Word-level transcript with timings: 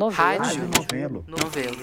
Novelo. 0.00 0.42
Rádio. 0.42 0.62
Novelo. 0.74 1.24
Novelo. 1.28 1.76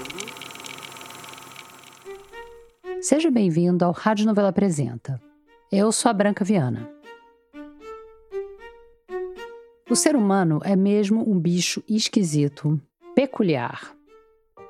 Seja 2.99 3.29
bem-vindo 3.29 3.85
ao 3.85 3.91
Rádio 3.91 4.25
Novela 4.25 4.49
Apresenta. 4.49 5.21
Eu 5.71 5.91
sou 5.91 6.09
a 6.09 6.13
Branca 6.13 6.43
Viana. 6.43 6.89
O 9.87 9.95
ser 9.95 10.15
humano 10.15 10.59
é 10.63 10.75
mesmo 10.75 11.29
um 11.29 11.39
bicho 11.39 11.83
esquisito, 11.87 12.81
peculiar. 13.13 13.93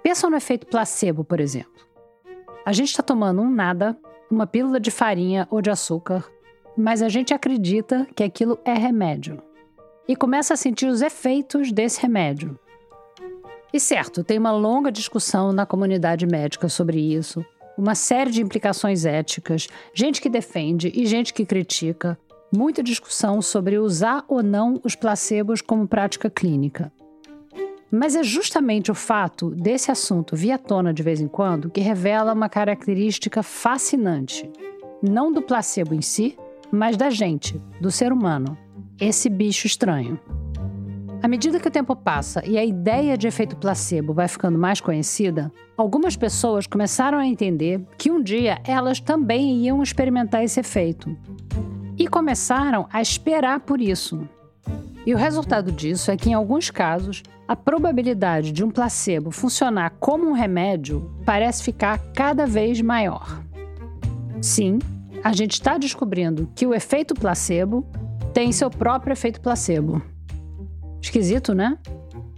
Pensa 0.03 0.29
no 0.29 0.35
efeito 0.35 0.67
placebo, 0.67 1.23
por 1.23 1.39
exemplo. 1.39 1.87
A 2.65 2.73
gente 2.73 2.89
está 2.89 3.01
tomando 3.01 3.41
um 3.41 3.49
nada, 3.49 3.97
uma 4.29 4.45
pílula 4.45 4.77
de 4.77 4.91
farinha 4.91 5.47
ou 5.49 5.61
de 5.61 5.69
açúcar, 5.69 6.29
mas 6.75 7.01
a 7.01 7.07
gente 7.07 7.33
acredita 7.33 8.05
que 8.13 8.25
aquilo 8.25 8.59
é 8.65 8.73
remédio. 8.73 9.41
E 10.05 10.17
começa 10.17 10.53
a 10.53 10.57
sentir 10.57 10.87
os 10.87 11.01
efeitos 11.01 11.71
desse 11.71 12.01
remédio. 12.01 12.59
E 13.73 13.79
certo, 13.79 14.23
tem 14.23 14.39
uma 14.39 14.51
longa 14.51 14.91
discussão 14.91 15.51
na 15.51 15.65
comunidade 15.65 16.25
médica 16.25 16.69
sobre 16.69 16.99
isso, 16.99 17.45
uma 17.77 17.95
série 17.95 18.31
de 18.31 18.41
implicações 18.41 19.05
éticas, 19.05 19.67
gente 19.93 20.21
que 20.21 20.29
defende 20.29 20.91
e 20.95 21.05
gente 21.05 21.33
que 21.33 21.45
critica, 21.45 22.17
muita 22.55 22.81
discussão 22.81 23.41
sobre 23.41 23.77
usar 23.77 24.23
ou 24.27 24.41
não 24.41 24.79
os 24.83 24.95
placebos 24.95 25.61
como 25.61 25.87
prática 25.87 26.29
clínica. 26.29 26.91
Mas 27.91 28.15
é 28.15 28.23
justamente 28.23 28.91
o 28.91 28.95
fato 28.95 29.51
desse 29.51 29.91
assunto 29.91 30.35
vir 30.35 30.51
à 30.51 30.57
tona 30.57 30.93
de 30.93 31.03
vez 31.03 31.21
em 31.21 31.27
quando 31.27 31.69
que 31.69 31.79
revela 31.79 32.33
uma 32.33 32.49
característica 32.49 33.43
fascinante, 33.43 34.49
não 35.01 35.31
do 35.31 35.41
placebo 35.41 35.93
em 35.93 36.01
si, 36.01 36.37
mas 36.71 36.97
da 36.97 37.09
gente, 37.09 37.61
do 37.79 37.91
ser 37.91 38.11
humano, 38.11 38.57
esse 38.99 39.29
bicho 39.29 39.67
estranho. 39.67 40.19
À 41.21 41.27
medida 41.27 41.59
que 41.59 41.67
o 41.67 41.71
tempo 41.71 41.95
passa 41.95 42.43
e 42.45 42.57
a 42.57 42.63
ideia 42.63 43.17
de 43.17 43.27
efeito 43.27 43.55
placebo 43.55 44.13
vai 44.13 44.27
ficando 44.27 44.57
mais 44.57 44.79
conhecida, 44.79 45.51
algumas 45.75 46.15
pessoas 46.15 46.67
começaram 46.67 47.17
a 47.17 47.25
entender 47.25 47.81
que 47.97 48.11
um 48.11 48.21
dia 48.21 48.59
elas 48.63 48.99
também 48.99 49.65
iam 49.65 49.81
experimentar 49.81 50.43
esse 50.43 50.59
efeito. 50.59 51.17
E 51.97 52.07
começaram 52.07 52.87
a 52.93 53.01
esperar 53.01 53.61
por 53.61 53.81
isso. 53.81 54.27
E 55.05 55.13
o 55.13 55.17
resultado 55.17 55.71
disso 55.71 56.11
é 56.11 56.17
que, 56.17 56.29
em 56.29 56.33
alguns 56.33 56.69
casos, 56.69 57.23
a 57.47 57.55
probabilidade 57.55 58.51
de 58.51 58.63
um 58.63 58.69
placebo 58.69 59.31
funcionar 59.31 59.95
como 59.99 60.29
um 60.29 60.33
remédio 60.33 61.11
parece 61.25 61.63
ficar 61.63 61.97
cada 62.13 62.45
vez 62.45 62.79
maior. 62.81 63.41
Sim, 64.41 64.77
a 65.23 65.33
gente 65.33 65.53
está 65.53 65.77
descobrindo 65.77 66.51
que 66.53 66.67
o 66.67 66.75
efeito 66.75 67.15
placebo 67.15 67.85
tem 68.33 68.51
seu 68.51 68.69
próprio 68.69 69.13
efeito 69.13 69.41
placebo. 69.41 70.01
Esquisito, 71.07 71.53
né? 71.53 71.77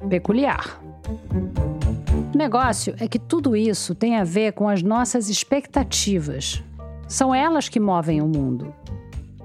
Peculiar. 0.10 0.80
O 2.32 2.38
negócio 2.38 2.94
é 3.00 3.08
que 3.08 3.18
tudo 3.18 3.56
isso 3.56 3.96
tem 3.96 4.16
a 4.16 4.24
ver 4.24 4.54
com 4.54 4.70
as 4.70 4.84
nossas 4.84 5.28
expectativas. 5.28 6.64
São 7.08 7.34
elas 7.34 7.68
que 7.68 7.80
movem 7.80 8.22
o 8.22 8.28
mundo. 8.28 8.72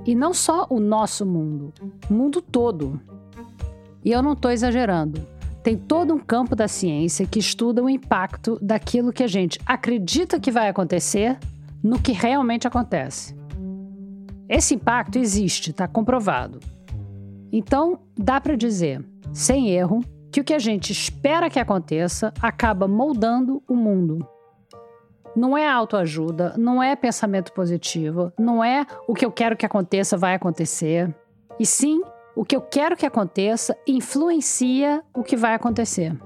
E 0.05 0.15
não 0.15 0.35
só 0.35 0.67
o 0.69 0.79
nosso 0.79 1.25
mundo, 1.25 1.73
o 2.11 2.13
mundo 2.13 2.43
todo. 2.43 3.01
E 4.05 4.13
eu 4.13 4.23
não 4.23 4.35
estou 4.35 4.51
exagerando. 4.51 5.27
Tem 5.63 5.75
todo 5.75 6.13
um 6.13 6.19
campo 6.19 6.55
da 6.55 6.69
ciência 6.69 7.27
que 7.27 7.39
estuda 7.39 7.83
o 7.83 7.89
impacto 7.89 8.59
daquilo 8.61 9.11
que 9.11 9.23
a 9.23 9.27
gente 9.27 9.59
acredita 9.65 10.39
que 10.39 10.51
vai 10.51 10.69
acontecer 10.69 11.39
no 11.83 11.99
que 11.99 12.13
realmente 12.13 12.69
acontece. 12.69 13.35
Esse 14.47 14.75
impacto 14.75 15.19
existe, 15.19 15.71
está 15.71 15.89
comprovado. 15.89 16.61
Então, 17.51 18.01
dá 18.19 18.41
para 18.41 18.57
dizer, 18.57 19.03
sem 19.35 19.71
erro, 19.71 20.01
que 20.31 20.41
o 20.41 20.45
que 20.45 20.55
a 20.55 20.59
gente 20.59 20.93
espera 20.93 21.51
que 21.51 21.59
aconteça 21.59 22.33
acaba 22.41 22.87
moldando 22.87 23.63
o 23.69 23.75
mundo. 23.75 24.27
Não 25.37 25.59
é 25.59 25.69
autoajuda, 25.69 26.55
não 26.57 26.81
é 26.81 26.95
pensamento 26.95 27.53
positivo, 27.53 28.33
não 28.39 28.63
é 28.63 28.87
o 29.09 29.15
que 29.15 29.25
eu 29.25 29.33
quero 29.33 29.57
que 29.57 29.67
aconteça 29.67 30.17
vai 30.17 30.35
acontecer, 30.35 31.13
e 31.59 31.67
sim 31.67 32.01
o 32.37 32.45
que 32.45 32.55
eu 32.55 32.61
quero 32.61 32.97
que 32.97 33.05
aconteça 33.05 33.77
influencia 33.87 35.03
o 35.13 35.25
que 35.25 35.37
vai 35.37 35.55
acontecer. 35.55 36.17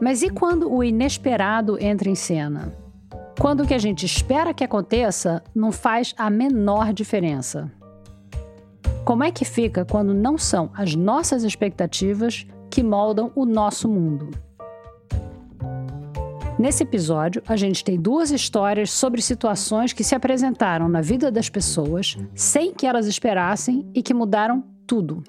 Mas 0.00 0.22
e 0.22 0.28
quando 0.28 0.70
o 0.70 0.84
inesperado 0.84 1.82
entra 1.82 2.10
em 2.10 2.14
cena? 2.14 2.72
Quando 3.40 3.62
o 3.62 3.66
que 3.66 3.74
a 3.74 3.78
gente 3.78 4.04
espera 4.04 4.52
que 4.52 4.64
aconteça 4.64 5.42
não 5.54 5.72
faz 5.72 6.14
a 6.18 6.28
menor 6.28 6.92
diferença. 6.92 7.72
Como 9.06 9.22
é 9.22 9.30
que 9.30 9.44
fica 9.44 9.84
quando 9.84 10.12
não 10.12 10.36
são 10.36 10.68
as 10.74 10.96
nossas 10.96 11.44
expectativas 11.44 12.44
que 12.68 12.82
moldam 12.82 13.30
o 13.36 13.46
nosso 13.46 13.88
mundo? 13.88 14.30
Nesse 16.58 16.82
episódio, 16.82 17.40
a 17.46 17.54
gente 17.54 17.84
tem 17.84 18.00
duas 18.00 18.32
histórias 18.32 18.90
sobre 18.90 19.22
situações 19.22 19.92
que 19.92 20.02
se 20.02 20.16
apresentaram 20.16 20.88
na 20.88 21.00
vida 21.00 21.30
das 21.30 21.48
pessoas 21.48 22.16
sem 22.34 22.74
que 22.74 22.84
elas 22.84 23.06
esperassem 23.06 23.88
e 23.94 24.02
que 24.02 24.12
mudaram 24.12 24.64
tudo. 24.88 25.22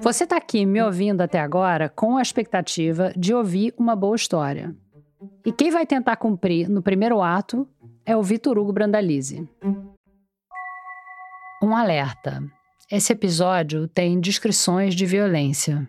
Você 0.00 0.24
está 0.24 0.36
aqui 0.36 0.66
me 0.66 0.82
ouvindo 0.82 1.22
até 1.22 1.40
agora 1.40 1.88
com 1.88 2.18
a 2.18 2.22
expectativa 2.22 3.14
de 3.16 3.32
ouvir 3.32 3.72
uma 3.78 3.96
boa 3.96 4.14
história. 4.14 4.76
E 5.42 5.50
quem 5.50 5.70
vai 5.70 5.86
tentar 5.86 6.16
cumprir 6.16 6.68
no 6.68 6.82
primeiro 6.82 7.22
ato 7.22 7.66
é 8.04 8.14
o 8.14 8.22
Vitor 8.22 8.58
Hugo 8.58 8.74
Brandalize. 8.74 9.48
Um 11.62 11.76
alerta: 11.76 12.42
esse 12.90 13.12
episódio 13.12 13.86
tem 13.86 14.18
descrições 14.18 14.94
de 14.94 15.04
violência. 15.04 15.86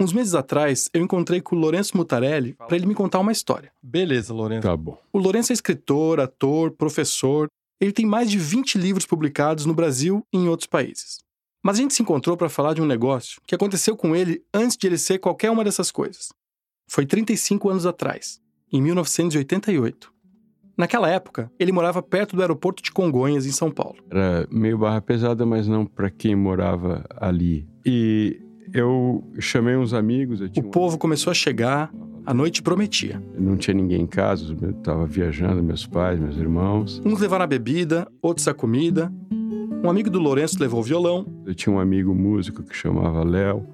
Uns 0.00 0.12
meses 0.12 0.34
atrás, 0.34 0.90
eu 0.92 1.00
encontrei 1.00 1.40
com 1.40 1.54
o 1.54 1.58
Lourenço 1.58 1.96
Mutarelli 1.96 2.54
para 2.54 2.74
ele 2.74 2.86
me 2.86 2.94
contar 2.94 3.20
uma 3.20 3.30
história. 3.30 3.72
Beleza, 3.80 4.34
Lourenço. 4.34 4.66
Tá 4.66 4.76
bom. 4.76 5.00
O 5.12 5.18
Lourenço 5.18 5.52
é 5.52 5.54
escritor, 5.54 6.18
ator, 6.18 6.72
professor. 6.72 7.46
Ele 7.80 7.92
tem 7.92 8.04
mais 8.04 8.28
de 8.28 8.36
20 8.36 8.76
livros 8.76 9.06
publicados 9.06 9.64
no 9.64 9.74
Brasil 9.74 10.26
e 10.32 10.38
em 10.38 10.48
outros 10.48 10.66
países. 10.66 11.20
Mas 11.62 11.78
a 11.78 11.82
gente 11.82 11.94
se 11.94 12.02
encontrou 12.02 12.36
para 12.36 12.48
falar 12.48 12.74
de 12.74 12.82
um 12.82 12.86
negócio 12.86 13.40
que 13.46 13.54
aconteceu 13.54 13.96
com 13.96 14.16
ele 14.16 14.44
antes 14.52 14.76
de 14.76 14.88
ele 14.88 14.98
ser 14.98 15.20
qualquer 15.20 15.52
uma 15.52 15.62
dessas 15.62 15.92
coisas. 15.92 16.30
Foi 16.90 17.06
35 17.06 17.70
anos 17.70 17.86
atrás, 17.86 18.40
em 18.72 18.82
1988. 18.82 20.12
Naquela 20.76 21.08
época, 21.08 21.50
ele 21.58 21.72
morava 21.72 22.02
perto 22.02 22.34
do 22.34 22.42
aeroporto 22.42 22.82
de 22.82 22.90
Congonhas, 22.90 23.46
em 23.46 23.52
São 23.52 23.70
Paulo. 23.70 23.96
Era 24.10 24.46
meio 24.50 24.78
barra 24.78 25.00
pesada, 25.00 25.44
mas 25.44 25.68
não 25.68 25.84
para 25.84 26.10
quem 26.10 26.34
morava 26.34 27.04
ali. 27.16 27.66
E 27.84 28.40
eu 28.72 29.22
chamei 29.38 29.76
uns 29.76 29.92
amigos. 29.92 30.40
O 30.40 30.44
um 30.44 30.70
povo 30.70 30.96
começou 30.96 31.30
a 31.30 31.34
chegar, 31.34 31.92
a 32.24 32.32
noite 32.32 32.62
prometia. 32.62 33.22
Não 33.38 33.56
tinha 33.56 33.74
ninguém 33.74 34.02
em 34.02 34.06
casa, 34.06 34.56
eu 34.60 34.72
tava 34.74 35.06
viajando, 35.06 35.62
meus 35.62 35.86
pais, 35.86 36.18
meus 36.18 36.36
irmãos. 36.36 37.02
Uns 37.04 37.20
levaram 37.20 37.44
a 37.44 37.48
bebida, 37.48 38.08
outros 38.22 38.48
a 38.48 38.54
comida. 38.54 39.12
Um 39.84 39.90
amigo 39.90 40.08
do 40.08 40.20
Lourenço 40.20 40.56
levou 40.60 40.80
o 40.80 40.82
violão. 40.82 41.26
Eu 41.44 41.54
tinha 41.54 41.74
um 41.74 41.80
amigo 41.80 42.14
músico 42.14 42.62
que 42.62 42.74
chamava 42.74 43.24
Léo. 43.24 43.66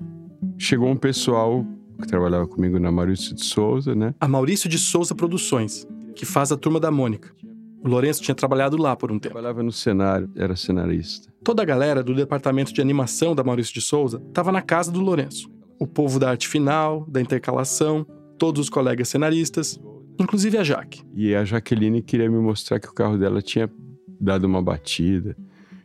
Chegou 0.57 0.89
um 0.89 0.97
pessoal 0.97 1.65
que 2.01 2.07
trabalhava 2.07 2.47
comigo 2.47 2.79
na 2.79 2.91
Maurício 2.91 3.35
de 3.35 3.45
Souza, 3.45 3.95
né? 3.95 4.15
A 4.21 4.27
Maurício 4.27 4.69
de 4.69 4.79
Souza 4.79 5.15
Produções, 5.15 5.87
que 6.19 6.27
faz 6.27 6.51
a 6.51 6.57
turma 6.57 6.81
da 6.81 6.91
Mônica. 6.91 7.33
O 7.81 7.89
Lourenço 7.89 8.21
tinha 8.21 8.35
trabalhado 8.35 8.77
lá 8.77 8.97
por 8.97 9.13
um 9.13 9.21
tempo. 9.21 9.35
Trabalhava 9.35 9.63
no 9.63 9.71
cenário, 9.71 10.29
era 10.35 10.57
cenarista. 10.57 11.33
Toda 11.45 11.63
a 11.63 11.65
galera 11.65 12.03
do 12.03 12.13
departamento 12.13 12.75
de 12.75 12.81
animação 12.81 13.37
da 13.37 13.45
Maurício 13.45 13.73
de 13.73 13.81
Souza 13.81 14.21
estava 14.27 14.51
na 14.51 14.61
casa 14.61 14.91
do 14.91 15.01
Lourenço. 15.01 15.49
O 15.79 15.87
povo 15.87 16.19
da 16.19 16.31
arte 16.31 16.49
final, 16.49 17.07
da 17.09 17.21
intercalação, 17.21 18.05
todos 18.37 18.63
os 18.63 18.69
colegas 18.69 19.09
cenaristas, 19.09 19.81
inclusive 20.19 20.59
a 20.59 20.65
Jaque. 20.65 21.03
E 21.15 21.37
a 21.37 21.45
Jaqueline 21.45 22.03
queria 22.03 22.29
me 22.29 22.39
mostrar 22.39 22.81
que 22.81 22.89
o 22.89 22.93
carro 22.93 23.17
dela 23.17 23.41
tinha 23.41 23.71
dado 24.21 24.45
uma 24.45 24.61
batida. 24.61 25.37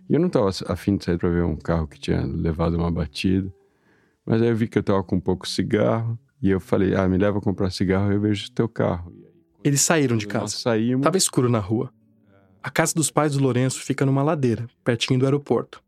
E 0.10 0.16
eu 0.16 0.20
não 0.20 0.28
estava 0.28 0.50
afim 0.70 0.98
de 0.98 1.06
sair 1.06 1.20
para 1.20 1.30
ver 1.30 1.44
um 1.44 1.56
carro 1.56 1.88
que 1.88 2.00
tinha 2.00 2.26
levado 2.26 2.74
uma 2.74 2.90
batida. 2.90 3.54
Mas 4.26 4.42
aí 4.42 4.50
eu 4.50 4.56
vi 4.56 4.68
que 4.68 4.80
eu 4.80 4.82
estava 4.82 5.04
com 5.04 5.18
um 5.18 5.22
pouco 5.22 5.46
de 5.46 5.52
cigarro. 5.52 6.18
E 6.42 6.50
eu 6.50 6.60
falei, 6.60 6.96
ah, 6.96 7.08
me 7.08 7.20
leva 7.20 7.38
a 7.38 7.42
comprar 7.42 7.70
cigarro 7.70 8.12
e 8.12 8.16
eu 8.16 8.20
vejo 8.20 8.48
o 8.48 8.52
teu 8.52 8.68
carro. 8.68 9.14
Eles 9.64 9.82
saíram 9.82 10.18
de 10.18 10.26
Nós 10.26 10.34
casa. 10.34 10.58
saímos. 10.58 11.04
Tava 11.04 11.18
escuro 11.18 11.50
na 11.50 11.60
rua. 11.60 11.92
A 12.62 12.70
casa 12.70 12.94
dos 12.94 13.10
pais 13.10 13.34
do 13.34 13.44
Lourenço 13.44 13.80
fica 13.82 14.06
numa 14.06 14.24
ladeira, 14.24 14.68
pertinho 14.84 15.20
do 15.20 15.26
aeroporto. 15.26 15.82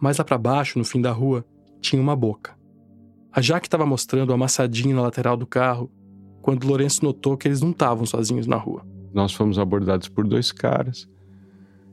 Mais 0.00 0.18
lá 0.18 0.24
pra 0.24 0.38
baixo, 0.38 0.78
no 0.78 0.84
fim 0.84 1.00
da 1.00 1.12
rua, 1.12 1.44
tinha 1.80 2.00
uma 2.00 2.16
boca. 2.16 2.58
A 3.32 3.40
Jaque 3.40 3.66
estava 3.66 3.86
mostrando 3.86 4.30
o 4.30 4.32
amassadinho 4.32 4.96
na 4.96 5.02
lateral 5.02 5.36
do 5.36 5.46
carro, 5.46 5.90
quando 6.42 6.66
Lourenço 6.66 7.04
notou 7.04 7.36
que 7.36 7.46
eles 7.46 7.60
não 7.60 7.70
estavam 7.70 8.06
sozinhos 8.06 8.46
na 8.46 8.56
rua. 8.56 8.84
Nós 9.12 9.32
fomos 9.32 9.58
abordados 9.58 10.08
por 10.08 10.26
dois 10.26 10.50
caras. 10.52 11.08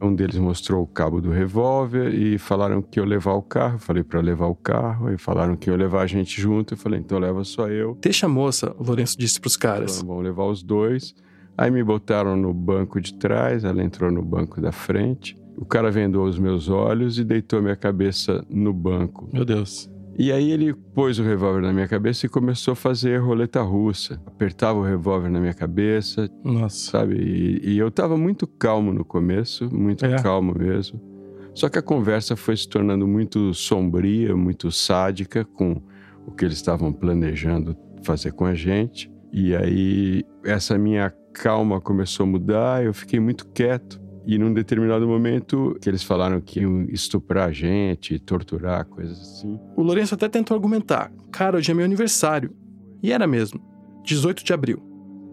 Um 0.01 0.13
deles 0.13 0.37
mostrou 0.37 0.83
o 0.83 0.87
cabo 0.87 1.19
do 1.19 1.31
revólver 1.31 2.13
e 2.13 2.37
falaram 2.37 2.81
que 2.81 2.99
eu 2.99 3.05
levar 3.05 3.33
o 3.33 3.41
carro. 3.41 3.75
Eu 3.75 3.79
falei 3.79 4.03
para 4.03 4.19
levar 4.21 4.47
o 4.47 4.55
carro. 4.55 5.07
Aí 5.07 5.17
falaram 5.17 5.55
que 5.55 5.69
eu 5.69 5.75
levar 5.75 6.01
a 6.01 6.07
gente 6.07 6.39
junto. 6.39 6.75
Eu 6.75 6.77
falei, 6.77 6.99
então 6.99 7.17
leva 7.17 7.43
só 7.43 7.67
eu. 7.67 7.97
Deixa 7.99 8.27
a 8.27 8.29
moça, 8.29 8.75
o 8.77 8.83
Lourenço 8.83 9.17
disse 9.17 9.39
pros 9.39 9.57
caras. 9.57 10.01
Vão 10.01 10.19
levar 10.19 10.45
os 10.45 10.61
dois. 10.61 11.15
Aí 11.57 11.71
me 11.71 11.83
botaram 11.83 12.37
no 12.37 12.53
banco 12.53 13.01
de 13.01 13.15
trás, 13.15 13.63
ela 13.63 13.83
entrou 13.83 14.11
no 14.11 14.21
banco 14.21 14.61
da 14.61 14.71
frente. 14.71 15.35
O 15.57 15.65
cara 15.65 15.89
vendou 15.89 16.27
os 16.27 16.37
meus 16.37 16.69
olhos 16.69 17.17
e 17.17 17.23
deitou 17.23 17.63
minha 17.63 17.75
cabeça 17.75 18.45
no 18.47 18.71
banco. 18.71 19.27
Meu 19.33 19.43
Deus. 19.43 19.89
E 20.17 20.31
aí 20.31 20.51
ele 20.51 20.73
pôs 20.73 21.19
o 21.19 21.23
revólver 21.23 21.61
na 21.61 21.71
minha 21.71 21.87
cabeça 21.87 22.25
e 22.25 22.29
começou 22.29 22.71
a 22.71 22.75
fazer 22.75 23.17
roleta 23.17 23.61
russa. 23.61 24.19
Apertava 24.25 24.79
o 24.79 24.83
revólver 24.83 25.29
na 25.29 25.39
minha 25.39 25.53
cabeça, 25.53 26.27
Nossa. 26.43 26.91
sabe? 26.91 27.15
E, 27.17 27.73
e 27.73 27.77
eu 27.77 27.91
tava 27.91 28.17
muito 28.17 28.47
calmo 28.47 28.91
no 28.91 29.05
começo, 29.05 29.69
muito 29.73 30.03
É. 30.05 30.21
calmo 30.21 30.55
mesmo. 30.57 30.99
Só 31.53 31.69
que 31.69 31.77
a 31.77 31.83
conversa 31.83 32.35
foi 32.35 32.57
se 32.57 32.67
tornando 32.67 33.07
muito 33.07 33.53
sombria, 33.53 34.35
muito 34.35 34.71
sádica 34.71 35.45
com 35.45 35.81
o 36.25 36.31
que 36.31 36.45
eles 36.45 36.57
estavam 36.57 36.91
planejando 36.91 37.75
fazer 38.03 38.31
com 38.31 38.45
a 38.45 38.55
gente. 38.55 39.11
E 39.31 39.55
aí 39.55 40.23
essa 40.43 40.77
minha 40.79 41.13
calma 41.33 41.79
começou 41.79 42.23
a 42.23 42.27
mudar, 42.27 42.83
eu 42.83 42.93
fiquei 42.93 43.19
muito 43.19 43.47
quieto. 43.49 44.01
E 44.27 44.37
num 44.37 44.53
determinado 44.53 45.07
momento 45.07 45.77
que 45.81 45.89
eles 45.89 46.03
falaram 46.03 46.41
que 46.41 46.59
iam 46.59 46.81
estuprar 46.89 47.47
a 47.47 47.51
gente, 47.53 48.19
torturar, 48.19 48.85
coisas 48.85 49.17
assim. 49.19 49.57
O 49.75 49.81
Lourenço 49.81 50.13
até 50.15 50.27
tentou 50.27 50.53
argumentar. 50.53 51.09
Cara, 51.31 51.57
hoje 51.57 51.71
é 51.71 51.73
meu 51.73 51.85
aniversário. 51.85 52.53
E 53.01 53.13
era 53.13 53.25
mesmo. 53.25 53.61
18 54.03 54.43
de 54.43 54.51
abril. 54.51 54.83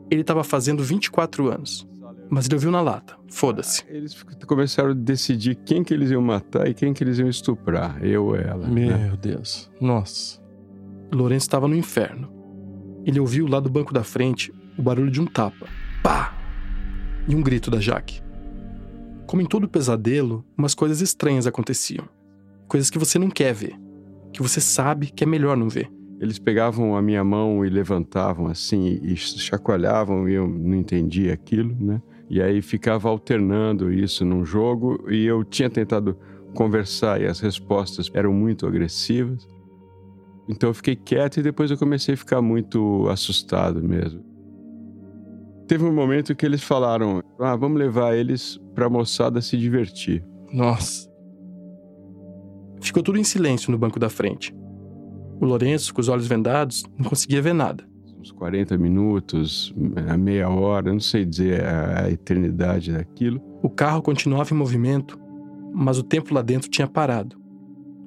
Ele 0.08 0.20
estava 0.20 0.44
fazendo 0.44 0.80
24 0.82 1.50
anos. 1.50 1.88
Mas 2.30 2.46
ele 2.46 2.54
ouviu 2.54 2.70
na 2.70 2.80
lata. 2.80 3.16
Foda-se. 3.28 3.82
Eles 3.88 4.14
começaram 4.46 4.90
a 4.90 4.94
decidir 4.94 5.56
quem 5.56 5.82
que 5.82 5.92
eles 5.92 6.12
iam 6.12 6.22
matar 6.22 6.68
e 6.68 6.72
quem 6.74 6.94
que 6.94 7.02
eles 7.02 7.18
iam 7.18 7.28
estuprar, 7.28 7.98
eu 8.04 8.26
ou 8.26 8.36
ela. 8.36 8.66
né? 8.68 8.96
Meu 9.08 9.16
Deus. 9.16 9.70
Nossa. 9.80 10.40
Lourenço 11.12 11.46
estava 11.46 11.66
no 11.66 11.74
inferno. 11.74 12.32
Ele 13.04 13.18
ouviu 13.18 13.46
lá 13.46 13.58
do 13.58 13.68
banco 13.68 13.92
da 13.92 14.04
frente 14.04 14.52
o 14.78 14.82
barulho 14.82 15.10
de 15.10 15.20
um 15.20 15.26
tapa. 15.26 15.66
Pá! 16.02 16.32
E 17.28 17.34
um 17.34 17.42
grito 17.42 17.70
da 17.70 17.80
Jaque. 17.80 18.23
Como 19.26 19.42
em 19.42 19.46
todo 19.46 19.68
pesadelo, 19.68 20.44
umas 20.56 20.74
coisas 20.74 21.00
estranhas 21.00 21.46
aconteciam. 21.46 22.08
Coisas 22.68 22.90
que 22.90 22.98
você 22.98 23.18
não 23.18 23.30
quer 23.30 23.54
ver. 23.54 23.74
Que 24.32 24.42
você 24.42 24.60
sabe 24.60 25.10
que 25.10 25.24
é 25.24 25.26
melhor 25.26 25.56
não 25.56 25.68
ver. 25.68 25.90
Eles 26.20 26.38
pegavam 26.38 26.96
a 26.96 27.02
minha 27.02 27.24
mão 27.24 27.64
e 27.64 27.68
levantavam 27.68 28.46
assim 28.46 29.00
e 29.02 29.16
chacoalhavam 29.16 30.28
e 30.28 30.34
eu 30.34 30.46
não 30.46 30.76
entendia 30.76 31.32
aquilo, 31.32 31.74
né? 31.78 32.00
E 32.30 32.40
aí 32.40 32.62
ficava 32.62 33.08
alternando 33.08 33.92
isso 33.92 34.24
num 34.24 34.44
jogo 34.44 35.04
e 35.10 35.24
eu 35.24 35.44
tinha 35.44 35.68
tentado 35.68 36.16
conversar 36.54 37.20
e 37.20 37.26
as 37.26 37.40
respostas 37.40 38.10
eram 38.14 38.32
muito 38.32 38.66
agressivas. 38.66 39.46
Então 40.48 40.70
eu 40.70 40.74
fiquei 40.74 40.96
quieto 40.96 41.38
e 41.38 41.42
depois 41.42 41.70
eu 41.70 41.76
comecei 41.76 42.14
a 42.14 42.16
ficar 42.16 42.40
muito 42.40 43.08
assustado 43.08 43.82
mesmo. 43.82 44.22
Teve 45.66 45.84
um 45.84 45.92
momento 45.92 46.34
que 46.34 46.46
eles 46.46 46.62
falaram: 46.62 47.22
"Ah, 47.38 47.56
vamos 47.56 47.78
levar 47.78 48.14
eles 48.14 48.60
para 48.74 48.86
a 48.86 48.90
moçada 48.90 49.40
se 49.40 49.56
divertir". 49.56 50.24
Nossa. 50.52 51.08
Ficou 52.80 53.02
tudo 53.02 53.18
em 53.18 53.24
silêncio 53.24 53.72
no 53.72 53.78
banco 53.78 53.98
da 53.98 54.10
frente. 54.10 54.54
O 55.40 55.46
Lourenço, 55.46 55.92
com 55.92 56.00
os 56.00 56.08
olhos 56.08 56.26
vendados, 56.26 56.84
não 56.98 57.08
conseguia 57.08 57.42
ver 57.42 57.54
nada. 57.54 57.84
uns 58.20 58.30
40 58.30 58.78
minutos, 58.78 59.74
a 60.08 60.16
meia 60.16 60.48
hora, 60.48 60.92
não 60.92 61.00
sei 61.00 61.24
dizer 61.24 61.64
a, 61.64 62.10
eternidade 62.10 62.92
daquilo. 62.92 63.42
O 63.62 63.68
carro 63.68 64.00
continuava 64.00 64.54
em 64.54 64.56
movimento, 64.56 65.18
mas 65.74 65.98
o 65.98 66.02
tempo 66.02 66.32
lá 66.32 66.42
dentro 66.42 66.70
tinha 66.70 66.86
parado. 66.86 67.36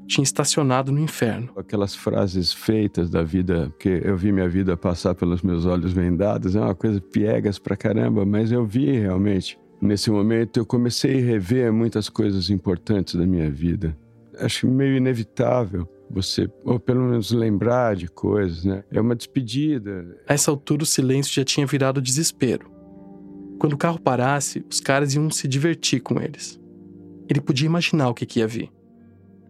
Tinha 0.07 0.23
estacionado 0.23 0.91
no 0.91 0.99
inferno. 0.99 1.49
Aquelas 1.57 1.93
frases 1.93 2.53
feitas 2.53 3.09
da 3.09 3.23
vida, 3.23 3.73
que 3.79 3.89
eu 4.03 4.15
vi 4.15 4.31
minha 4.31 4.47
vida 4.47 4.77
passar 4.77 5.13
pelos 5.13 5.41
meus 5.41 5.65
olhos 5.65 5.91
vendados, 5.91 6.55
é 6.55 6.61
uma 6.61 6.75
coisa 6.75 7.01
piegas 7.01 7.59
pra 7.59 7.75
caramba, 7.75 8.25
mas 8.25 8.51
eu 8.51 8.65
vi 8.65 8.91
realmente. 8.91 9.59
Nesse 9.81 10.09
momento 10.09 10.57
eu 10.57 10.65
comecei 10.65 11.21
a 11.21 11.25
rever 11.25 11.71
muitas 11.71 12.09
coisas 12.09 12.49
importantes 12.49 13.15
da 13.15 13.25
minha 13.25 13.49
vida. 13.49 13.97
Acho 14.39 14.67
meio 14.67 14.97
inevitável 14.97 15.87
você, 16.09 16.49
ou 16.63 16.79
pelo 16.79 17.01
menos 17.01 17.31
lembrar 17.31 17.95
de 17.95 18.07
coisas, 18.07 18.63
né? 18.63 18.83
É 18.91 18.99
uma 18.99 19.15
despedida. 19.15 20.17
A 20.27 20.33
essa 20.33 20.49
altura, 20.49 20.83
o 20.83 20.85
silêncio 20.85 21.33
já 21.33 21.43
tinha 21.43 21.65
virado 21.65 22.01
desespero. 22.01 22.71
Quando 23.59 23.73
o 23.73 23.77
carro 23.77 23.99
parasse, 23.99 24.63
os 24.69 24.79
caras 24.79 25.13
iam 25.15 25.29
se 25.29 25.47
divertir 25.47 25.99
com 25.99 26.19
eles. 26.21 26.59
Ele 27.27 27.41
podia 27.41 27.65
imaginar 27.65 28.09
o 28.09 28.13
que, 28.13 28.25
que 28.25 28.39
ia 28.39 28.47
vir. 28.47 28.71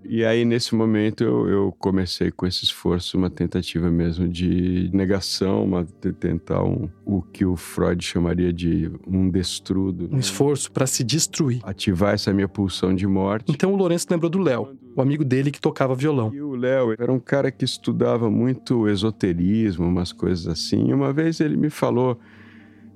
E 0.04 0.24
aí, 0.24 0.46
nesse 0.46 0.74
momento, 0.74 1.24
eu, 1.24 1.48
eu 1.48 1.76
comecei 1.78 2.32
com 2.32 2.46
esse 2.46 2.64
esforço, 2.64 3.18
uma 3.18 3.30
tentativa 3.30 3.90
mesmo 3.90 4.28
de 4.28 4.90
negação, 4.94 5.64
uma, 5.64 5.86
de 6.02 6.14
tentar 6.14 6.64
um, 6.64 6.90
o 7.06 7.22
que 7.22 7.46
o 7.46 7.56
Freud 7.56 8.04
chamaria 8.04 8.54
de 8.54 8.92
um 9.06 9.30
destrudo. 9.30 10.06
Um 10.06 10.16
né? 10.16 10.20
esforço 10.20 10.72
para 10.72 10.88
se 10.88 11.04
destruir. 11.04 11.60
Ativar 11.64 12.14
essa 12.14 12.34
minha 12.34 12.48
pulsão 12.48 12.96
de 12.96 13.06
morte. 13.06 13.52
Então 13.52 13.74
o 13.74 13.76
Lourenço 13.76 14.08
lembrou 14.10 14.30
do 14.30 14.40
Léo, 14.40 14.78
o 14.96 15.02
amigo 15.02 15.24
dele 15.24 15.52
que 15.52 15.60
tocava 15.60 15.94
violão. 15.94 16.34
E 16.34 16.42
o 16.42 16.56
Léo 16.56 16.94
era 16.98 17.12
um 17.12 17.20
cara 17.20 17.52
que 17.52 17.66
estudava 17.66 18.30
muito 18.30 18.88
esoterismo, 18.88 19.86
umas 19.86 20.12
coisas 20.12 20.48
assim. 20.48 20.90
E 20.90 20.94
uma 20.94 21.12
vez 21.12 21.40
ele 21.40 21.58
me 21.58 21.70
falou 21.70 22.20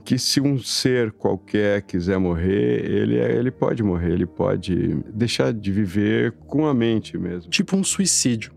que 0.01 0.17
se 0.17 0.41
um 0.41 0.57
ser 0.57 1.11
qualquer 1.11 1.81
quiser 1.83 2.17
morrer, 2.17 2.85
ele, 2.85 3.17
é, 3.17 3.37
ele 3.37 3.51
pode 3.51 3.83
morrer, 3.83 4.11
ele 4.11 4.25
pode 4.25 4.95
deixar 5.13 5.53
de 5.53 5.71
viver 5.71 6.33
com 6.47 6.65
a 6.65 6.73
mente 6.73 7.17
mesmo. 7.17 7.49
Tipo 7.49 7.77
um 7.77 7.83
suicídio, 7.83 8.51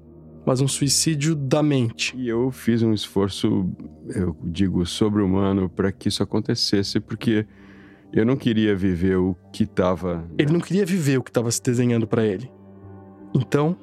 mas 0.47 0.61
um 0.61 0.69
suicídio 0.69 1.35
da 1.35 1.63
mente. 1.63 2.17
E 2.17 2.29
eu 2.29 2.51
fiz 2.51 2.83
um 2.83 2.93
esforço, 2.93 3.71
eu 4.09 4.37
digo, 4.43 4.85
sobre-humano 4.85 5.69
para 5.69 5.93
que 5.93 6.09
isso 6.09 6.23
acontecesse, 6.23 6.99
porque 6.99 7.47
eu 8.13 8.25
não 8.25 8.37
queria 8.37 8.75
viver 8.75 9.17
o 9.17 9.37
que 9.53 9.65
estava. 9.65 10.25
Ele 10.39 10.53
não 10.53 10.61
queria 10.61 10.87
viver 10.87 11.19
o 11.19 11.23
que 11.23 11.31
estava 11.31 11.51
se 11.51 11.63
desenhando 11.63 12.07
para 12.07 12.25
ele. 12.25 12.51
Então, 13.35 13.77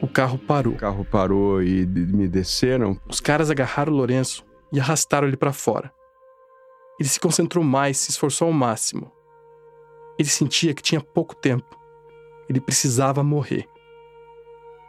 o 0.00 0.08
carro 0.08 0.38
parou. 0.38 0.74
O 0.74 0.76
carro 0.76 1.04
parou 1.04 1.62
e 1.62 1.86
me 1.86 2.26
desceram. 2.28 2.98
Os 3.08 3.20
caras 3.20 3.50
agarraram 3.50 3.92
o 3.92 3.96
Lourenço 3.96 4.44
e 4.72 4.80
arrastaram 4.80 5.26
ele 5.26 5.36
para 5.36 5.52
fora. 5.52 5.92
Ele 6.98 7.08
se 7.08 7.18
concentrou 7.18 7.64
mais, 7.64 7.96
se 7.96 8.10
esforçou 8.10 8.48
ao 8.48 8.52
máximo. 8.52 9.10
Ele 10.18 10.28
sentia 10.28 10.74
que 10.74 10.82
tinha 10.82 11.00
pouco 11.00 11.34
tempo. 11.34 11.78
Ele 12.48 12.60
precisava 12.60 13.22
morrer. 13.22 13.66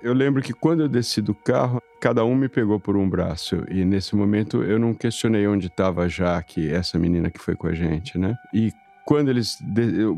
Eu 0.02 0.14
lembro 0.14 0.42
que 0.42 0.54
quando 0.54 0.82
eu 0.82 0.90
desci 0.90 1.22
do 1.22 1.34
carro, 1.34 1.82
cada 2.02 2.26
um 2.26 2.36
me 2.36 2.50
pegou 2.50 2.78
por 2.78 2.98
um 2.98 3.10
braço. 3.10 3.64
E 3.70 3.86
nesse 3.86 4.16
momento 4.16 4.62
eu 4.62 4.78
não 4.78 4.94
questionei 4.94 5.48
onde 5.48 5.68
estava 5.68 6.04
a 6.04 6.08
Jaque, 6.10 6.70
essa 6.70 7.00
menina 7.00 7.32
que 7.32 7.40
foi 7.40 7.56
com 7.56 7.68
a 7.68 7.74
gente, 7.74 8.18
né? 8.18 8.36
E 8.54 8.72
quando 9.06 9.30
eles. 9.30 9.58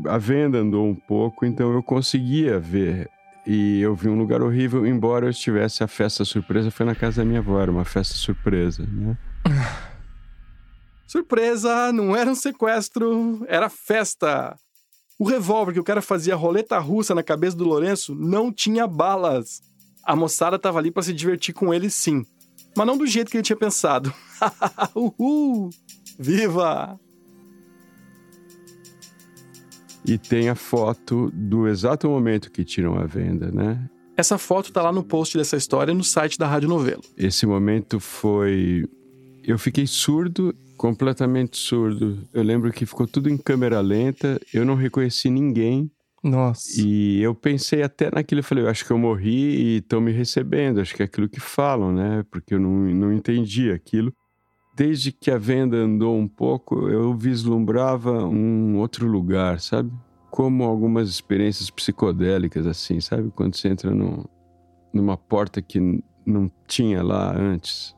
A 0.08 0.18
venda 0.18 0.58
andou 0.58 0.86
um 0.86 0.94
pouco, 0.94 1.46
então 1.46 1.72
eu 1.72 1.82
conseguia 1.82 2.58
ver. 2.58 3.08
E 3.46 3.80
eu 3.80 3.94
vi 3.94 4.08
um 4.08 4.18
lugar 4.18 4.42
horrível, 4.42 4.84
embora 4.84 5.26
eu 5.26 5.30
estivesse 5.30 5.84
a 5.84 5.86
festa 5.86 6.24
surpresa, 6.24 6.68
foi 6.68 6.84
na 6.84 6.96
casa 6.96 7.22
da 7.22 7.24
minha 7.24 7.38
avó, 7.38 7.60
era 7.60 7.70
uma 7.70 7.84
festa 7.84 8.14
surpresa, 8.14 8.84
né? 8.90 9.16
Surpresa, 11.06 11.92
não 11.92 12.16
era 12.16 12.30
um 12.30 12.34
sequestro, 12.34 13.44
era 13.48 13.68
festa. 13.68 14.56
O 15.18 15.24
revólver 15.24 15.72
que 15.72 15.80
o 15.80 15.84
cara 15.84 16.02
fazia 16.02 16.34
roleta 16.34 16.78
russa 16.78 17.14
na 17.14 17.22
cabeça 17.22 17.56
do 17.56 17.64
Lourenço 17.64 18.14
não 18.14 18.52
tinha 18.52 18.86
balas. 18.86 19.62
A 20.04 20.14
moçada 20.14 20.58
tava 20.58 20.78
ali 20.78 20.90
pra 20.90 21.02
se 21.02 21.12
divertir 21.12 21.54
com 21.54 21.72
ele 21.72 21.88
sim, 21.88 22.24
mas 22.76 22.86
não 22.86 22.98
do 22.98 23.06
jeito 23.06 23.30
que 23.30 23.36
ele 23.36 23.44
tinha 23.44 23.56
pensado. 23.56 24.12
Uhul! 24.94 25.70
Viva! 26.18 27.00
E 30.04 30.18
tem 30.18 30.48
a 30.48 30.54
foto 30.54 31.30
do 31.32 31.66
exato 31.66 32.08
momento 32.08 32.50
que 32.50 32.64
tiram 32.64 32.96
a 32.96 33.06
venda, 33.06 33.50
né? 33.50 33.88
Essa 34.16 34.38
foto 34.38 34.72
tá 34.72 34.82
lá 34.82 34.92
no 34.92 35.02
post 35.02 35.36
dessa 35.36 35.56
história 35.56 35.92
no 35.92 36.04
site 36.04 36.38
da 36.38 36.46
Rádio 36.46 36.68
Novelo. 36.68 37.02
Esse 37.16 37.44
momento 37.44 37.98
foi. 37.98 38.84
Eu 39.42 39.58
fiquei 39.58 39.86
surdo, 39.86 40.54
completamente 40.76 41.56
surdo. 41.56 42.26
Eu 42.32 42.42
lembro 42.42 42.72
que 42.72 42.86
ficou 42.86 43.06
tudo 43.06 43.28
em 43.28 43.36
câmera 43.36 43.80
lenta, 43.80 44.40
eu 44.52 44.64
não 44.64 44.74
reconheci 44.74 45.30
ninguém. 45.30 45.90
Nossa. 46.22 46.80
E 46.80 47.20
eu 47.20 47.34
pensei 47.34 47.82
até 47.82 48.10
naquilo, 48.12 48.40
eu 48.40 48.44
falei, 48.44 48.64
eu 48.64 48.68
acho 48.68 48.84
que 48.84 48.90
eu 48.90 48.98
morri 48.98 49.30
e 49.30 49.76
estão 49.78 50.00
me 50.00 50.12
recebendo, 50.12 50.80
acho 50.80 50.94
que 50.94 51.02
é 51.02 51.04
aquilo 51.04 51.28
que 51.28 51.40
falam, 51.40 51.92
né? 51.92 52.24
Porque 52.30 52.54
eu 52.54 52.60
não, 52.60 52.70
não 52.70 53.12
entendi 53.12 53.70
aquilo. 53.70 54.12
Desde 54.76 55.10
que 55.10 55.30
a 55.30 55.38
venda 55.38 55.76
andou 55.76 56.16
um 56.18 56.28
pouco, 56.28 56.88
eu 56.88 57.14
vislumbrava 57.14 58.26
um 58.26 58.76
outro 58.76 59.06
lugar, 59.06 59.60
sabe? 59.60 59.90
Como 60.30 60.64
algumas 60.64 61.08
experiências 61.08 61.70
psicodélicas, 61.70 62.66
assim, 62.66 63.00
sabe? 63.00 63.30
Quando 63.34 63.56
você 63.56 63.68
entra 63.68 63.90
num, 63.90 64.24
numa 64.92 65.16
porta 65.16 65.62
que 65.62 66.02
não 66.26 66.50
tinha 66.66 67.02
lá 67.02 67.34
antes. 67.34 67.95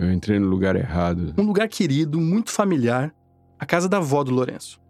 Eu 0.00 0.10
entrei 0.10 0.38
no 0.38 0.48
lugar 0.48 0.76
errado. 0.76 1.34
Um 1.36 1.42
lugar 1.42 1.68
querido, 1.68 2.18
muito 2.18 2.50
familiar, 2.50 3.14
a 3.58 3.66
casa 3.66 3.86
da 3.86 3.98
avó 3.98 4.24
do 4.24 4.30
Lourenço. 4.30 4.80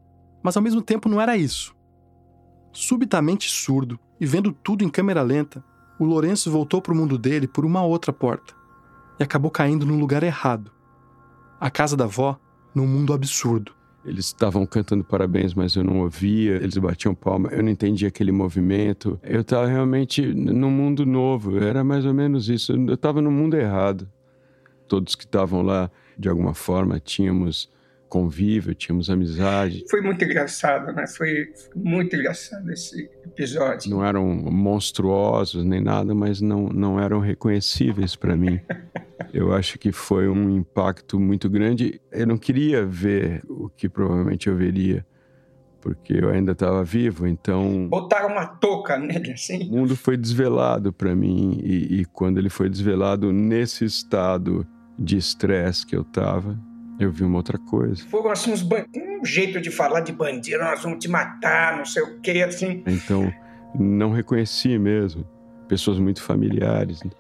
Mas 0.41 0.57
ao 0.57 0.63
mesmo 0.63 0.81
tempo 0.81 1.09
não 1.09 1.21
era 1.21 1.37
isso. 1.37 1.75
Subitamente 2.73 3.51
surdo 3.51 3.99
e 4.21 4.25
vendo 4.25 4.53
tudo 4.53 4.85
em 4.85 4.89
câmera 4.89 5.23
lenta, 5.23 5.65
o 5.99 6.05
Lourenço 6.05 6.49
voltou 6.49 6.81
para 6.81 6.93
o 6.93 6.97
mundo 6.97 7.19
dele 7.19 7.49
por 7.49 7.65
uma 7.65 7.83
outra 7.83 8.13
porta 8.13 8.55
e 9.19 9.23
acabou 9.25 9.51
caindo 9.51 9.85
no 9.85 9.99
lugar 9.99 10.23
errado. 10.23 10.71
A 11.59 11.69
casa 11.69 11.97
da 11.97 12.05
avó 12.05 12.39
num 12.73 12.87
mundo 12.87 13.13
absurdo. 13.13 13.73
Eles 14.05 14.27
estavam 14.27 14.65
cantando 14.65 15.03
parabéns, 15.03 15.53
mas 15.55 15.75
eu 15.75 15.83
não 15.83 15.99
ouvia. 16.03 16.55
Eles 16.55 16.79
batiam 16.79 17.15
palma, 17.15 17.49
eu 17.51 17.63
não 17.63 17.69
entendia 17.69 18.09
aquele 18.09 18.31
movimento. 18.33 19.19
Eu 19.25 19.41
estava 19.41 19.67
realmente 19.67 20.25
num 20.33 20.71
mundo 20.71 21.05
novo. 21.05 21.59
Era 21.59 21.83
mais 21.83 22.07
ou 22.07 22.15
menos 22.15 22.49
isso. 22.49 22.73
Eu 22.73 22.95
estava 22.95 23.21
no 23.21 23.31
mundo 23.31 23.57
errado. 23.57 24.09
Todos 24.91 25.15
que 25.15 25.25
estavam 25.25 25.63
lá, 25.63 25.89
de 26.19 26.29
alguma 26.29 26.53
forma, 26.53 26.99
tínhamos 26.99 27.71
convívio, 28.09 28.75
tínhamos 28.75 29.09
amizade. 29.09 29.85
Foi 29.89 30.01
muito 30.01 30.25
engraçado, 30.25 30.93
né? 30.93 31.07
Foi 31.07 31.53
muito 31.77 32.17
engraçado 32.17 32.69
esse 32.73 33.09
episódio. 33.25 33.89
Não 33.89 34.05
eram 34.05 34.27
monstruosos 34.27 35.65
nem 35.65 35.81
nada, 35.81 36.13
mas 36.13 36.41
não, 36.41 36.67
não 36.67 37.01
eram 37.01 37.21
reconhecíveis 37.21 38.17
para 38.17 38.37
mim. 38.37 38.61
Eu 39.33 39.55
acho 39.55 39.79
que 39.79 39.93
foi 39.93 40.29
um 40.29 40.51
impacto 40.57 41.21
muito 41.21 41.49
grande. 41.49 42.01
Eu 42.11 42.27
não 42.27 42.37
queria 42.37 42.85
ver 42.85 43.45
o 43.49 43.69
que 43.69 43.89
provavelmente 43.89 44.49
eu 44.49 44.57
veria, 44.57 45.07
porque 45.81 46.15
eu 46.15 46.31
ainda 46.31 46.51
estava 46.51 46.83
vivo, 46.83 47.29
então. 47.29 47.87
Botaram 47.89 48.31
uma 48.31 48.45
touca 48.45 48.99
nele, 48.99 49.31
assim. 49.31 49.69
O 49.69 49.77
mundo 49.77 49.95
foi 49.95 50.17
desvelado 50.17 50.93
para 50.93 51.15
mim, 51.15 51.61
e, 51.63 52.01
e 52.01 52.05
quando 52.07 52.39
ele 52.39 52.51
foi 52.51 52.69
desvelado 52.69 53.33
nesse 53.33 53.85
estado 53.85 54.67
de 55.01 55.17
estresse 55.17 55.87
que 55.87 55.97
eu 55.97 56.03
estava, 56.03 56.59
eu 56.99 57.11
vi 57.11 57.25
uma 57.25 57.39
outra 57.39 57.57
coisa. 57.57 58.05
Foram 58.09 58.31
assim 58.31 58.53
uns 58.53 58.63
ban... 58.63 58.85
um 58.95 59.25
jeito 59.25 59.61
de 59.61 59.71
falar 59.71 60.01
de 60.01 60.13
bandido, 60.13 60.59
nós 60.59 60.83
vamos 60.83 60.99
te 60.99 61.09
matar, 61.09 61.79
não 61.79 61.87
sei 61.87 62.03
o 62.03 62.21
que, 62.21 62.43
assim. 62.43 62.85
Então, 62.87 63.33
não 63.75 64.13
reconheci 64.13 64.79
mesmo. 64.79 65.27
Pessoas 65.67 65.99
muito 65.99 66.23
familiares. 66.23 67.03
Né? 67.03 67.11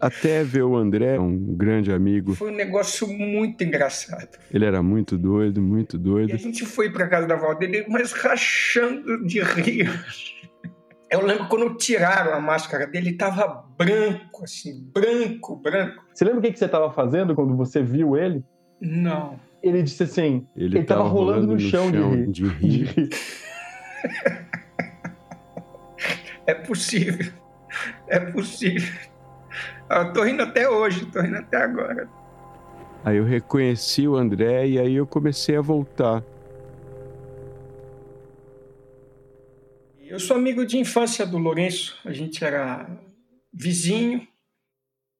Até 0.00 0.42
ver 0.42 0.62
o 0.62 0.74
André, 0.76 1.20
um 1.20 1.36
grande 1.36 1.92
amigo. 1.92 2.34
Foi 2.34 2.50
um 2.50 2.56
negócio 2.56 3.06
muito 3.06 3.62
engraçado. 3.62 4.38
Ele 4.50 4.64
era 4.64 4.82
muito 4.82 5.18
doido, 5.18 5.60
muito 5.60 5.98
doido. 5.98 6.30
E 6.30 6.32
a 6.32 6.38
gente 6.38 6.64
foi 6.64 6.90
para 6.90 7.06
casa 7.06 7.26
da 7.26 7.54
dele, 7.54 7.84
mas 7.86 8.12
rachando 8.12 9.26
de 9.26 9.42
rir. 9.42 9.90
Eu 11.10 11.26
lembro 11.26 11.48
quando 11.48 11.74
tiraram 11.76 12.34
a 12.34 12.40
máscara 12.40 12.86
dele, 12.86 13.08
ele 13.08 13.16
tava 13.16 13.64
branco, 13.76 14.44
assim, 14.44 14.80
branco, 14.94 15.56
branco. 15.56 16.04
Você 16.14 16.24
lembra 16.24 16.38
o 16.38 16.42
que, 16.42 16.52
que 16.52 16.58
você 16.58 16.66
estava 16.66 16.92
fazendo 16.92 17.34
quando 17.34 17.56
você 17.56 17.82
viu 17.82 18.16
ele? 18.16 18.44
Não. 18.80 19.38
Ele 19.60 19.82
disse 19.82 20.04
assim, 20.04 20.46
ele, 20.56 20.78
ele 20.78 20.84
tava, 20.84 21.02
tava 21.02 21.12
rolando, 21.12 21.46
rolando, 21.46 21.54
no, 21.54 21.60
chão, 21.60 21.90
chão 21.90 22.10
de 22.10 22.16
rir. 22.16 22.30
De 22.30 22.46
rir. 22.48 22.84
De 22.84 22.84
rir. 22.84 23.10
é 26.46 26.54
possível. 26.54 27.32
É 28.06 28.20
possível. 28.20 28.94
Eu 29.90 30.12
tô 30.12 30.22
rindo 30.22 30.42
até 30.42 30.68
hoje, 30.68 31.06
tô 31.06 31.20
rindo 31.20 31.38
até 31.38 31.56
agora. 31.56 32.08
Aí 33.04 33.16
eu 33.16 33.24
reconheci 33.24 34.06
o 34.06 34.14
André 34.14 34.68
e 34.68 34.78
aí 34.78 34.94
eu 34.94 35.06
comecei 35.06 35.56
a 35.56 35.60
voltar. 35.60 36.22
Eu 40.10 40.18
sou 40.18 40.36
amigo 40.36 40.66
de 40.66 40.76
infância 40.76 41.24
do 41.24 41.38
Lourenço, 41.38 41.96
a 42.04 42.12
gente 42.12 42.44
era 42.44 42.84
vizinho. 43.54 44.26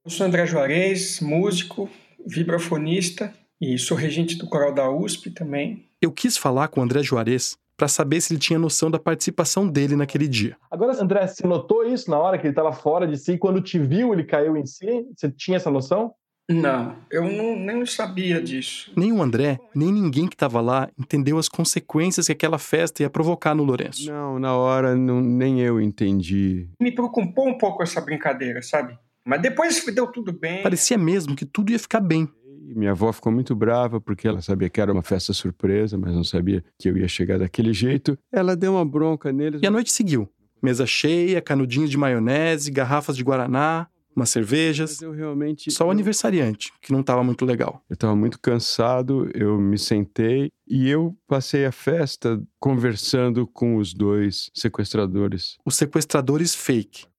Eu 0.05 0.11
sou 0.11 0.27
André 0.27 0.45
Juarez, 0.47 1.21
músico, 1.21 1.89
vibrafonista 2.27 3.33
e 3.61 3.79
sou 3.79 3.97
regente 3.97 4.37
do 4.37 4.49
coral 4.49 4.75
da 4.75 4.91
USP 4.91 5.31
também. 5.31 5.89
Eu 6.03 6.11
quis 6.11 6.37
falar 6.37 6.67
com 6.67 6.81
o 6.81 6.83
André 6.83 7.05
Juarez 7.05 7.57
para 7.77 7.87
saber 7.87 8.21
se 8.21 8.33
ele 8.33 8.41
tinha 8.41 8.59
noção 8.59 8.91
da 8.91 8.99
participação 8.99 9.69
dele 9.69 9.95
naquele 9.95 10.27
dia. 10.27 10.57
Agora, 10.69 11.01
André, 11.01 11.25
você 11.25 11.47
notou 11.47 11.85
isso 11.85 12.11
na 12.11 12.19
hora 12.19 12.37
que 12.37 12.45
ele 12.45 12.51
estava 12.51 12.73
fora 12.73 13.07
de 13.07 13.17
si? 13.17 13.39
Quando 13.39 13.63
te 13.63 13.79
viu, 13.79 14.13
ele 14.13 14.25
caiu 14.25 14.57
em 14.57 14.67
si? 14.67 15.07
Você 15.17 15.31
tinha 15.31 15.57
essa 15.57 15.71
noção? 15.71 16.13
Não, 16.49 16.97
eu 17.11 17.23
não, 17.31 17.57
nem 17.57 17.87
sabia 17.87 18.43
disso. 18.43 18.93
Nem 18.97 19.13
o 19.13 19.23
André, 19.23 19.59
nem 19.75 19.93
ninguém 19.93 20.27
que 20.27 20.35
estava 20.35 20.61
lá 20.61 20.89
entendeu 20.99 21.39
as 21.39 21.49
consequências 21.49 22.27
que 22.27 22.33
aquela 22.33 22.59
festa 22.59 23.03
ia 23.03 23.11
provocar 23.11 23.55
no 23.55 23.63
Lourenço. 23.63 24.11
Não, 24.11 24.39
na 24.39 24.57
hora 24.57 24.97
não, 24.97 25.21
nem 25.21 25.61
eu 25.61 25.81
entendi. 25.81 26.69
Me 26.81 26.93
preocupou 26.93 27.49
um 27.49 27.57
pouco 27.57 27.83
essa 27.83 28.01
brincadeira, 28.01 28.63
sabe? 28.63 28.99
Mas 29.25 29.41
depois 29.41 29.85
deu 29.95 30.09
tudo 30.09 30.33
bem. 30.33 30.63
Parecia 30.63 30.99
mesmo 30.99 31.37
que 31.37 31.45
tudo 31.45 31.71
ia 31.71 31.79
ficar 31.79 32.01
bem. 32.01 32.29
Minha 32.75 32.93
avó 32.93 33.13
ficou 33.13 33.33
muito 33.33 33.55
brava 33.55 34.01
porque 34.01 34.29
ela 34.29 34.41
sabia 34.41 34.69
que 34.69 34.81
era 34.81 34.93
uma 34.93 35.03
festa 35.03 35.33
surpresa, 35.33 35.99
mas 35.99 36.13
não 36.15 36.25
sabia 36.25 36.65
que 36.79 36.89
eu 36.89 36.97
ia 36.97 37.09
chegar 37.09 37.39
daquele 37.39 37.73
jeito. 37.73 38.19
Ela 38.33 38.57
deu 38.57 38.75
uma 38.75 38.85
bronca 38.85 39.33
neles. 39.33 39.61
E 39.63 39.67
a 39.67 39.71
noite 39.71 39.93
seguiu. 39.93 40.29
Mesa 40.63 40.87
cheia, 40.87 41.41
canudinhos 41.41 41.91
de 41.91 41.97
maionese, 41.97 42.71
garrafas 42.71 43.17
de 43.17 43.25
guaraná, 43.25 43.89
umas 44.15 44.31
cervejas. 44.31 45.01
eu 45.01 45.13
realmente. 45.13 45.71
Só 45.71 45.87
o 45.87 45.91
aniversariante, 45.91 46.73
que 46.81 46.93
não 46.93 47.01
estava 47.01 47.23
muito 47.23 47.45
legal. 47.45 47.83
Eu 47.89 47.95
estava 47.95 48.15
muito 48.15 48.39
cansado, 48.41 49.31
eu 49.35 49.59
me 49.59 49.79
sentei 49.79 50.51
e 50.69 50.89
eu 50.89 51.17
passei 51.27 51.65
a 51.65 51.73
festa 51.73 52.41
conversando 52.59 53.47
com 53.47 53.77
os 53.77 53.95
dois 53.95 54.51
sequestradores. 54.55 55.57
Os 55.65 55.77
sequestradores 55.77 56.55
fake 56.55 57.11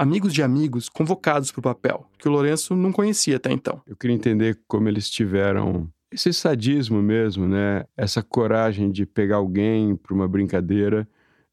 amigos 0.00 0.32
de 0.32 0.42
amigos 0.42 0.88
convocados 0.88 1.52
para 1.52 1.60
o 1.60 1.62
papel, 1.62 2.06
que 2.18 2.26
o 2.26 2.32
Lourenço 2.32 2.74
não 2.74 2.90
conhecia 2.90 3.36
até 3.36 3.52
então. 3.52 3.82
Eu 3.86 3.94
queria 3.94 4.16
entender 4.16 4.58
como 4.66 4.88
eles 4.88 5.10
tiveram 5.10 5.90
esse 6.10 6.32
sadismo 6.32 7.02
mesmo, 7.02 7.46
né? 7.46 7.84
Essa 7.94 8.22
coragem 8.22 8.90
de 8.90 9.04
pegar 9.04 9.36
alguém 9.36 9.94
para 9.94 10.14
uma 10.14 10.26
brincadeira 10.26 11.06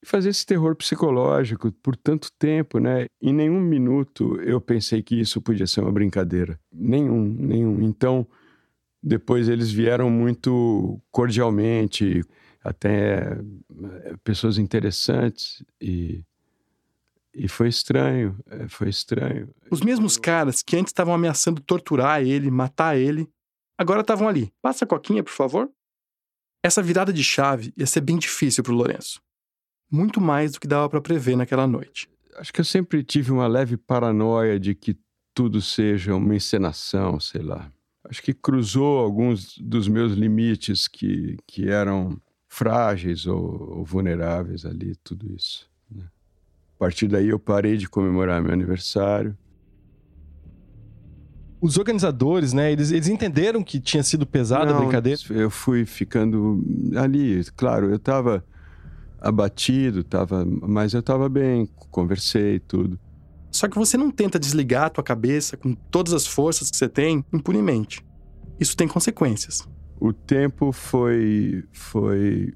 fazer 0.08 0.30
esse 0.30 0.46
terror 0.46 0.76
psicológico 0.76 1.72
por 1.72 1.96
tanto 1.96 2.32
tempo, 2.38 2.80
né? 2.80 3.08
Em 3.22 3.34
nenhum 3.34 3.60
minuto 3.60 4.40
eu 4.42 4.60
pensei 4.62 5.04
que 5.04 5.20
isso 5.20 5.42
podia 5.42 5.68
ser 5.68 5.82
uma 5.82 5.92
brincadeira. 5.92 6.60
Nenhum, 6.72 7.24
nenhum. 7.24 7.82
Então, 7.82 8.28
depois 9.02 9.50
eles 9.50 9.72
vieram 9.72 10.10
muito 10.10 11.00
cordialmente, 11.12 12.24
até 12.64 13.40
eh, 13.40 14.16
pessoas 14.24 14.58
interessantes 14.58 15.64
e 15.82 16.24
e 17.40 17.48
foi 17.48 17.68
estranho, 17.68 18.36
é, 18.50 18.68
foi 18.68 18.90
estranho. 18.90 19.54
Os 19.70 19.82
mesmos 19.82 20.18
caras 20.18 20.64
que 20.64 20.76
antes 20.76 20.90
estavam 20.90 21.14
ameaçando 21.14 21.62
torturar 21.62 22.24
ele, 22.24 22.50
matar 22.50 22.98
ele, 22.98 23.30
agora 23.78 24.02
estavam 24.02 24.28
ali. 24.28 24.52
Passa 24.60 24.86
a 24.86 24.88
coquinha, 24.88 25.24
por 25.24 25.32
favor. 25.32 25.70
Essa 26.64 26.82
virada 26.82 27.14
de 27.14 27.24
chave 27.24 27.72
ia 27.78 27.86
ser 27.86 28.02
bem 28.02 28.18
difícil 28.18 28.64
para 28.64 28.74
o 28.74 28.76
Lourenço. 28.76 29.22
Muito 29.90 30.20
mais 30.20 30.52
do 30.52 30.60
que 30.60 30.68
dava 30.68 30.90
para 30.90 31.02
prever 31.02 31.36
naquela 31.36 31.66
noite. 31.66 32.10
Acho 32.36 32.54
que 32.54 32.62
eu 32.62 32.66
sempre 32.66 33.04
tive 33.04 33.32
uma 33.32 33.48
leve 33.48 33.78
paranoia 33.78 34.60
de 34.60 34.76
que 34.76 34.98
tudo 35.34 35.62
seja 35.62 36.16
uma 36.16 36.36
encenação, 36.36 37.20
sei 37.20 37.42
lá. 37.42 37.72
Acho 38.04 38.22
que 38.22 38.34
cruzou 38.34 39.00
alguns 39.00 39.58
dos 39.58 39.88
meus 39.88 40.14
limites 40.14 40.88
que, 40.88 41.38
que 41.46 41.70
eram 41.70 42.20
frágeis 42.48 43.26
ou, 43.26 43.78
ou 43.78 43.86
vulneráveis 43.86 44.66
ali, 44.66 44.96
tudo 45.04 45.32
isso. 45.34 45.70
A 45.96 46.80
partir 46.80 47.08
daí 47.08 47.30
eu 47.30 47.40
parei 47.40 47.76
de 47.76 47.90
comemorar 47.90 48.42
meu 48.42 48.54
aniversário. 48.54 49.36
Os 51.60 51.78
organizadores, 51.78 52.54
né, 52.54 52.72
eles, 52.72 52.92
eles 52.92 53.08
entenderam 53.08 53.64
que 53.64 53.80
tinha 53.80 54.04
sido 54.04 54.28
pesada 54.28 54.76
a 54.76 54.80
brincadeira? 54.80 55.20
Eu 55.32 55.50
fui 55.50 55.86
ficando 55.86 56.64
ali, 56.96 57.44
claro, 57.56 57.90
eu 57.90 57.96
estava 57.96 58.46
abatido, 59.20 60.04
tava, 60.04 60.46
mas 60.46 60.94
eu 60.94 61.00
estava 61.00 61.28
bem, 61.28 61.68
conversei 61.92 62.60
tudo. 62.60 63.00
Só 63.52 63.68
que 63.68 63.78
você 63.78 63.98
não 63.98 64.12
tenta 64.12 64.40
desligar 64.40 64.86
a 64.86 64.90
tua 64.90 65.04
cabeça 65.04 65.58
com 65.58 65.74
todas 65.74 66.14
as 66.14 66.28
forças 66.28 66.70
que 66.70 66.78
você 66.78 66.88
tem 66.88 67.26
impunemente. 67.34 68.06
Isso 68.60 68.76
tem 68.76 68.88
consequências. 68.88 69.68
O 70.00 70.14
tempo 70.14 70.72
foi 70.72 71.64
foi 71.72 72.54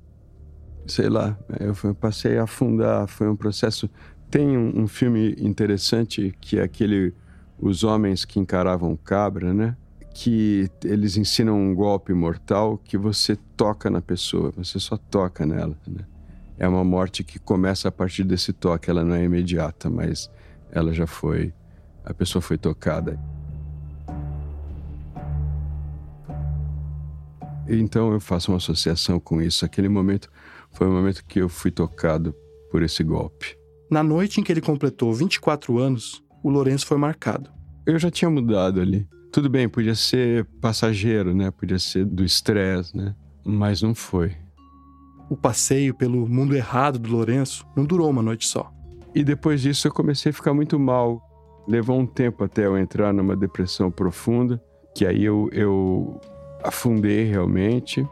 sei 0.86 1.10
lá, 1.10 1.38
eu 1.60 1.96
passei 1.96 2.38
a 2.38 2.44
afundar, 2.44 3.08
foi 3.08 3.30
um 3.30 3.36
processo 3.36 3.90
tem 4.32 4.58
um, 4.58 4.84
um, 4.84 4.88
filme 4.88 5.36
interessante 5.40 6.34
que 6.40 6.58
é 6.58 6.64
aquele 6.64 7.14
Os 7.60 7.84
Homens 7.84 8.24
que 8.24 8.40
Encaravam 8.40 8.96
Cabra, 8.96 9.54
né? 9.54 9.76
Que 10.14 10.70
eles 10.84 11.18
ensinam 11.18 11.60
um 11.60 11.76
golpe 11.76 12.14
mortal 12.14 12.78
que 12.78 12.98
você 12.98 13.36
toca 13.58 13.90
na 13.90 14.02
pessoa, 14.02 14.52
você 14.56 14.80
só 14.80 14.96
toca 14.96 15.46
nela, 15.46 15.78
né? 15.86 16.06
É 16.62 16.68
uma 16.68 16.84
morte 16.84 17.24
que 17.24 17.40
começa 17.40 17.88
a 17.88 17.92
partir 17.92 18.24
desse 18.24 18.54
toque, 18.54 18.88
ela 18.88 19.04
não 19.04 19.16
é 19.16 19.24
imediata, 19.24 19.90
mas 19.90 20.30
ela 20.72 20.94
já 20.94 21.08
foi, 21.08 21.52
a 22.06 22.14
pessoa 22.14 22.40
foi 22.40 22.56
tocada. 22.56 23.20
Então 27.68 28.14
eu 28.14 28.20
faço 28.20 28.52
uma 28.52 28.58
associação 28.58 29.20
com 29.20 29.42
isso. 29.42 29.66
Aquele 29.66 29.90
momento 29.90 30.30
foi 30.72 30.86
o 30.88 30.92
momento 30.92 31.26
que 31.26 31.40
eu 31.42 31.50
fui 31.50 31.72
tocado 31.72 32.36
por 32.70 32.84
esse 32.84 33.04
golpe. 33.04 33.58
Na 33.90 34.04
noite 34.04 34.40
em 34.40 34.44
que 34.44 34.52
ele 34.52 34.62
completou 34.62 35.12
24 35.12 35.80
anos, 35.80 36.24
o 36.44 36.50
Lourenço 36.52 36.86
foi 36.86 37.00
marcado. 37.00 37.50
Eu 37.88 37.98
já 37.98 38.12
tinha 38.12 38.30
mudado 38.30 38.80
ali. 38.80 39.08
Tudo 39.32 39.50
bem, 39.50 39.68
podia 39.68 39.96
ser 39.96 40.46
passageiro, 40.62 41.34
né? 41.34 41.50
Podia 41.50 41.80
ser 41.80 42.06
do 42.06 42.24
estresse, 42.24 42.96
né? 42.96 43.16
Mas 43.44 43.82
não 43.82 43.96
foi. 43.96 44.36
O 45.32 45.38
passeio 45.38 45.94
pelo 45.94 46.28
mundo 46.28 46.54
errado 46.58 47.00
do 47.00 47.10
Lourenço 47.10 47.66
não 47.74 47.86
durou 47.86 48.10
uma 48.10 48.22
noite 48.22 48.46
só. 48.46 48.70
E 49.16 49.24
depois 49.24 49.62
disso 49.62 49.88
eu 49.88 49.92
comecei 49.94 50.30
a 50.30 50.34
ficar 50.34 50.54
muito 50.54 50.78
mal. 50.78 51.26
Levou 51.66 51.98
um 51.98 52.06
tempo 52.06 52.44
até 52.44 52.66
eu 52.66 52.78
entrar 52.78 53.14
numa 53.14 53.34
depressão 53.34 53.90
profunda, 53.90 54.62
que 54.94 55.06
aí 55.06 55.24
eu, 55.24 55.50
eu 55.54 56.20
afundei 56.62 57.24
realmente. 57.24 58.06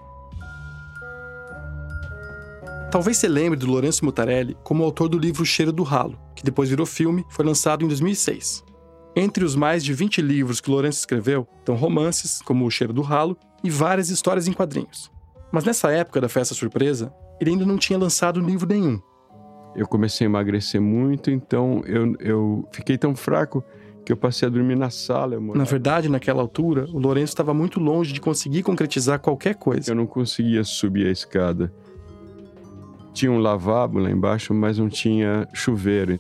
Talvez 2.90 3.18
você 3.18 3.28
lembre 3.28 3.60
do 3.60 3.68
Lourenço 3.68 4.06
Mutarelli 4.06 4.56
como 4.64 4.86
autor 4.86 5.10
do 5.10 5.20
livro 5.20 5.46
Cheiro 5.46 5.74
do 5.74 5.84
Ralo, 5.84 6.18
que 6.34 6.42
depois 6.46 6.70
virou 6.70 6.86
filme 6.86 7.26
foi 7.30 7.44
lançado 7.44 7.84
em 7.84 7.90
2006. 7.90 8.64
Entre 9.14 9.44
os 9.44 9.58
mais 9.58 9.84
de 9.84 9.94
20 9.94 10.22
livros 10.22 10.62
que 10.62 10.72
Lourenço 10.72 11.00
escreveu, 11.00 11.46
estão 11.60 11.76
romances, 11.76 12.42
como 12.42 12.66
O 12.66 12.72
Cheiro 12.72 12.94
do 12.94 13.02
Ralo, 13.02 13.36
e 13.62 13.70
várias 13.70 14.10
histórias 14.10 14.48
em 14.48 14.54
quadrinhos. 14.54 15.12
Mas 15.52 15.64
nessa 15.64 15.92
época 15.92 16.22
da 16.22 16.30
festa 16.30 16.54
surpresa, 16.54 17.14
ele 17.40 17.52
ainda 17.52 17.66
não 17.66 17.78
tinha 17.78 17.98
lançado 17.98 18.40
livro 18.40 18.68
nenhum. 18.68 19.00
Eu 19.76 19.88
comecei 19.88 20.26
a 20.26 20.30
emagrecer 20.30 20.82
muito, 20.82 21.32
então 21.32 21.82
eu, 21.86 22.16
eu 22.20 22.68
fiquei 22.72 22.98
tão 22.98 23.16
fraco 23.16 23.64
que 24.06 24.12
eu 24.12 24.18
passei 24.18 24.48
a 24.48 24.52
dormir 24.52 24.76
na 24.76 24.90
sala. 24.90 25.40
Na 25.40 25.64
verdade, 25.64 26.10
naquela 26.10 26.42
altura, 26.42 26.86
o 26.92 27.00
Lourenço 27.00 27.32
estava 27.32 27.54
muito 27.54 27.80
longe 27.80 28.12
de 28.12 28.20
conseguir 28.20 28.64
concretizar 28.64 29.20
qualquer 29.20 29.56
coisa. 29.56 29.92
Eu 29.92 29.96
não 29.96 30.08
conseguia 30.08 30.64
subir 30.64 31.06
a 31.06 31.12
escada. 31.12 31.72
Tinha 33.14 33.32
um 33.32 33.40
lavabo 33.40 34.00
lá 34.00 34.10
embaixo, 34.10 34.54
mas 34.54 34.78
não 34.78 34.90
tinha 34.90 35.48
chuveiro. 35.54 36.20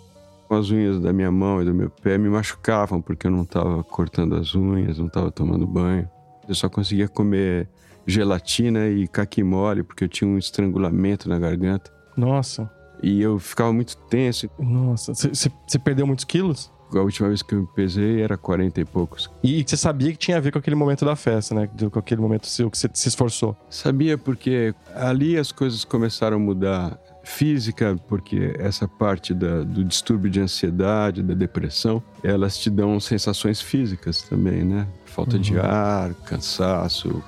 As 0.49 0.69
unhas 0.71 0.99
da 0.99 1.13
minha 1.13 1.31
mão 1.31 1.61
e 1.61 1.65
do 1.65 1.73
meu 1.73 1.89
pé 1.89 2.17
me 2.17 2.29
machucavam 2.29 3.01
porque 3.01 3.27
eu 3.27 3.31
não 3.31 3.43
estava 3.43 3.83
cortando 3.83 4.35
as 4.35 4.55
unhas, 4.55 4.97
não 4.97 5.07
estava 5.07 5.31
tomando 5.31 5.65
banho. 5.65 6.09
Eu 6.47 6.55
só 6.55 6.69
conseguia 6.69 7.07
comer 7.07 7.69
gelatina 8.09 8.87
e 8.87 9.07
caqui 9.07 9.43
mole 9.43 9.83
porque 9.83 10.03
eu 10.03 10.09
tinha 10.09 10.29
um 10.29 10.37
estrangulamento 10.37 11.29
na 11.29 11.37
garganta. 11.39 11.91
Nossa. 12.17 12.69
E 13.01 13.21
eu 13.21 13.39
ficava 13.39 13.71
muito 13.71 13.95
tenso. 13.95 14.49
Nossa, 14.59 15.13
você 15.13 15.79
perdeu 15.79 16.05
muitos 16.05 16.25
quilos? 16.25 16.71
A 16.91 17.01
última 17.01 17.27
vez 17.27 17.43
que 17.43 17.53
eu 17.53 17.61
me 17.61 17.67
pesei 17.67 18.21
era 18.21 18.35
40 18.35 18.81
e 18.81 18.85
poucos. 18.85 19.29
E 19.43 19.63
você 19.65 19.77
sabia 19.77 20.11
que 20.11 20.17
tinha 20.17 20.37
a 20.37 20.39
ver 20.39 20.51
com 20.51 20.57
aquele 20.57 20.75
momento 20.75 21.05
da 21.05 21.15
festa, 21.15 21.53
né? 21.53 21.69
Com 21.91 21.99
aquele 21.99 22.19
momento 22.19 22.47
seu 22.47 22.69
que 22.69 22.77
você 22.77 22.89
se 22.93 23.09
esforçou? 23.09 23.55
Sabia, 23.69 24.17
porque 24.17 24.73
ali 24.95 25.37
as 25.37 25.51
coisas 25.51 25.83
começaram 25.83 26.37
a 26.37 26.39
mudar. 26.39 26.99
Física, 27.21 27.95
porque 28.07 28.55
essa 28.57 28.87
parte 28.87 29.35
da, 29.35 29.61
do 29.61 29.83
distúrbio 29.83 30.31
de 30.31 30.39
ansiedade, 30.39 31.21
da 31.21 31.35
depressão, 31.35 32.01
elas 32.23 32.57
te 32.57 32.71
dão 32.71 32.99
sensações 32.99 33.61
físicas 33.61 34.23
também, 34.23 34.63
né? 34.63 34.87
Falta 35.05 35.35
uhum. 35.35 35.41
de 35.41 35.59
ar, 35.59 36.11
cansaço, 36.25 37.21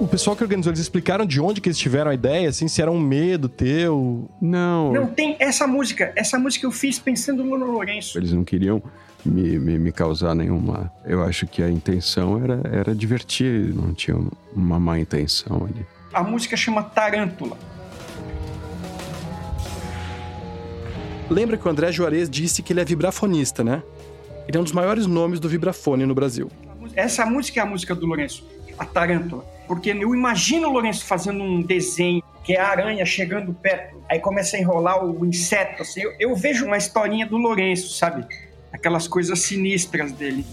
o 0.00 0.06
pessoal 0.06 0.36
que 0.36 0.42
organizou, 0.42 0.70
eles 0.70 0.80
explicaram 0.80 1.26
de 1.26 1.40
onde 1.40 1.60
que 1.60 1.68
eles 1.68 1.78
tiveram 1.78 2.10
a 2.10 2.14
ideia, 2.14 2.48
assim, 2.48 2.68
se 2.68 2.80
era 2.80 2.90
um 2.90 3.00
medo 3.00 3.48
teu? 3.48 4.28
Não. 4.40 4.92
Não, 4.92 5.06
tem 5.06 5.36
essa 5.38 5.66
música. 5.66 6.12
Essa 6.14 6.38
música 6.38 6.66
eu 6.66 6.70
fiz 6.70 6.98
pensando 6.98 7.44
no 7.44 7.56
Lourenço. 7.56 8.18
Eles 8.18 8.32
não 8.32 8.44
queriam 8.44 8.82
me, 9.24 9.58
me, 9.58 9.78
me, 9.78 9.92
causar 9.92 10.34
nenhuma. 10.34 10.92
Eu 11.04 11.22
acho 11.22 11.46
que 11.46 11.62
a 11.62 11.70
intenção 11.70 12.42
era, 12.42 12.60
era 12.72 12.94
divertir, 12.94 13.74
não 13.74 13.92
tinha 13.92 14.16
uma 14.54 14.78
má 14.78 14.98
intenção 14.98 15.68
ali. 15.68 15.84
A 16.12 16.22
música 16.22 16.56
chama 16.56 16.82
Tarântula. 16.82 17.56
Lembra 21.28 21.58
que 21.58 21.66
o 21.66 21.70
André 21.70 21.92
Juarez 21.92 22.30
disse 22.30 22.62
que 22.62 22.72
ele 22.72 22.80
é 22.80 22.84
vibrafonista, 22.84 23.62
né? 23.62 23.82
Ele 24.46 24.56
é 24.56 24.60
um 24.60 24.64
dos 24.64 24.72
maiores 24.72 25.06
nomes 25.06 25.38
do 25.38 25.48
vibrafone 25.48 26.06
no 26.06 26.14
Brasil. 26.14 26.50
Essa 26.94 27.26
música 27.26 27.60
é 27.60 27.62
a 27.62 27.66
música 27.66 27.94
do 27.94 28.06
Lourenço, 28.06 28.46
a 28.78 28.84
Tarântula. 28.86 29.57
Porque 29.68 29.90
eu 29.90 30.14
imagino 30.14 30.68
o 30.68 30.72
Lourenço 30.72 31.04
fazendo 31.04 31.44
um 31.44 31.60
desenho 31.60 32.22
que 32.42 32.54
é 32.54 32.60
a 32.60 32.68
aranha 32.68 33.04
chegando 33.04 33.52
perto, 33.52 34.02
aí 34.08 34.18
começa 34.18 34.56
a 34.56 34.60
enrolar 34.60 35.04
o 35.04 35.26
inseto, 35.26 35.82
assim. 35.82 36.00
Eu, 36.00 36.14
eu 36.18 36.34
vejo 36.34 36.64
uma 36.64 36.78
historinha 36.78 37.26
do 37.26 37.36
Lourenço, 37.36 37.92
sabe? 37.94 38.26
Aquelas 38.72 39.06
coisas 39.06 39.38
sinistras 39.40 40.12
dele. 40.12 40.46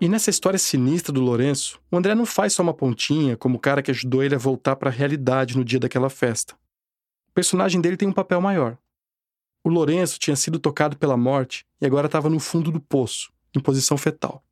E 0.00 0.08
nessa 0.08 0.30
história 0.30 0.58
sinistra 0.58 1.12
do 1.12 1.20
Lourenço, 1.20 1.78
o 1.90 1.96
André 1.98 2.14
não 2.14 2.24
faz 2.24 2.54
só 2.54 2.62
uma 2.62 2.72
pontinha 2.72 3.36
como 3.36 3.56
o 3.56 3.60
cara 3.60 3.82
que 3.82 3.90
ajudou 3.90 4.22
ele 4.22 4.34
a 4.34 4.38
voltar 4.38 4.76
para 4.76 4.88
a 4.88 4.92
realidade 4.92 5.56
no 5.56 5.64
dia 5.64 5.78
daquela 5.78 6.08
festa. 6.08 6.54
O 7.28 7.32
personagem 7.32 7.80
dele 7.80 7.98
tem 7.98 8.08
um 8.08 8.12
papel 8.12 8.40
maior. 8.40 8.78
O 9.62 9.68
Lourenço 9.68 10.18
tinha 10.18 10.36
sido 10.36 10.58
tocado 10.58 10.96
pela 10.96 11.16
morte 11.16 11.66
e 11.78 11.84
agora 11.84 12.06
estava 12.06 12.30
no 12.30 12.40
fundo 12.40 12.70
do 12.70 12.80
poço, 12.80 13.30
em 13.54 13.60
posição 13.60 13.98
fetal. 13.98 14.45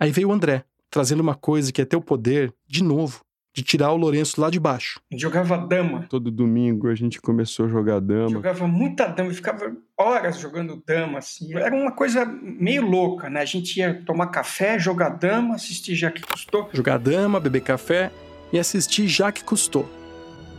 Aí 0.00 0.10
veio 0.10 0.28
o 0.28 0.32
André, 0.32 0.64
trazendo 0.90 1.20
uma 1.20 1.34
coisa 1.34 1.72
que 1.72 1.82
é 1.82 1.84
ter 1.84 1.96
o 1.96 2.00
poder, 2.00 2.52
de 2.66 2.82
novo, 2.84 3.20
de 3.52 3.62
tirar 3.62 3.90
o 3.90 3.96
Lourenço 3.96 4.40
lá 4.40 4.50
de 4.50 4.60
baixo. 4.60 5.00
Jogava 5.12 5.58
dama. 5.58 6.06
Todo 6.08 6.30
domingo 6.30 6.88
a 6.88 6.94
gente 6.94 7.20
começou 7.20 7.66
a 7.66 7.68
jogar 7.68 8.00
dama. 8.00 8.30
Jogava 8.30 8.68
muita 8.68 9.06
dama, 9.06 9.32
ficava 9.32 9.76
horas 9.98 10.38
jogando 10.38 10.80
dama, 10.86 11.18
assim. 11.18 11.52
Era 11.56 11.74
uma 11.74 11.90
coisa 11.90 12.24
meio 12.24 12.86
louca, 12.86 13.28
né? 13.28 13.40
A 13.40 13.44
gente 13.44 13.80
ia 13.80 14.00
tomar 14.06 14.28
café, 14.28 14.78
jogar 14.78 15.08
dama, 15.08 15.56
assistir 15.56 15.96
Jacques 15.96 16.24
Cousteau. 16.24 16.68
Jogar 16.72 16.98
dama, 16.98 17.40
beber 17.40 17.62
café 17.62 18.12
e 18.52 18.58
assistir 18.58 19.08
Jacques 19.08 19.42
Cousteau. 19.42 19.88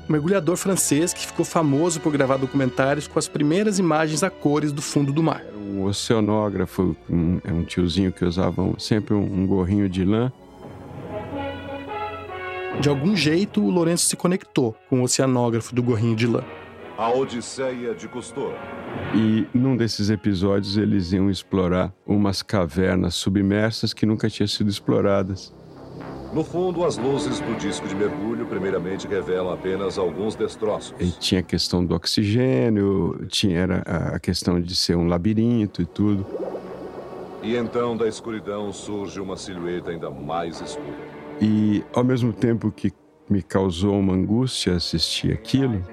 Um 0.09 0.11
mergulhador 0.11 0.57
francês 0.57 1.13
que 1.13 1.25
ficou 1.25 1.45
famoso 1.45 2.01
por 2.01 2.11
gravar 2.11 2.37
documentários 2.37 3.07
com 3.07 3.19
as 3.19 3.27
primeiras 3.27 3.77
imagens 3.77 4.23
a 4.23 4.29
cores 4.29 4.71
do 4.71 4.81
fundo 4.81 5.13
do 5.13 5.21
mar 5.21 5.43
um 5.69 5.83
oceanógrafo, 5.83 6.95
um, 7.09 7.39
é 7.43 7.53
um 7.53 7.63
tiozinho 7.63 8.11
que 8.11 8.25
usava 8.25 8.73
sempre 8.77 9.13
um, 9.13 9.21
um 9.23 9.47
gorrinho 9.47 9.87
de 9.87 10.03
lã. 10.03 10.31
De 12.79 12.89
algum 12.89 13.15
jeito, 13.15 13.61
o 13.61 13.69
Lourenço 13.69 14.05
se 14.05 14.15
conectou 14.15 14.75
com 14.89 15.01
o 15.01 15.03
oceanógrafo 15.03 15.75
do 15.75 15.83
gorrinho 15.83 16.15
de 16.15 16.27
lã. 16.27 16.43
A 16.97 17.09
Odisseia 17.11 17.93
de 17.93 18.07
Cousteau. 18.07 18.53
E 19.13 19.47
num 19.53 19.77
desses 19.77 20.09
episódios 20.09 20.77
eles 20.77 21.13
iam 21.13 21.29
explorar 21.29 21.93
umas 22.05 22.41
cavernas 22.41 23.15
submersas 23.15 23.93
que 23.93 24.05
nunca 24.05 24.29
tinham 24.29 24.47
sido 24.47 24.69
exploradas. 24.69 25.53
No 26.31 26.43
fundo, 26.43 26.85
as 26.85 26.95
luzes 26.95 27.39
do 27.39 27.57
disco 27.57 27.87
de 27.87 27.95
mergulho 27.95 28.45
primeiramente 28.45 29.07
revelam 29.07 29.51
apenas 29.51 29.97
alguns 29.97 30.35
destroços. 30.35 30.93
E 30.99 31.09
tinha 31.11 31.41
a 31.41 31.43
questão 31.43 31.83
do 31.83 31.95
oxigênio, 31.95 33.25
tinha 33.27 33.59
era 33.59 33.81
a 34.13 34.19
questão 34.19 34.61
de 34.61 34.75
ser 34.75 34.95
um 34.95 35.07
labirinto 35.07 35.81
e 35.81 35.85
tudo. 35.87 36.25
E 37.41 37.55
então 37.55 37.97
da 37.97 38.07
escuridão 38.07 38.71
surge 38.71 39.19
uma 39.19 39.35
silhueta 39.35 39.89
ainda 39.89 40.11
mais 40.11 40.61
escura. 40.61 40.97
E 41.41 41.83
ao 41.95 42.03
mesmo 42.03 42.31
tempo 42.31 42.71
que 42.71 42.93
me 43.27 43.41
causou 43.41 43.97
uma 43.97 44.13
angústia 44.13 44.75
assistir 44.75 45.33
aquilo, 45.33 45.83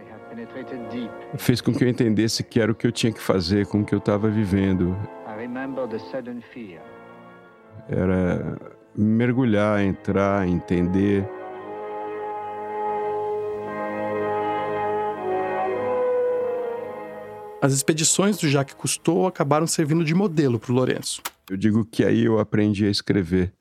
fez 1.38 1.62
com 1.62 1.72
que 1.72 1.82
eu 1.82 1.88
entendesse 1.88 2.42
que 2.44 2.60
era 2.60 2.70
o 2.70 2.74
que 2.74 2.86
eu 2.86 2.92
tinha 2.92 3.12
que 3.12 3.20
fazer 3.20 3.66
com 3.66 3.80
o 3.80 3.84
que 3.84 3.94
eu 3.94 3.98
estava 3.98 4.28
vivendo. 4.28 4.94
Era 7.88 8.75
mergulhar, 8.96 9.82
entrar, 9.82 10.48
entender. 10.48 11.28
As 17.60 17.72
expedições 17.72 18.38
do 18.38 18.48
Jacques 18.48 18.74
Cousteau 18.74 19.26
acabaram 19.26 19.66
servindo 19.66 20.04
de 20.04 20.14
modelo 20.14 20.58
para 20.58 20.72
o 20.72 20.74
Lourenço. 20.74 21.22
Eu 21.50 21.56
digo 21.56 21.84
que 21.84 22.04
aí 22.04 22.24
eu 22.24 22.38
aprendi 22.38 22.86
a 22.86 22.90
escrever. 22.90 23.52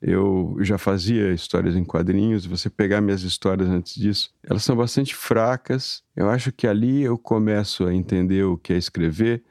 Eu 0.00 0.56
já 0.60 0.78
fazia 0.78 1.32
histórias 1.32 1.76
em 1.76 1.84
quadrinhos, 1.84 2.44
você 2.44 2.68
pegar 2.68 3.00
minhas 3.00 3.22
histórias 3.22 3.68
antes 3.68 3.94
disso, 3.94 4.34
elas 4.42 4.64
são 4.64 4.74
bastante 4.74 5.14
fracas. 5.14 6.02
Eu 6.16 6.28
acho 6.28 6.50
que 6.50 6.66
ali 6.66 7.02
eu 7.02 7.16
começo 7.16 7.86
a 7.86 7.94
entender 7.94 8.42
o 8.42 8.58
que 8.58 8.72
é 8.72 8.76
escrever, 8.76 9.44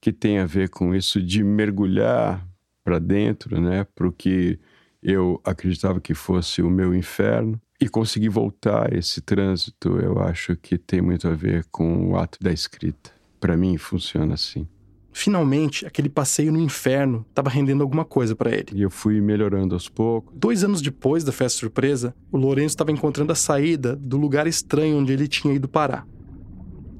que 0.00 0.12
tem 0.12 0.38
a 0.38 0.46
ver 0.46 0.68
com 0.68 0.94
isso 0.94 1.20
de 1.20 1.42
mergulhar 1.42 2.46
para 2.84 3.00
dentro, 3.00 3.60
né, 3.60 3.84
para 3.96 4.06
o 4.06 4.12
que 4.12 4.60
eu 5.06 5.40
acreditava 5.44 6.00
que 6.00 6.14
fosse 6.14 6.60
o 6.60 6.68
meu 6.68 6.92
inferno. 6.92 7.60
E 7.80 7.88
conseguir 7.88 8.28
voltar 8.28 8.92
esse 8.92 9.20
trânsito, 9.20 10.00
eu 10.00 10.18
acho 10.18 10.56
que 10.56 10.76
tem 10.76 11.00
muito 11.00 11.28
a 11.28 11.34
ver 11.34 11.64
com 11.70 12.10
o 12.10 12.16
ato 12.16 12.38
da 12.40 12.50
escrita. 12.50 13.12
Para 13.38 13.56
mim, 13.56 13.76
funciona 13.76 14.34
assim. 14.34 14.66
Finalmente, 15.12 15.86
aquele 15.86 16.08
passeio 16.08 16.50
no 16.50 16.58
inferno 16.58 17.24
estava 17.28 17.48
rendendo 17.48 17.82
alguma 17.82 18.04
coisa 18.04 18.34
para 18.34 18.50
ele. 18.50 18.66
E 18.72 18.82
eu 18.82 18.90
fui 18.90 19.20
melhorando 19.20 19.74
aos 19.74 19.88
poucos. 19.88 20.34
Dois 20.36 20.64
anos 20.64 20.82
depois 20.82 21.22
da 21.22 21.32
festa 21.32 21.60
surpresa, 21.60 22.14
o 22.32 22.36
Lourenço 22.36 22.74
estava 22.74 22.90
encontrando 22.90 23.30
a 23.30 23.36
saída 23.36 23.94
do 23.94 24.16
lugar 24.16 24.46
estranho 24.46 24.98
onde 24.98 25.12
ele 25.12 25.28
tinha 25.28 25.54
ido 25.54 25.68
parar. 25.68 26.06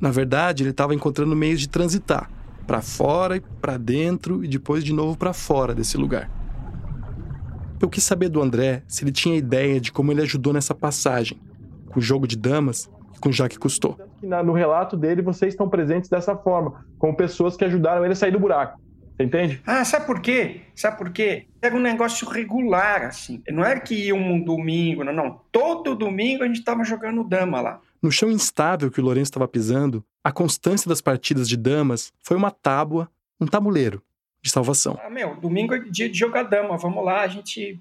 Na 0.00 0.10
verdade, 0.10 0.62
ele 0.62 0.70
estava 0.70 0.94
encontrando 0.94 1.34
meios 1.34 1.60
de 1.60 1.68
transitar 1.68 2.30
para 2.66 2.82
fora 2.82 3.36
e 3.36 3.40
para 3.40 3.76
dentro 3.76 4.44
e 4.44 4.48
depois 4.48 4.84
de 4.84 4.92
novo 4.92 5.16
para 5.16 5.32
fora 5.32 5.74
desse 5.74 5.96
lugar. 5.96 6.35
Eu 7.80 7.90
quis 7.90 8.04
saber 8.04 8.30
do 8.30 8.40
André 8.40 8.82
se 8.88 9.04
ele 9.04 9.12
tinha 9.12 9.36
ideia 9.36 9.78
de 9.78 9.92
como 9.92 10.10
ele 10.10 10.22
ajudou 10.22 10.52
nessa 10.52 10.74
passagem, 10.74 11.38
com 11.86 12.00
o 12.00 12.02
jogo 12.02 12.26
de 12.26 12.36
damas 12.36 12.90
e 13.14 13.18
com 13.18 13.30
Jacques 13.30 13.58
Cousteau. 13.58 13.98
No 14.22 14.52
relato 14.52 14.96
dele, 14.96 15.20
vocês 15.20 15.52
estão 15.52 15.68
presentes 15.68 16.08
dessa 16.08 16.34
forma, 16.34 16.86
com 16.98 17.14
pessoas 17.14 17.54
que 17.54 17.64
ajudaram 17.64 18.02
ele 18.02 18.14
a 18.14 18.16
sair 18.16 18.30
do 18.30 18.40
buraco. 18.40 18.80
Você 19.14 19.24
entende? 19.24 19.62
Ah, 19.66 19.84
sabe 19.84 20.06
por 20.06 20.20
quê? 20.20 20.62
Sabe 20.74 20.96
por 20.96 21.10
quê? 21.10 21.46
Era 21.60 21.74
um 21.74 21.80
negócio 21.80 22.28
regular, 22.28 23.02
assim. 23.02 23.42
Não 23.48 23.64
era 23.64 23.80
que 23.80 23.94
ia 23.94 24.14
um 24.14 24.42
domingo, 24.42 25.04
não, 25.04 25.12
não. 25.12 25.40
Todo 25.52 25.94
domingo 25.94 26.44
a 26.44 26.46
gente 26.46 26.58
estava 26.58 26.82
jogando 26.82 27.24
dama 27.24 27.60
lá. 27.60 27.80
No 28.02 28.10
chão 28.10 28.30
instável 28.30 28.90
que 28.90 29.00
o 29.00 29.04
Lourenço 29.04 29.30
estava 29.30 29.48
pisando, 29.48 30.04
a 30.24 30.32
constância 30.32 30.88
das 30.88 31.00
partidas 31.00 31.48
de 31.48 31.56
damas 31.56 32.12
foi 32.22 32.36
uma 32.36 32.50
tábua, 32.50 33.08
um 33.40 33.46
tabuleiro 33.46 34.02
de 34.46 34.52
salvação. 34.52 34.98
Ah, 35.02 35.10
meu, 35.10 35.36
domingo 35.36 35.74
é 35.74 35.78
dia 35.78 36.08
de 36.08 36.18
jogar 36.18 36.44
dama, 36.44 36.76
vamos 36.76 37.04
lá, 37.04 37.22
a 37.22 37.28
gente 37.28 37.80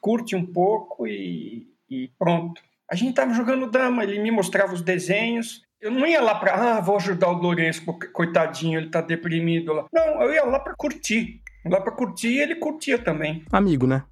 curte 0.00 0.34
um 0.34 0.44
pouco 0.44 1.06
e, 1.06 1.68
e 1.88 2.10
pronto. 2.18 2.60
A 2.90 2.94
gente 2.94 3.10
estava 3.10 3.32
jogando 3.32 3.70
dama, 3.70 4.02
ele 4.02 4.18
me 4.18 4.30
mostrava 4.30 4.72
os 4.72 4.82
desenhos. 4.82 5.62
Eu 5.80 5.90
não 5.90 6.06
ia 6.06 6.20
lá 6.20 6.34
para, 6.34 6.54
ah, 6.54 6.80
vou 6.80 6.96
ajudar 6.96 7.28
o 7.28 7.32
Lourenço, 7.32 7.84
coitadinho, 8.12 8.78
ele 8.78 8.86
está 8.86 9.00
deprimido 9.00 9.72
lá. 9.72 9.86
Não, 9.92 10.22
eu 10.22 10.32
ia 10.32 10.44
lá 10.44 10.58
para 10.58 10.74
curtir. 10.74 11.40
Lá 11.64 11.80
para 11.80 11.92
curtir 11.92 12.28
e 12.28 12.40
ele 12.40 12.56
curtia 12.56 12.98
também. 12.98 13.44
Amigo, 13.52 13.86
né? 13.86 14.04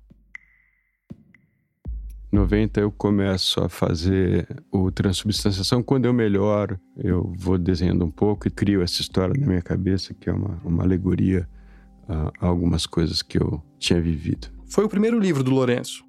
90 2.32 2.80
eu 2.80 2.92
começo 2.92 3.60
a 3.60 3.68
fazer 3.68 4.46
o 4.70 4.90
transubstanciação. 4.90 5.82
Quando 5.82 6.04
eu 6.04 6.12
melhoro, 6.12 6.78
eu 6.96 7.32
vou 7.36 7.58
desenhando 7.58 8.04
um 8.04 8.10
pouco 8.10 8.46
e 8.46 8.50
crio 8.50 8.82
essa 8.82 9.00
história 9.00 9.34
na 9.38 9.46
minha 9.46 9.62
cabeça, 9.62 10.14
que 10.14 10.30
é 10.30 10.32
uma, 10.32 10.60
uma 10.64 10.84
alegoria 10.84 11.48
a, 12.10 12.46
algumas 12.46 12.86
coisas 12.86 13.22
que 13.22 13.38
eu 13.38 13.62
tinha 13.78 14.00
vivido. 14.00 14.48
Foi 14.66 14.84
o 14.84 14.88
primeiro 14.88 15.18
livro 15.18 15.44
do 15.44 15.50
Lourenço. 15.50 16.04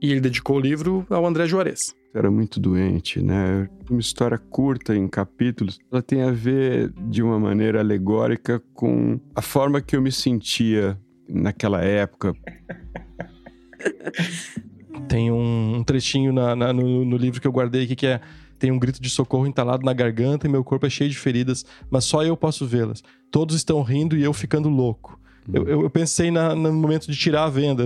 E 0.00 0.10
ele 0.10 0.20
dedicou 0.20 0.56
o 0.56 0.60
livro 0.60 1.06
ao 1.08 1.26
André 1.26 1.46
Juarez. 1.46 1.94
Era 2.14 2.30
muito 2.30 2.60
doente, 2.60 3.22
né? 3.22 3.68
Uma 3.90 4.00
história 4.00 4.38
curta 4.38 4.94
em 4.94 5.08
capítulos. 5.08 5.78
Ela 5.90 6.02
tem 6.02 6.22
a 6.22 6.30
ver 6.30 6.92
de 7.08 7.22
uma 7.22 7.38
maneira 7.38 7.80
alegórica 7.80 8.62
com 8.74 9.18
a 9.34 9.42
forma 9.42 9.80
que 9.80 9.96
eu 9.96 10.02
me 10.02 10.12
sentia 10.12 10.98
naquela 11.28 11.82
época. 11.82 12.34
Tem 15.08 15.30
um, 15.30 15.76
um 15.76 15.84
trechinho 15.84 16.32
na, 16.32 16.56
na, 16.56 16.72
no, 16.72 17.04
no, 17.04 17.16
livro 17.16 17.40
que 17.40 17.46
eu 17.46 17.52
guardei 17.52 17.84
aqui 17.84 17.94
que 17.94 18.06
é 18.06 18.20
tem 18.58 18.72
um 18.72 18.78
grito 18.78 19.00
de 19.00 19.10
socorro 19.10 19.46
entalado 19.46 19.84
na 19.84 19.92
garganta 19.92 20.46
e 20.46 20.50
meu 20.50 20.64
corpo 20.64 20.86
é 20.86 20.90
cheio 20.90 21.10
de 21.10 21.18
feridas, 21.18 21.66
mas 21.90 22.04
só 22.04 22.24
eu 22.24 22.34
posso 22.34 22.66
vê-las. 22.66 23.04
Todos 23.30 23.54
estão 23.54 23.82
rindo 23.82 24.16
e 24.16 24.22
eu 24.24 24.32
ficando 24.32 24.70
louco. 24.70 25.20
Eu, 25.52 25.82
eu, 25.82 25.90
pensei 25.90 26.30
na, 26.30 26.54
no 26.54 26.72
momento 26.72 27.10
de 27.10 27.16
tirar 27.16 27.44
a 27.44 27.50
venda. 27.50 27.84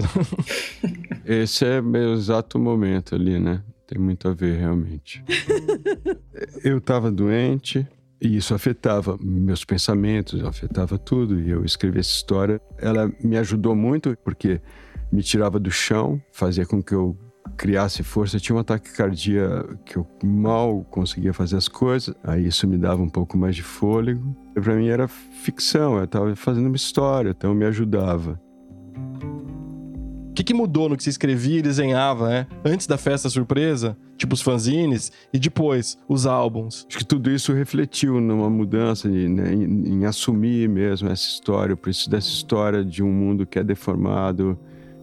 Esse 1.25 1.65
é 1.65 1.81
meu 1.81 2.15
exato 2.15 2.59
momento 2.59 3.15
ali, 3.15 3.39
né? 3.39 3.63
Tem 3.87 3.99
muito 3.99 4.29
a 4.29 4.33
ver, 4.33 4.59
realmente. 4.59 5.23
eu 6.65 6.79
estava 6.79 7.11
doente 7.11 7.87
e 8.21 8.37
isso 8.37 8.55
afetava 8.55 9.19
meus 9.21 9.65
pensamentos, 9.65 10.43
afetava 10.45 10.99
tudo. 10.99 11.41
E 11.41 11.51
eu 11.51 11.65
escrevi 11.65 11.99
essa 11.99 12.11
história. 12.11 12.61
Ela 12.79 13.13
me 13.23 13.37
ajudou 13.37 13.75
muito 13.75 14.17
porque 14.25 14.61
me 15.13 15.23
tirava 15.23 15.59
do 15.59 15.71
chão, 15.71 16.21
fazia 16.33 16.65
com 16.65 16.83
que 16.83 16.95
eu 16.95 17.17
criasse 17.57 18.03
força. 18.03 18.37
Eu 18.37 18.41
tinha 18.41 18.57
um 18.57 18.59
ataque 18.59 18.93
cardíaco 18.93 19.77
que 19.85 19.97
eu 19.97 20.07
mal 20.25 20.85
conseguia 20.91 21.33
fazer 21.33 21.57
as 21.57 21.69
coisas, 21.69 22.15
aí 22.25 22.47
isso 22.47 22.67
me 22.67 22.79
dava 22.79 23.03
um 23.03 23.09
pouco 23.09 23.37
mais 23.37 23.55
de 23.55 23.63
fôlego. 23.63 24.35
Para 24.55 24.75
mim 24.75 24.89
era 24.89 25.09
ficção, 25.09 25.99
eu 25.99 26.05
estava 26.05 26.35
fazendo 26.37 26.67
uma 26.67 26.77
história, 26.77 27.31
então 27.31 27.55
me 27.55 27.65
ajudava. 27.67 28.41
O 30.31 30.33
que, 30.33 30.45
que, 30.45 30.55
mudou 30.55 30.89
no 30.89 30.97
que 30.97 31.03
você 31.03 31.11
escrevia 31.11 31.59
e 31.59 31.63
desenhava, 31.63 32.29
né? 32.29 32.47
Antes 32.65 32.87
da 32.87 32.97
festa 32.97 33.29
surpresa, 33.29 33.97
tipo 34.17 34.33
os 34.33 34.41
fanzines, 34.41 35.11
e 35.33 35.39
depois 35.39 35.99
os 36.09 36.25
álbuns? 36.25 36.87
Acho 36.89 36.99
que 36.99 37.05
tudo 37.05 37.31
isso 37.31 37.53
refletiu 37.53 38.21
numa 38.21 38.49
mudança 38.49 39.09
né, 39.09 39.53
em, 39.53 39.89
em 39.89 40.05
assumir 40.07 40.69
mesmo 40.69 41.11
essa 41.11 41.25
história. 41.25 41.73
Eu 41.73 41.77
preciso 41.77 42.09
dessa 42.09 42.29
história 42.29 42.85
de 42.85 43.03
um 43.03 43.13
mundo 43.13 43.45
que 43.45 43.59
é 43.59 43.65
deformado, 43.65 44.59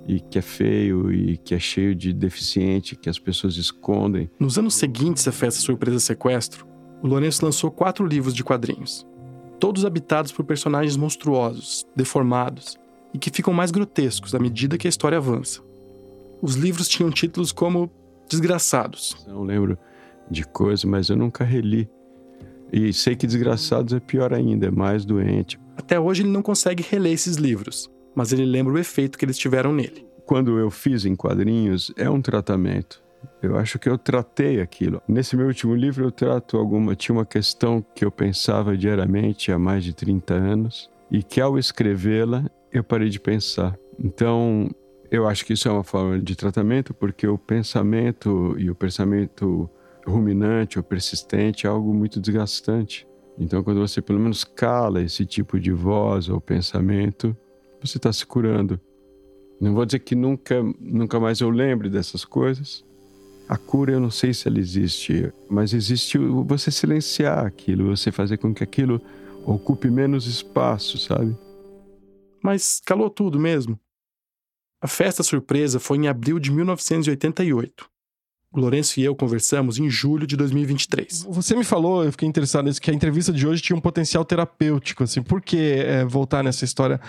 e 0.08 0.22
que 0.22 0.40
é 0.40 0.42
feio 0.42 1.12
e 1.12 1.38
que 1.38 1.54
é 1.54 1.60
cheio 1.60 1.94
de 1.94 2.14
deficiente 2.14 2.96
que 2.96 3.10
as 3.10 3.20
pessoas 3.20 3.58
escondem. 3.58 4.30
Nos 4.40 4.58
anos 4.58 4.76
seguintes 4.76 5.28
à 5.28 5.32
festa 5.32 5.60
surpresa 5.60 6.00
sequestro, 6.00 6.66
o 7.04 7.08
Lourenço 7.08 7.44
lançou 7.44 7.70
quatro 7.70 8.06
livros 8.06 8.34
de 8.34 8.44
quadrinhos, 8.44 9.06
todos 9.60 9.86
habitados 9.86 10.32
por 10.32 10.46
personagens 10.46 10.96
monstruosos, 10.96 11.86
deformados 11.96 12.78
e 13.14 13.18
que 13.18 13.30
ficam 13.30 13.54
mais 13.54 13.70
grotescos 13.70 14.34
à 14.34 14.40
medida 14.40 14.78
que 14.78 14.88
a 14.88 14.90
história 14.90 15.18
avança. 15.18 15.62
Os 16.42 16.56
livros 16.56 16.88
tinham 16.88 17.10
títulos 17.12 17.52
como 17.52 17.92
Desgraçados. 18.30 19.26
Não 19.28 19.44
lembro 19.44 19.78
de 20.30 20.44
coisas, 20.44 20.84
mas 20.84 21.10
eu 21.10 21.16
nunca 21.16 21.44
reli. 21.44 21.90
E 22.72 22.92
sei 22.94 23.16
que 23.16 23.26
Desgraçados 23.26 23.94
é 23.94 24.00
pior 24.00 24.34
ainda, 24.34 24.68
é 24.68 24.72
mais 24.72 25.06
doente. 25.06 25.60
Até 25.76 26.00
hoje 26.00 26.24
ele 26.24 26.30
não 26.30 26.42
consegue 26.42 26.84
reler 26.84 27.14
esses 27.14 27.38
livros, 27.38 27.90
mas 28.18 28.34
ele 28.34 28.46
lembra 28.46 28.74
o 28.74 28.80
efeito 28.80 29.16
que 29.16 29.24
eles 29.24 29.38
tiveram 29.38 29.72
nele. 29.72 30.08
Quando 30.26 30.58
eu 30.58 30.72
fiz 30.72 31.06
em 31.06 31.16
quadrinhos, 31.16 31.94
é 31.96 32.10
um 32.10 32.20
tratamento. 32.20 33.00
Eu 33.44 33.56
acho 33.56 33.78
que 33.78 33.88
eu 33.88 33.96
tratei 33.96 34.60
aquilo. 34.60 35.00
Nesse 35.08 35.38
meu 35.38 35.46
último 35.46 35.76
livro 35.76 36.04
eu 36.04 36.12
trato 36.12 36.58
alguma, 36.58 36.96
tinha 36.96 37.16
uma 37.16 37.28
questão 37.28 37.86
que 37.94 38.04
eu 38.04 38.10
pensava 38.10 38.76
diariamente 38.76 39.52
há 39.52 39.60
mais 39.60 39.84
de 39.84 39.94
30 39.94 40.34
anos 40.34 40.90
e 41.12 41.22
que 41.22 41.40
ao 41.40 41.60
escrevê-la 41.60 42.50
eu 42.74 42.84
parei 42.84 43.08
de 43.08 43.20
pensar. 43.20 43.78
Então, 44.04 44.68
eu 45.12 45.28
acho 45.28 45.46
que 45.46 45.54
isso 45.54 45.68
é 45.68 45.72
uma 45.72 45.84
forma 45.84 46.20
de 46.20 46.36
tratamento 46.36 46.96
porque 46.96 47.28
o 47.28 47.38
pensamento 47.38 48.56
e 48.58 48.72
o 48.72 48.74
pensamento 48.74 49.70
ruminante 50.08 50.80
ou 50.80 50.84
persistente 50.84 51.68
é 51.68 51.70
algo 51.70 51.94
muito 51.94 52.20
desgastante. 52.20 53.08
Então, 53.38 53.64
quando 53.64 53.80
você 53.80 54.02
pelo 54.02 54.20
menos 54.20 54.44
cala 54.44 55.04
esse 55.04 55.24
tipo 55.24 55.60
de 55.60 55.72
voz 55.72 56.30
ou 56.30 56.42
pensamento, 56.42 57.38
você 57.82 57.98
está 57.98 58.12
se 58.12 58.26
curando. 58.26 58.80
Não 59.60 59.74
vou 59.74 59.86
dizer 59.86 60.00
que 60.00 60.16
nunca, 60.16 60.62
nunca 60.80 61.20
mais 61.20 61.40
eu 61.40 61.50
lembre 61.50 61.90
dessas 61.90 62.24
coisas. 62.24 62.86
A 63.50 63.58
cura 63.58 63.94
eu 63.94 64.00
não 64.00 64.12
sei 64.12 64.34
se 64.34 64.48
ela 64.48 64.60
existe, 64.60 65.32
mas 65.50 65.74
existe 65.74 66.18
você 66.18 66.70
silenciar 66.70 67.46
aquilo, 67.46 67.96
você 67.96 68.12
fazer 68.12 68.38
com 68.38 68.54
que 68.54 68.64
aquilo 68.64 69.02
ocupe 69.46 69.90
menos 69.90 70.28
espaço, 70.28 70.98
sabe? 70.98 71.36
Mas 72.44 72.82
calou 72.86 73.10
tudo 73.10 73.40
mesmo. 73.40 73.80
A 74.82 74.88
festa 74.88 75.24
surpresa 75.24 75.80
foi 75.80 75.98
em 75.98 76.08
abril 76.08 76.40
de 76.40 76.52
1988. 76.52 77.90
O 78.52 78.60
Lourenço 78.62 79.00
e 79.00 79.04
eu 79.04 79.14
conversamos 79.14 79.78
em 79.78 79.90
julho 79.90 80.26
de 80.26 80.38
2023. 80.38 81.28
Você 81.30 81.56
me 81.56 81.66
falou, 81.66 82.04
eu 82.04 82.12
fiquei 82.12 82.28
interessado 82.28 82.66
nisso, 82.66 82.82
que 82.82 82.90
a 82.90 82.94
entrevista 82.94 83.34
de 83.34 83.46
hoje 83.46 83.62
tinha 83.62 83.76
um 83.76 83.82
potencial 83.82 84.24
terapêutico. 84.24 85.04
Assim, 85.04 85.22
por 85.22 85.42
que 85.42 85.58
é, 85.58 86.06
voltar 86.06 86.44
nessa 86.44 86.64
história 86.64 87.00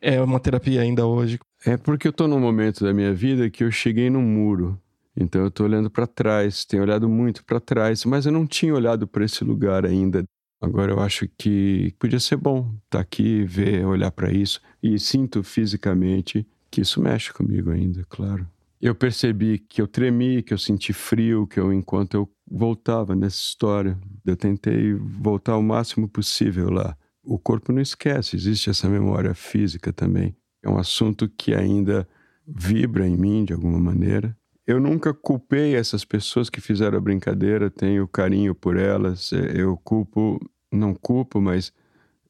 é 0.00 0.20
uma 0.22 0.40
terapia 0.40 0.80
ainda 0.80 1.06
hoje? 1.06 1.38
É 1.64 1.76
porque 1.76 2.08
eu 2.08 2.10
estou 2.10 2.26
num 2.26 2.40
momento 2.40 2.84
da 2.84 2.94
minha 2.94 3.12
vida 3.12 3.50
que 3.50 3.62
eu 3.62 3.70
cheguei 3.70 4.08
num 4.08 4.22
muro. 4.22 4.80
Então 5.14 5.42
eu 5.42 5.48
estou 5.48 5.66
olhando 5.66 5.90
para 5.90 6.06
trás, 6.06 6.64
tenho 6.64 6.82
olhado 6.82 7.08
muito 7.08 7.44
para 7.44 7.60
trás, 7.60 8.04
mas 8.04 8.24
eu 8.24 8.32
não 8.32 8.46
tinha 8.46 8.74
olhado 8.74 9.06
para 9.06 9.24
esse 9.24 9.44
lugar 9.44 9.84
ainda. 9.84 10.24
Agora 10.60 10.92
eu 10.92 11.00
acho 11.00 11.28
que 11.36 11.94
podia 11.98 12.18
ser 12.18 12.36
bom 12.36 12.60
estar 12.84 12.98
tá 12.98 13.00
aqui, 13.00 13.44
ver, 13.44 13.84
olhar 13.84 14.10
para 14.10 14.32
isso 14.32 14.60
e 14.82 14.98
sinto 14.98 15.42
fisicamente 15.42 16.46
que 16.70 16.80
isso 16.80 17.00
mexe 17.00 17.32
comigo 17.32 17.70
ainda, 17.70 18.04
claro 18.08 18.46
eu 18.80 18.94
percebi 18.94 19.58
que 19.58 19.82
eu 19.82 19.88
tremi, 19.88 20.42
que 20.42 20.54
eu 20.54 20.58
senti 20.58 20.92
frio, 20.92 21.46
que 21.46 21.58
eu 21.58 21.72
enquanto 21.72 22.14
eu 22.14 22.30
voltava 22.50 23.14
nessa 23.14 23.36
história, 23.36 23.98
eu 24.24 24.36
tentei 24.36 24.94
voltar 24.94 25.56
o 25.56 25.62
máximo 25.62 26.08
possível 26.08 26.70
lá. 26.70 26.96
O 27.22 27.38
corpo 27.38 27.72
não 27.72 27.82
esquece, 27.82 28.36
existe 28.36 28.70
essa 28.70 28.88
memória 28.88 29.34
física 29.34 29.92
também. 29.92 30.34
É 30.62 30.68
um 30.68 30.78
assunto 30.78 31.28
que 31.28 31.54
ainda 31.54 32.08
vibra 32.46 33.06
em 33.06 33.16
mim 33.16 33.44
de 33.44 33.52
alguma 33.52 33.78
maneira. 33.78 34.36
Eu 34.66 34.80
nunca 34.80 35.12
culpei 35.12 35.74
essas 35.74 36.04
pessoas 36.04 36.48
que 36.48 36.60
fizeram 36.60 36.98
a 36.98 37.00
brincadeira, 37.00 37.70
tenho 37.70 38.06
carinho 38.06 38.54
por 38.54 38.76
elas. 38.76 39.32
É, 39.32 39.60
eu 39.60 39.76
culpo, 39.78 40.38
não 40.72 40.94
culpo, 40.94 41.40
mas 41.40 41.72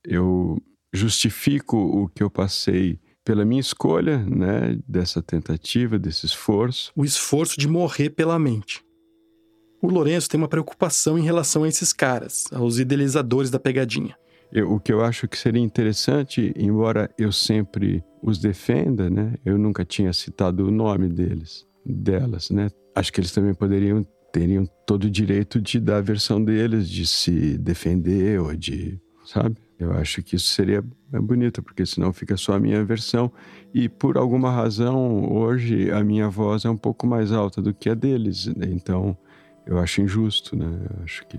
eu 0.04 0.56
justifico 0.92 1.76
o 1.76 2.08
que 2.08 2.22
eu 2.22 2.30
passei 2.30 2.98
pela 3.28 3.44
minha 3.44 3.60
escolha, 3.60 4.24
né, 4.24 4.78
dessa 4.88 5.20
tentativa, 5.20 5.98
desse 5.98 6.24
esforço. 6.24 6.90
O 6.96 7.04
esforço 7.04 7.60
de 7.60 7.68
morrer 7.68 8.08
pela 8.08 8.38
mente. 8.38 8.82
O 9.82 9.90
Lourenço 9.90 10.30
tem 10.30 10.40
uma 10.40 10.48
preocupação 10.48 11.18
em 11.18 11.22
relação 11.22 11.64
a 11.64 11.68
esses 11.68 11.92
caras, 11.92 12.46
aos 12.50 12.78
idealizadores 12.78 13.50
da 13.50 13.58
pegadinha. 13.58 14.16
Eu, 14.50 14.72
o 14.72 14.80
que 14.80 14.90
eu 14.90 15.04
acho 15.04 15.28
que 15.28 15.36
seria 15.36 15.60
interessante, 15.60 16.54
embora 16.56 17.10
eu 17.18 17.30
sempre 17.30 18.02
os 18.22 18.38
defenda, 18.38 19.10
né, 19.10 19.34
eu 19.44 19.58
nunca 19.58 19.84
tinha 19.84 20.10
citado 20.14 20.66
o 20.66 20.70
nome 20.70 21.06
deles, 21.06 21.66
delas, 21.84 22.48
né. 22.48 22.70
Acho 22.94 23.12
que 23.12 23.20
eles 23.20 23.32
também 23.32 23.52
poderiam 23.52 24.06
teriam 24.32 24.66
todo 24.86 25.04
o 25.04 25.10
direito 25.10 25.60
de 25.60 25.78
dar 25.78 25.98
a 25.98 26.00
versão 26.00 26.42
deles, 26.42 26.88
de 26.88 27.06
se 27.06 27.58
defender 27.58 28.40
ou 28.40 28.56
de, 28.56 28.98
sabe? 29.26 29.56
Eu 29.78 29.92
acho 29.92 30.22
que 30.22 30.34
isso 30.34 30.48
seria 30.48 30.84
bonito, 31.12 31.62
porque 31.62 31.86
senão 31.86 32.12
fica 32.12 32.36
só 32.36 32.54
a 32.54 32.58
minha 32.58 32.84
versão. 32.84 33.30
E 33.72 33.88
por 33.88 34.18
alguma 34.18 34.50
razão, 34.50 35.32
hoje 35.32 35.90
a 35.92 36.02
minha 36.02 36.28
voz 36.28 36.64
é 36.64 36.70
um 36.70 36.76
pouco 36.76 37.06
mais 37.06 37.30
alta 37.30 37.62
do 37.62 37.72
que 37.72 37.88
a 37.88 37.94
deles. 37.94 38.46
Né? 38.46 38.66
Então 38.70 39.16
eu 39.64 39.78
acho 39.78 40.00
injusto, 40.00 40.56
né? 40.56 40.66
Eu 40.66 41.04
acho 41.04 41.24
que 41.28 41.38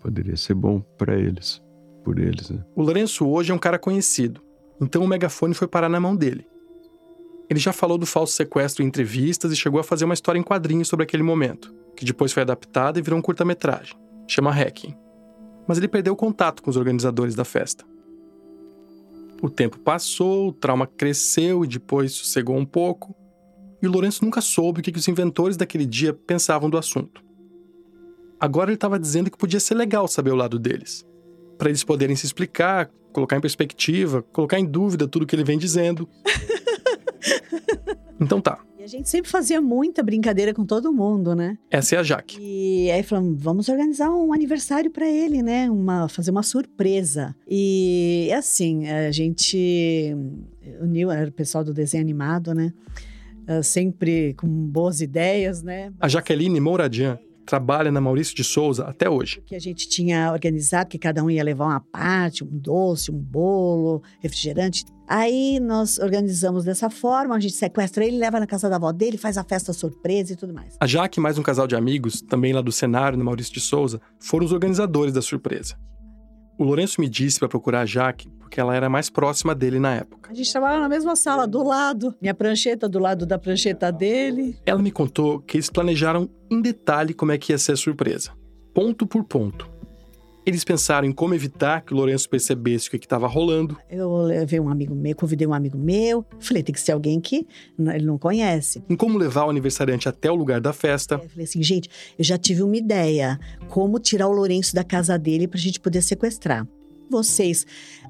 poderia 0.00 0.36
ser 0.36 0.52
bom 0.52 0.80
para 0.98 1.18
eles, 1.18 1.62
por 2.02 2.18
eles. 2.18 2.50
Né? 2.50 2.62
O 2.76 2.82
Lourenço 2.82 3.26
hoje 3.26 3.50
é 3.50 3.54
um 3.54 3.58
cara 3.58 3.78
conhecido, 3.78 4.42
então 4.78 5.02
o 5.02 5.08
megafone 5.08 5.54
foi 5.54 5.66
parar 5.66 5.88
na 5.88 5.98
mão 5.98 6.14
dele. 6.14 6.46
Ele 7.48 7.60
já 7.60 7.72
falou 7.72 7.96
do 7.96 8.06
falso 8.06 8.34
sequestro 8.34 8.82
em 8.82 8.86
entrevistas 8.86 9.52
e 9.52 9.56
chegou 9.56 9.80
a 9.80 9.84
fazer 9.84 10.04
uma 10.04 10.14
história 10.14 10.38
em 10.38 10.42
quadrinhos 10.42 10.88
sobre 10.88 11.04
aquele 11.04 11.22
momento, 11.22 11.74
que 11.96 12.04
depois 12.04 12.32
foi 12.32 12.42
adaptada 12.42 12.98
e 12.98 13.02
virou 13.02 13.18
um 13.18 13.22
curta-metragem. 13.22 13.96
Chama 14.26 14.50
Hacking 14.50 15.03
mas 15.66 15.78
ele 15.78 15.88
perdeu 15.88 16.14
contato 16.14 16.62
com 16.62 16.70
os 16.70 16.76
organizadores 16.76 17.34
da 17.34 17.44
festa. 17.44 17.84
O 19.42 19.50
tempo 19.50 19.78
passou, 19.78 20.48
o 20.48 20.52
trauma 20.52 20.86
cresceu 20.86 21.64
e 21.64 21.68
depois 21.68 22.12
sossegou 22.12 22.56
um 22.56 22.64
pouco, 22.64 23.14
e 23.82 23.86
o 23.86 23.90
Lourenço 23.90 24.24
nunca 24.24 24.40
soube 24.40 24.80
o 24.80 24.82
que 24.82 24.96
os 24.96 25.08
inventores 25.08 25.56
daquele 25.56 25.84
dia 25.84 26.14
pensavam 26.14 26.70
do 26.70 26.78
assunto. 26.78 27.22
Agora 28.40 28.70
ele 28.70 28.76
estava 28.76 28.98
dizendo 28.98 29.30
que 29.30 29.36
podia 29.36 29.60
ser 29.60 29.74
legal 29.74 30.08
saber 30.08 30.30
o 30.30 30.36
lado 30.36 30.58
deles, 30.58 31.06
para 31.58 31.68
eles 31.68 31.84
poderem 31.84 32.16
se 32.16 32.26
explicar, 32.26 32.90
colocar 33.12 33.36
em 33.36 33.40
perspectiva, 33.40 34.22
colocar 34.22 34.58
em 34.58 34.64
dúvida 34.64 35.06
tudo 35.06 35.26
que 35.26 35.36
ele 35.36 35.44
vem 35.44 35.58
dizendo. 35.58 36.08
Então 38.20 38.40
tá. 38.40 38.58
A 38.84 38.86
gente 38.86 39.08
sempre 39.08 39.30
fazia 39.30 39.62
muita 39.62 40.02
brincadeira 40.02 40.52
com 40.52 40.62
todo 40.66 40.92
mundo, 40.92 41.34
né? 41.34 41.56
Essa 41.70 41.96
é 41.96 41.98
a 41.98 42.02
Jaque. 42.02 42.36
E 42.38 42.90
aí 42.90 43.02
falamos, 43.02 43.42
vamos 43.42 43.68
organizar 43.70 44.10
um 44.10 44.30
aniversário 44.30 44.90
para 44.90 45.08
ele, 45.08 45.42
né? 45.42 45.70
Uma, 45.70 46.06
fazer 46.06 46.30
uma 46.30 46.42
surpresa. 46.42 47.34
E 47.48 48.30
assim, 48.36 48.86
a 48.86 49.10
gente 49.10 50.14
uniu, 50.82 51.10
era 51.10 51.30
o 51.30 51.32
pessoal 51.32 51.64
do 51.64 51.72
desenho 51.72 52.02
animado, 52.02 52.52
né? 52.52 52.74
Uh, 53.48 53.62
sempre 53.62 54.34
com 54.34 54.46
boas 54.46 55.00
ideias, 55.00 55.62
né? 55.62 55.90
A 55.98 56.06
Jaqueline 56.06 56.60
Mouradian 56.60 57.18
trabalha 57.46 57.90
na 57.90 58.02
Maurício 58.02 58.34
de 58.34 58.44
Souza 58.44 58.84
até 58.84 59.08
hoje. 59.08 59.42
Que 59.46 59.54
a 59.54 59.58
gente 59.60 59.88
tinha 59.88 60.30
organizado 60.30 60.90
que 60.90 60.98
cada 60.98 61.24
um 61.24 61.30
ia 61.30 61.42
levar 61.42 61.66
uma 61.66 61.80
parte, 61.80 62.44
um 62.44 62.48
doce, 62.50 63.10
um 63.10 63.18
bolo, 63.18 64.02
refrigerante. 64.20 64.84
Aí 65.06 65.60
nós 65.60 65.98
organizamos 65.98 66.64
dessa 66.64 66.88
forma, 66.88 67.36
a 67.36 67.40
gente 67.40 67.54
sequestra 67.54 68.04
ele, 68.04 68.18
leva 68.18 68.40
na 68.40 68.46
casa 68.46 68.68
da 68.68 68.76
avó 68.76 68.90
dele, 68.92 69.18
faz 69.18 69.36
a 69.36 69.44
festa 69.44 69.72
surpresa 69.72 70.32
e 70.32 70.36
tudo 70.36 70.54
mais. 70.54 70.76
A 70.80 70.86
Jaque 70.86 71.18
e 71.18 71.22
mais 71.22 71.38
um 71.38 71.42
casal 71.42 71.66
de 71.66 71.76
amigos, 71.76 72.22
também 72.22 72.52
lá 72.52 72.62
do 72.62 72.72
cenário, 72.72 73.18
no 73.18 73.24
Maurício 73.24 73.52
de 73.52 73.60
Souza, 73.60 74.00
foram 74.18 74.46
os 74.46 74.52
organizadores 74.52 75.12
da 75.12 75.20
surpresa. 75.20 75.76
O 76.58 76.64
Lourenço 76.64 77.00
me 77.00 77.08
disse 77.08 77.38
para 77.38 77.48
procurar 77.48 77.80
a 77.80 77.86
Jaque 77.86 78.28
porque 78.54 78.60
ela 78.60 78.76
era 78.76 78.88
mais 78.88 79.10
próxima 79.10 79.52
dele 79.52 79.80
na 79.80 79.96
época. 79.96 80.30
A 80.30 80.34
gente 80.34 80.50
trabalhava 80.52 80.82
na 80.82 80.88
mesma 80.88 81.16
sala, 81.16 81.44
do 81.44 81.64
lado. 81.64 82.14
Minha 82.22 82.34
prancheta 82.34 82.88
do 82.88 83.00
lado 83.00 83.26
da 83.26 83.36
prancheta 83.36 83.90
dele. 83.90 84.56
Ela 84.64 84.80
me 84.80 84.92
contou 84.92 85.40
que 85.40 85.56
eles 85.56 85.68
planejaram 85.68 86.30
em 86.48 86.62
detalhe 86.62 87.12
como 87.12 87.32
é 87.32 87.38
que 87.38 87.52
ia 87.52 87.58
ser 87.58 87.72
a 87.72 87.76
surpresa. 87.76 88.30
Ponto 88.72 89.08
por 89.08 89.24
ponto. 89.24 89.68
Eles 90.46 90.62
pensaram 90.62 91.08
em 91.08 91.12
como 91.12 91.34
evitar 91.34 91.80
que 91.80 91.94
o 91.94 91.96
Lourenço 91.96 92.28
percebesse 92.28 92.88
o 92.88 92.90
que 92.90 92.96
estava 92.98 93.26
rolando. 93.26 93.78
Eu 93.88 94.14
levei 94.18 94.60
um 94.60 94.68
amigo 94.68 94.94
meu, 94.94 95.16
convidei 95.16 95.46
um 95.46 95.54
amigo 95.54 95.78
meu. 95.78 96.24
Falei, 96.38 96.62
tem 96.62 96.74
que 96.74 96.80
ser 96.80 96.92
alguém 96.92 97.18
que 97.18 97.46
ele 97.78 98.04
não 98.04 98.18
conhece. 98.18 98.82
Em 98.88 98.96
como 98.96 99.16
levar 99.16 99.46
o 99.46 99.50
aniversariante 99.50 100.08
até 100.08 100.30
o 100.30 100.34
lugar 100.34 100.60
da 100.60 100.72
festa. 100.72 101.14
Eu 101.14 101.28
falei 101.30 101.44
assim, 101.44 101.62
gente, 101.62 101.88
eu 102.18 102.24
já 102.24 102.36
tive 102.36 102.62
uma 102.62 102.76
ideia. 102.76 103.38
Como 103.68 103.98
tirar 103.98 104.28
o 104.28 104.32
Lourenço 104.32 104.74
da 104.74 104.84
casa 104.84 105.18
dele 105.18 105.48
pra 105.48 105.58
gente 105.58 105.80
poder 105.80 106.02
sequestrar 106.02 106.66
vocês 107.14 107.64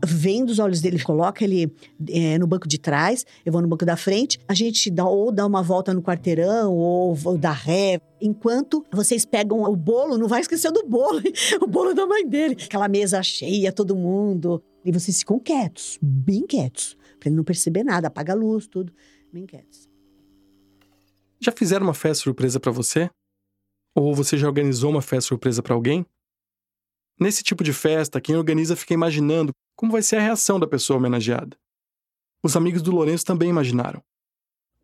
vendo 0.04 0.50
os 0.50 0.58
olhos 0.58 0.80
dele, 0.80 1.02
coloca 1.02 1.44
ele 1.44 1.70
é, 2.08 2.38
no 2.38 2.46
banco 2.46 2.66
de 2.66 2.78
trás, 2.78 3.24
eu 3.44 3.52
vou 3.52 3.60
no 3.60 3.68
banco 3.68 3.84
da 3.84 3.96
frente, 3.96 4.38
a 4.48 4.54
gente 4.54 4.90
dá 4.90 5.04
ou 5.04 5.30
dá 5.30 5.46
uma 5.46 5.62
volta 5.62 5.92
no 5.92 6.02
quarteirão 6.02 6.74
ou, 6.74 7.16
ou 7.24 7.36
dá 7.38 7.52
ré. 7.52 8.00
Enquanto 8.20 8.84
vocês 8.90 9.26
pegam 9.26 9.62
o 9.62 9.76
bolo, 9.76 10.16
não 10.16 10.26
vai 10.26 10.40
esquecer 10.40 10.70
do 10.72 10.86
bolo, 10.86 11.20
o 11.60 11.66
bolo 11.66 11.94
da 11.94 12.06
mãe 12.06 12.26
dele. 12.26 12.56
Aquela 12.64 12.88
mesa 12.88 13.22
cheia, 13.22 13.70
todo 13.70 13.94
mundo. 13.94 14.62
E 14.84 14.90
vocês 14.90 15.18
ficam 15.18 15.38
quietos, 15.38 15.98
bem 16.00 16.46
quietos, 16.46 16.96
pra 17.20 17.28
ele 17.28 17.36
não 17.36 17.44
perceber 17.44 17.84
nada, 17.84 18.08
apaga 18.08 18.32
a 18.32 18.36
luz, 18.36 18.66
tudo, 18.66 18.92
bem 19.32 19.44
quietos. 19.44 19.88
Já 21.40 21.52
fizeram 21.52 21.86
uma 21.86 21.94
festa 21.94 22.24
surpresa 22.24 22.58
para 22.58 22.72
você? 22.72 23.10
Ou 23.94 24.14
você 24.14 24.36
já 24.36 24.46
organizou 24.46 24.90
uma 24.90 25.02
festa 25.02 25.28
surpresa 25.28 25.62
para 25.62 25.74
alguém? 25.74 26.04
Nesse 27.18 27.42
tipo 27.42 27.62
de 27.62 27.72
festa, 27.72 28.20
quem 28.20 28.36
organiza 28.36 28.74
fica 28.74 28.94
imaginando 28.94 29.52
como 29.76 29.92
vai 29.92 30.02
ser 30.02 30.16
a 30.16 30.20
reação 30.20 30.58
da 30.58 30.66
pessoa 30.66 30.98
homenageada. 30.98 31.56
Os 32.42 32.56
amigos 32.56 32.82
do 32.82 32.90
Lourenço 32.90 33.24
também 33.24 33.48
imaginaram. 33.48 34.02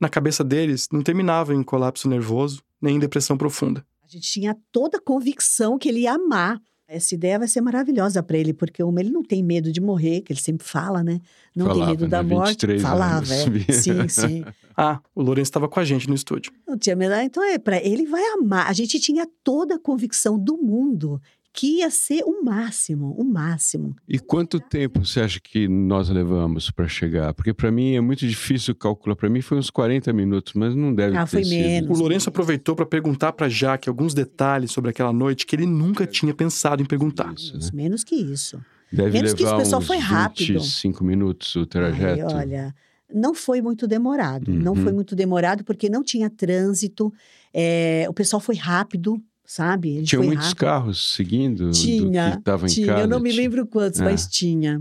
Na 0.01 0.09
cabeça 0.09 0.43
deles, 0.43 0.89
não 0.91 1.03
terminava 1.03 1.55
em 1.55 1.63
colapso 1.63 2.09
nervoso, 2.09 2.63
nem 2.81 2.97
em 2.97 2.99
depressão 2.99 3.37
profunda. 3.37 3.85
A 4.03 4.09
gente 4.09 4.31
tinha 4.31 4.57
toda 4.73 4.99
a 4.99 5.01
convicção 5.01 5.79
que 5.79 5.89
ele 5.89 6.01
ia 6.01 6.15
amar. 6.15 6.61
Essa 6.89 7.15
ideia 7.15 7.39
vai 7.39 7.47
ser 7.47 7.61
maravilhosa 7.61 8.23
para 8.23 8.37
ele, 8.39 8.53
porque 8.53 8.83
uma, 8.83 8.99
ele 8.99 9.11
não 9.11 9.23
tem 9.23 9.45
medo 9.45 9.71
de 9.71 9.81
morrer, 9.81 10.23
que 10.23 10.33
ele 10.33 10.41
sempre 10.41 10.67
fala, 10.67 11.05
né? 11.05 11.21
Não 11.55 11.67
Falava, 11.67 11.85
tem 11.85 11.91
medo 11.97 12.09
da 12.09 12.23
né? 12.23 12.35
morte. 12.35 12.67
23 12.67 12.83
Falava, 12.83 13.17
anos. 13.17 13.31
é. 13.31 13.73
Sim, 13.73 14.09
sim. 14.09 14.45
Ah, 14.83 14.99
o 15.15 15.21
Lourenço 15.21 15.51
estava 15.51 15.69
com 15.69 15.79
a 15.79 15.85
gente 15.85 16.09
no 16.09 16.15
estúdio. 16.15 16.51
Não 16.67 16.79
tinha 16.79 16.97
medo. 16.97 17.15
Então, 17.17 17.45
é, 17.45 17.59
para 17.59 17.77
ele 17.85 18.07
vai 18.07 18.23
amar. 18.33 18.67
A 18.67 18.73
gente 18.73 18.99
tinha 18.99 19.29
toda 19.45 19.75
a 19.75 19.79
convicção 19.79 20.39
do 20.39 20.57
mundo 20.57 21.21
que 21.53 21.79
ia 21.79 21.91
ser 21.91 22.23
o 22.25 22.45
máximo, 22.45 23.13
o 23.19 23.25
máximo. 23.25 23.97
E 24.09 24.19
quanto 24.21 24.61
tempo 24.61 25.05
você 25.05 25.21
acha 25.21 25.41
que 25.41 25.67
nós 25.67 26.09
levamos 26.09 26.71
para 26.71 26.87
chegar? 26.87 27.35
Porque 27.35 27.53
para 27.53 27.73
mim 27.73 27.95
é 27.97 28.01
muito 28.01 28.27
difícil 28.27 28.75
calcular. 28.75 29.17
Para 29.17 29.29
mim 29.29 29.41
foi 29.41 29.59
uns 29.59 29.69
40 29.69 30.13
minutos, 30.13 30.53
mas 30.55 30.75
não 30.77 30.95
deve 30.95 31.17
Ah, 31.17 31.25
ter 31.25 31.31
foi 31.31 31.45
sido. 31.45 31.59
menos. 31.61 31.91
O 31.91 32.01
Lourenço 32.01 32.29
aproveitou 32.29 32.77
para 32.77 32.87
perguntar 32.87 33.33
para 33.33 33.49
Jaque 33.49 33.89
alguns 33.89 34.15
detalhes 34.15 34.71
sobre 34.71 34.91
aquela 34.91 35.13
noite 35.13 35.45
que 35.45 35.57
ele 35.57 35.67
nunca 35.67 36.07
tinha 36.07 36.33
pensado 36.33 36.83
em 36.83 36.87
perguntar. 36.87 37.35
Isso, 37.35 37.59
né? 37.59 37.69
Menos, 37.75 38.05
que 38.05 38.15
isso. 38.15 38.61
Deve 38.93 39.11
Menos 39.11 39.35
que 39.35 39.43
isso, 39.43 39.45
levar 39.47 39.57
o 39.57 39.63
pessoal 39.63 39.81
uns 39.83 39.87
foi 39.87 39.99
rápido. 39.99 40.55
25 40.61 41.03
minutos 41.05 41.55
o 41.57 41.61
Ai, 41.61 41.67
trajeto. 41.67 42.35
olha, 42.37 42.75
não 43.13 43.35
foi 43.35 43.61
muito 43.61 43.89
demorado. 43.89 44.53
Não 44.53 44.73
Uhum. 44.75 44.83
foi 44.83 44.93
muito 44.93 45.17
demorado 45.17 45.65
porque 45.65 45.89
não 45.89 46.03
tinha 46.05 46.31
trânsito. 46.31 47.13
é, 47.53 48.07
o 48.09 48.13
pessoal 48.15 48.39
foi 48.39 48.55
rápido, 48.55 49.21
sabe? 49.53 49.97
Ele 49.97 50.07
Tinha 50.07 50.19
foi 50.21 50.27
muitos 50.29 50.47
rápido. 50.47 50.61
carros 50.61 51.15
seguindo 51.15 51.71
Tinha, 51.73 52.27
do 52.29 52.33
que 52.33 52.39
estavam 52.39 52.67
em 52.69 52.73
tinha. 52.73 52.87
casa. 52.87 53.01
Eu 53.01 53.09
não 53.09 53.19
me 53.19 53.31
Tinha. 53.31 53.43
lembro 53.43 53.67
quantos, 53.67 53.99
É. 54.01 54.05
mas 54.05 54.27
tinha. 54.29 54.81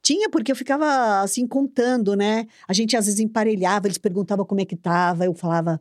Tinha, 0.00 0.30
porque 0.30 0.52
eu 0.52 0.56
ficava 0.56 1.20
assim 1.22 1.46
contando, 1.48 2.14
né? 2.14 2.46
A 2.68 2.72
gente 2.72 2.96
às 2.96 3.06
vezes 3.06 3.18
emparelhava, 3.18 3.88
eles 3.88 3.98
perguntavam 3.98 4.44
como 4.44 4.60
é 4.60 4.64
que 4.64 4.76
tava, 4.76 5.24
eu 5.24 5.34
falava, 5.34 5.80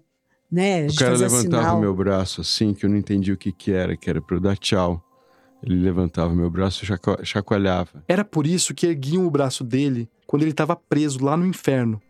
né? 0.52 0.86
A 0.86 0.88
O 0.88 0.96
cara 0.96 1.12
levantava 1.16 1.42
sinal. 1.64 1.78
o 1.78 1.82
meu 1.82 1.94
braço 1.96 2.42
assim, 2.42 2.74
que 2.74 2.86
eu 2.86 2.90
não 2.90 2.98
entendi 2.98 3.32
o 3.32 3.38
que 3.38 3.52
que 3.52 3.72
era, 3.72 3.96
que 3.96 4.10
era 4.10 4.20
para 4.20 4.36
eu 4.38 4.40
dar 4.40 4.58
tchau. 4.58 5.00
Ele 5.62 5.76
levantava 5.76 6.34
meu 6.34 6.50
braço 6.50 6.84
e 6.84 6.88
chaco- 6.88 7.24
chacoalhava. 7.24 8.04
Era 8.08 8.26
por 8.26 8.48
isso 8.48 8.74
que 8.74 8.88
erguiam 8.88 9.26
o 9.26 9.30
braço 9.30 9.64
dele 9.64 10.10
quando 10.26 10.42
ele 10.42 10.52
estava 10.52 10.76
preso 10.76 11.24
lá 11.24 11.38
no 11.38 11.46
inferno. 11.46 12.02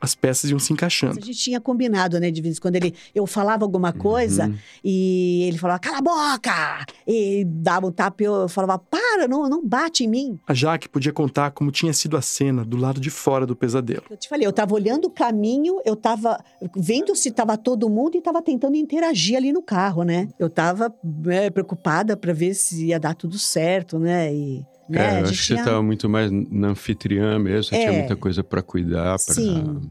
As 0.00 0.14
peças 0.14 0.50
iam 0.50 0.58
se 0.58 0.72
A 0.72 0.74
encaixando. 0.74 1.14
gente 1.24 1.32
tinha 1.38 1.60
combinado, 1.60 2.20
né, 2.20 2.30
de 2.30 2.42
vez 2.42 2.58
quando 2.58 2.76
ele, 2.76 2.94
eu 3.14 3.26
falava 3.26 3.64
alguma 3.64 3.92
coisa 3.92 4.46
Uhum. 4.46 4.54
e 4.84 5.44
ele 5.48 5.58
falava, 5.58 5.78
cala 5.80 5.98
a 5.98 6.02
boca! 6.02 6.86
E 7.06 7.44
dava 7.46 7.86
um 7.86 7.90
tapa 7.92 8.22
e 8.22 8.26
eu 8.26 8.48
falava, 8.48 8.78
para, 8.78 9.26
não, 9.26 9.48
não 9.48 9.66
bate 9.66 10.04
em 10.04 10.08
mim. 10.08 10.38
A 10.46 10.52
Jaque 10.54 10.88
podia 10.88 11.12
contar 11.12 11.50
como 11.52 11.70
tinha 11.70 11.92
sido 11.92 12.16
a 12.16 12.22
cena 12.22 12.64
do 12.64 12.76
lado 12.76 13.00
de 13.00 13.10
fora 13.10 13.46
do 13.46 13.56
pesadelo. 13.56 14.02
Eu 14.10 14.16
te 14.16 14.28
falei, 14.28 14.46
eu 14.46 14.52
tava 14.52 14.74
olhando 14.74 15.06
o 15.06 15.10
caminho, 15.10 15.80
eu 15.84 15.96
tava 15.96 16.38
vendo 16.76 17.14
se 17.16 17.30
tava 17.30 17.56
todo 17.56 17.88
mundo 17.88 18.16
e 18.16 18.20
tava 18.20 18.42
tentando 18.42 18.76
interagir 18.76 19.36
ali 19.36 19.52
no 19.52 19.62
carro, 19.62 20.02
né? 20.02 20.28
Eu 20.38 20.50
tava 20.50 20.94
né, 21.02 21.48
preocupada 21.50 22.16
para 22.16 22.32
ver 22.32 22.54
se 22.54 22.86
ia 22.86 23.00
dar 23.00 23.14
tudo 23.14 23.38
certo, 23.38 23.98
né? 23.98 24.32
E, 24.34 24.64
né, 24.88 24.98
É, 24.98 25.10
gente 25.18 25.30
acho 25.30 25.40
que 25.40 25.46
você 25.46 25.54
estava 25.54 25.82
muito 25.82 26.08
mais 26.08 26.30
na 26.30 26.68
anfitriã 26.68 27.38
mesmo, 27.38 27.64
você 27.64 27.76
tinha 27.78 27.90
É. 27.92 27.98
muita 27.98 28.16
coisa 28.16 28.42
para 28.44 28.62
cuidar. 28.62 29.16
Pra... 29.24 29.34
Sim. 29.34 29.90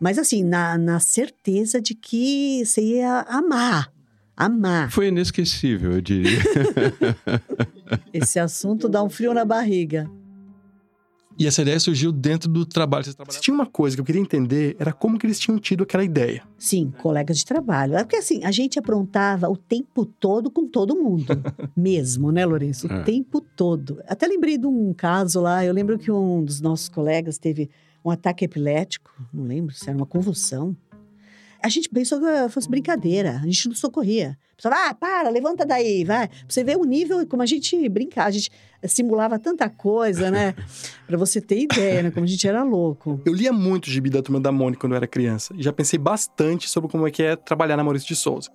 Mas 0.00 0.18
assim, 0.18 0.42
na, 0.42 0.78
na 0.78 0.98
certeza 1.00 1.80
de 1.80 1.94
que 1.94 2.64
você 2.64 2.80
ia 2.80 3.20
amar. 3.28 3.92
Amar. 4.36 4.90
Foi 4.90 5.08
inesquecível, 5.08 5.92
eu 5.92 6.00
diria. 6.00 6.38
Esse 8.12 8.38
assunto 8.38 8.88
dá 8.88 9.02
um 9.02 9.10
frio 9.10 9.34
na 9.34 9.44
barriga. 9.44 10.10
E 11.40 11.46
essa 11.46 11.62
ideia 11.62 11.80
surgiu 11.80 12.12
dentro 12.12 12.50
do 12.50 12.66
trabalho. 12.66 13.02
Vocês 13.02 13.16
Se 13.30 13.40
tinha 13.40 13.54
uma 13.54 13.64
coisa 13.64 13.96
que 13.96 14.00
eu 14.02 14.04
queria 14.04 14.20
entender, 14.20 14.76
era 14.78 14.92
como 14.92 15.18
que 15.18 15.24
eles 15.26 15.40
tinham 15.40 15.58
tido 15.58 15.84
aquela 15.84 16.04
ideia. 16.04 16.42
Sim, 16.58 16.92
colegas 17.00 17.38
de 17.38 17.46
trabalho. 17.46 17.96
É 17.96 18.04
porque 18.04 18.16
assim, 18.16 18.44
a 18.44 18.50
gente 18.50 18.78
aprontava 18.78 19.48
o 19.48 19.56
tempo 19.56 20.04
todo 20.04 20.50
com 20.50 20.68
todo 20.68 20.94
mundo. 20.94 21.24
mesmo, 21.74 22.30
né, 22.30 22.44
Lourenço? 22.44 22.86
O 22.86 22.92
É. 22.92 23.02
tempo 23.04 23.40
todo. 23.40 24.02
Até 24.06 24.26
lembrei 24.26 24.58
de 24.58 24.66
um 24.66 24.92
caso 24.92 25.40
lá. 25.40 25.64
Eu 25.64 25.72
lembro 25.72 25.98
que 25.98 26.12
um 26.12 26.44
dos 26.44 26.60
nossos 26.60 26.90
colegas 26.90 27.38
teve 27.38 27.70
um 28.04 28.10
ataque 28.10 28.44
epilético. 28.44 29.10
Não 29.32 29.44
lembro 29.44 29.74
se 29.74 29.88
era 29.88 29.96
uma 29.96 30.04
convulsão. 30.06 30.76
A 31.62 31.70
gente 31.70 31.88
pensou 31.88 32.20
que 32.20 32.48
fosse 32.50 32.68
brincadeira. 32.68 33.38
A 33.42 33.46
gente 33.46 33.66
não 33.66 33.74
socorria. 33.74 34.36
Pensava, 34.60 34.90
ah, 34.90 34.94
para, 34.94 35.30
levanta 35.30 35.64
daí, 35.64 36.04
vai. 36.04 36.28
Pra 36.28 36.36
você 36.46 36.62
ver 36.62 36.76
o 36.76 36.84
nível, 36.84 37.26
como 37.26 37.42
a 37.42 37.46
gente 37.46 37.88
brincava. 37.88 38.28
A 38.28 38.30
gente 38.30 38.50
simulava 38.84 39.38
tanta 39.38 39.70
coisa, 39.70 40.30
né? 40.30 40.54
pra 41.06 41.16
você 41.16 41.40
ter 41.40 41.60
ideia, 41.60 42.02
né? 42.02 42.10
Como 42.10 42.24
a 42.24 42.28
gente 42.28 42.46
era 42.46 42.62
louco. 42.62 43.20
Eu 43.24 43.32
lia 43.32 43.52
muito 43.52 43.86
o 43.86 43.90
gibi 43.90 44.10
da 44.10 44.20
Turma 44.20 44.38
da 44.38 44.52
Mônica 44.52 44.82
quando 44.82 44.92
eu 44.92 44.96
era 44.96 45.06
criança 45.06 45.54
e 45.56 45.62
já 45.62 45.72
pensei 45.72 45.98
bastante 45.98 46.68
sobre 46.68 46.90
como 46.90 47.06
é 47.06 47.10
que 47.10 47.22
é 47.22 47.36
trabalhar 47.36 47.78
na 47.78 47.82
Maurício 47.82 48.08
de 48.08 48.16
Souza. 48.16 48.50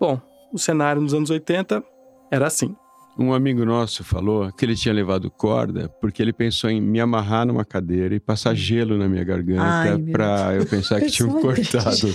Bom, 0.00 0.20
o 0.52 0.58
cenário 0.58 1.02
nos 1.02 1.12
anos 1.12 1.28
80 1.28 1.82
era 2.30 2.46
assim. 2.46 2.76
Um 3.18 3.34
amigo 3.34 3.64
nosso 3.64 4.02
falou 4.02 4.50
que 4.52 4.64
ele 4.64 4.74
tinha 4.74 4.94
levado 4.94 5.30
corda 5.30 5.88
porque 6.00 6.22
ele 6.22 6.32
pensou 6.32 6.70
em 6.70 6.80
me 6.80 6.98
amarrar 6.98 7.46
numa 7.46 7.64
cadeira 7.64 8.14
e 8.14 8.20
passar 8.20 8.54
gelo 8.54 8.96
na 8.96 9.06
minha 9.06 9.22
garganta 9.22 9.98
pra 10.10 10.54
eu 10.54 10.66
pensar 10.66 11.00
que 11.00 11.10
tinham 11.10 11.30
cortado 11.40 12.08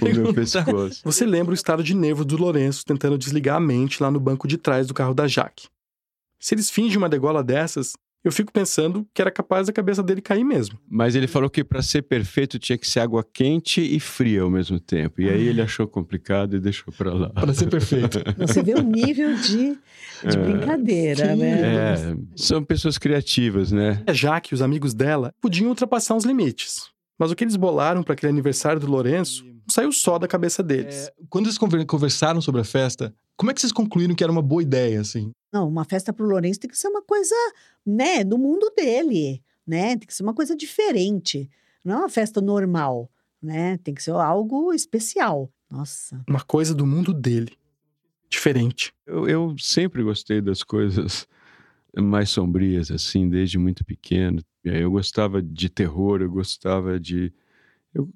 o 0.00 0.14
meu 0.14 0.32
pescoço. 0.32 1.00
Você 1.04 1.26
lembra 1.26 1.50
o 1.50 1.54
estado 1.54 1.82
de 1.82 1.94
nervo 1.94 2.24
do 2.24 2.36
Lourenço 2.36 2.84
tentando 2.84 3.18
desligar 3.18 3.56
a 3.56 3.60
mente 3.60 4.00
lá 4.00 4.10
no 4.10 4.20
banco 4.20 4.46
de 4.46 4.56
trás 4.56 4.86
do 4.86 4.94
carro 4.94 5.12
da 5.12 5.26
Jaque. 5.26 5.66
Se 6.38 6.54
eles 6.54 6.70
fingem 6.70 6.98
uma 6.98 7.08
degola 7.08 7.42
dessas, 7.42 7.94
eu 8.24 8.32
fico 8.32 8.50
pensando 8.52 9.06
que 9.12 9.20
era 9.20 9.30
capaz 9.30 9.66
da 9.66 9.72
cabeça 9.72 10.02
dele 10.02 10.20
cair 10.22 10.42
mesmo. 10.44 10.78
Mas 10.88 11.14
ele 11.14 11.26
falou 11.26 11.50
que 11.50 11.62
para 11.62 11.82
ser 11.82 12.02
perfeito 12.02 12.58
tinha 12.58 12.78
que 12.78 12.88
ser 12.88 13.00
água 13.00 13.22
quente 13.22 13.80
e 13.82 14.00
fria 14.00 14.42
ao 14.42 14.50
mesmo 14.50 14.80
tempo. 14.80 15.20
E 15.20 15.28
aí 15.28 15.46
ele 15.46 15.60
achou 15.60 15.86
complicado 15.86 16.56
e 16.56 16.60
deixou 16.60 16.92
para 16.92 17.12
lá. 17.12 17.30
Para 17.30 17.52
ser 17.52 17.68
perfeito. 17.68 18.18
Você 18.38 18.62
vê 18.62 18.74
o 18.74 18.82
nível 18.82 19.34
de, 19.36 19.78
de 20.28 20.38
brincadeira, 20.38 21.32
Sim. 21.32 21.36
né? 21.36 21.60
É, 21.60 22.16
são 22.36 22.64
pessoas 22.64 22.96
criativas, 22.96 23.70
né? 23.70 24.02
Já 24.12 24.40
que 24.40 24.54
os 24.54 24.62
amigos 24.62 24.94
dela 24.94 25.32
podiam 25.40 25.68
ultrapassar 25.68 26.16
os 26.16 26.24
limites. 26.24 26.88
Mas 27.18 27.30
o 27.30 27.36
que 27.36 27.44
eles 27.44 27.56
bolaram 27.56 28.02
para 28.02 28.14
aquele 28.14 28.32
aniversário 28.32 28.80
do 28.80 28.86
Lourenço 28.90 29.44
não 29.44 29.52
saiu 29.70 29.92
só 29.92 30.18
da 30.18 30.26
cabeça 30.26 30.62
deles. 30.62 31.06
É, 31.08 31.12
quando 31.28 31.46
eles 31.46 31.56
conver- 31.58 31.84
conversaram 31.86 32.40
sobre 32.40 32.60
a 32.60 32.64
festa, 32.64 33.14
como 33.36 33.50
é 33.50 33.54
que 33.54 33.60
vocês 33.60 33.72
concluíram 33.72 34.14
que 34.14 34.22
era 34.24 34.32
uma 34.32 34.42
boa 34.42 34.62
ideia, 34.62 35.00
assim? 35.00 35.30
Não, 35.54 35.68
uma 35.68 35.84
festa 35.84 36.12
pro 36.12 36.26
Lourenço 36.26 36.58
tem 36.58 36.68
que 36.68 36.76
ser 36.76 36.88
uma 36.88 37.00
coisa, 37.00 37.32
né, 37.86 38.24
do 38.24 38.36
mundo 38.36 38.72
dele, 38.76 39.40
né? 39.64 39.96
Tem 39.96 40.04
que 40.04 40.12
ser 40.12 40.24
uma 40.24 40.34
coisa 40.34 40.56
diferente. 40.56 41.48
Não 41.84 41.94
é 41.94 41.98
uma 41.98 42.08
festa 42.08 42.40
normal, 42.40 43.08
né? 43.40 43.78
Tem 43.78 43.94
que 43.94 44.02
ser 44.02 44.10
algo 44.10 44.72
especial. 44.72 45.48
Nossa. 45.70 46.20
Uma 46.28 46.40
coisa 46.40 46.74
do 46.74 46.84
mundo 46.84 47.14
dele. 47.14 47.56
Diferente. 48.28 48.92
Eu, 49.06 49.28
eu 49.28 49.54
sempre 49.56 50.02
gostei 50.02 50.40
das 50.40 50.64
coisas 50.64 51.28
mais 51.96 52.30
sombrias, 52.30 52.90
assim, 52.90 53.28
desde 53.28 53.56
muito 53.56 53.84
pequeno. 53.84 54.42
Eu 54.64 54.90
gostava 54.90 55.40
de 55.40 55.68
terror, 55.68 56.20
eu 56.20 56.30
gostava 56.30 56.98
de. 56.98 57.32
Eu 57.94 58.08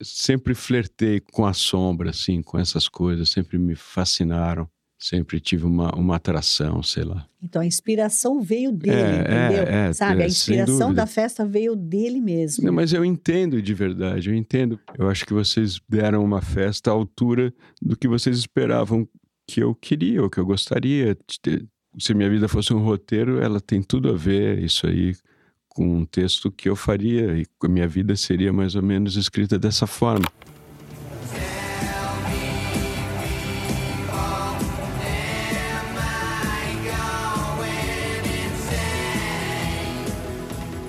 sempre 0.00 0.54
flertei 0.54 1.20
com 1.20 1.44
a 1.44 1.52
sombra, 1.52 2.08
assim, 2.08 2.40
com 2.40 2.58
essas 2.58 2.88
coisas, 2.88 3.28
sempre 3.28 3.58
me 3.58 3.74
fascinaram. 3.74 4.66
Sempre 4.98 5.38
tive 5.40 5.64
uma, 5.66 5.94
uma 5.94 6.16
atração, 6.16 6.82
sei 6.82 7.04
lá. 7.04 7.26
Então 7.42 7.60
a 7.60 7.66
inspiração 7.66 8.40
veio 8.40 8.72
dele, 8.72 8.96
É, 8.96 9.20
entendeu? 9.20 9.64
é, 9.64 9.88
é, 9.88 9.92
Sabe? 9.92 10.22
a 10.22 10.26
inspiração 10.26 10.92
da 10.94 11.06
festa 11.06 11.44
veio 11.44 11.76
dele 11.76 12.18
mesmo. 12.20 12.64
Não, 12.64 12.72
mas 12.72 12.92
eu 12.94 13.04
entendo 13.04 13.60
de 13.60 13.74
verdade, 13.74 14.30
eu 14.30 14.34
entendo. 14.34 14.80
Eu 14.98 15.08
acho 15.08 15.26
que 15.26 15.34
vocês 15.34 15.78
deram 15.88 16.24
uma 16.24 16.40
festa 16.40 16.90
à 16.90 16.94
altura 16.94 17.52
do 17.80 17.94
que 17.96 18.08
vocês 18.08 18.38
esperavam 18.38 19.06
que 19.46 19.60
eu 19.62 19.74
queria, 19.74 20.22
ou 20.22 20.30
que 20.30 20.38
eu 20.40 20.46
gostaria. 20.46 21.16
Se 21.98 22.14
minha 22.14 22.28
vida 22.30 22.48
fosse 22.48 22.72
um 22.72 22.78
roteiro, 22.82 23.38
ela 23.40 23.60
tem 23.60 23.82
tudo 23.82 24.08
a 24.10 24.16
ver, 24.16 24.58
isso 24.62 24.86
aí, 24.86 25.14
com 25.68 25.86
um 25.98 26.04
texto 26.06 26.50
que 26.50 26.68
eu 26.70 26.74
faria, 26.74 27.36
e 27.38 27.44
a 27.62 27.68
minha 27.68 27.86
vida 27.86 28.16
seria 28.16 28.52
mais 28.52 28.74
ou 28.74 28.82
menos 28.82 29.14
escrita 29.16 29.58
dessa 29.58 29.86
forma. 29.86 30.24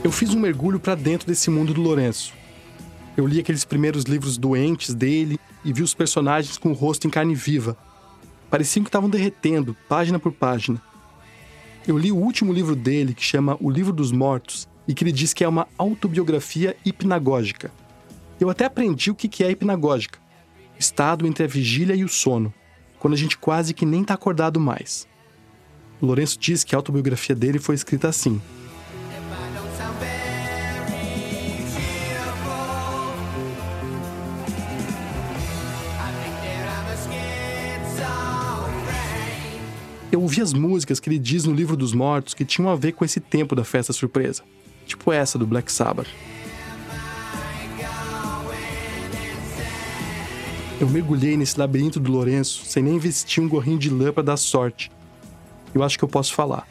Eu 0.07 0.11
fiz 0.13 0.33
um 0.33 0.39
mergulho 0.39 0.79
para 0.79 0.95
dentro 0.95 1.27
desse 1.27 1.49
mundo 1.49 1.73
do 1.73 1.81
Lourenço. 1.81 2.33
Eu 3.17 3.27
li 3.27 3.41
aqueles 3.41 3.65
primeiros 3.65 4.05
livros 4.05 4.37
doentes 4.37 4.95
dele 4.95 5.37
e 5.65 5.73
vi 5.73 5.83
os 5.83 5.93
personagens 5.93 6.57
com 6.57 6.69
o 6.69 6.73
rosto 6.73 7.05
em 7.05 7.09
carne 7.09 7.35
viva. 7.35 7.75
Pareciam 8.49 8.85
que 8.85 8.87
estavam 8.87 9.09
derretendo, 9.09 9.75
página 9.89 10.17
por 10.17 10.31
página. 10.31 10.81
Eu 11.85 11.97
li 11.97 12.09
o 12.09 12.15
último 12.15 12.53
livro 12.53 12.73
dele, 12.73 13.13
que 13.13 13.21
chama 13.21 13.57
O 13.59 13.69
Livro 13.69 13.91
dos 13.91 14.13
Mortos, 14.13 14.65
e 14.87 14.93
que 14.93 15.03
ele 15.03 15.11
diz 15.11 15.33
que 15.33 15.43
é 15.43 15.47
uma 15.47 15.67
autobiografia 15.77 16.77
hipnagógica. 16.85 17.69
Eu 18.39 18.49
até 18.49 18.63
aprendi 18.63 19.11
o 19.11 19.15
que 19.15 19.43
é 19.43 19.51
hipnagógica. 19.51 20.19
Estado 20.79 21.27
entre 21.27 21.43
a 21.43 21.47
vigília 21.47 21.95
e 21.95 22.05
o 22.05 22.07
sono, 22.07 22.53
quando 22.97 23.13
a 23.13 23.17
gente 23.17 23.37
quase 23.37 23.73
que 23.73 23.85
nem 23.85 24.05
tá 24.05 24.13
acordado 24.13 24.57
mais. 24.57 25.05
Lourenço 26.01 26.39
diz 26.39 26.63
que 26.63 26.75
a 26.75 26.77
autobiografia 26.77 27.35
dele 27.35 27.59
foi 27.59 27.75
escrita 27.75 28.07
assim. 28.07 28.41
Eu 40.09 40.21
ouvi 40.21 40.41
as 40.41 40.53
músicas 40.53 40.99
que 40.99 41.09
ele 41.09 41.19
diz 41.19 41.43
no 41.43 41.53
livro 41.53 41.75
dos 41.75 41.93
mortos 41.93 42.33
que 42.33 42.45
tinham 42.45 42.69
a 42.69 42.75
ver 42.75 42.93
com 42.93 43.03
esse 43.03 43.19
tempo 43.19 43.55
da 43.55 43.65
festa 43.65 43.91
surpresa. 43.91 44.41
Tipo 44.85 45.11
essa 45.11 45.37
do 45.37 45.45
Black 45.45 45.69
Sabbath. 45.69 46.07
Eu 50.79 50.87
mergulhei 50.87 51.35
nesse 51.35 51.59
labirinto 51.59 51.99
do 51.99 52.11
Lourenço 52.11 52.63
sem 52.65 52.83
nem 52.83 52.97
vestir 52.97 53.41
um 53.41 53.49
gorrinho 53.49 53.79
de 53.79 53.89
lã 53.89 54.13
pra 54.13 54.23
dar 54.23 54.37
sorte. 54.37 54.91
Eu 55.73 55.83
acho 55.83 55.97
que 55.97 56.03
eu 56.03 56.07
posso 56.07 56.33
falar. 56.33 56.65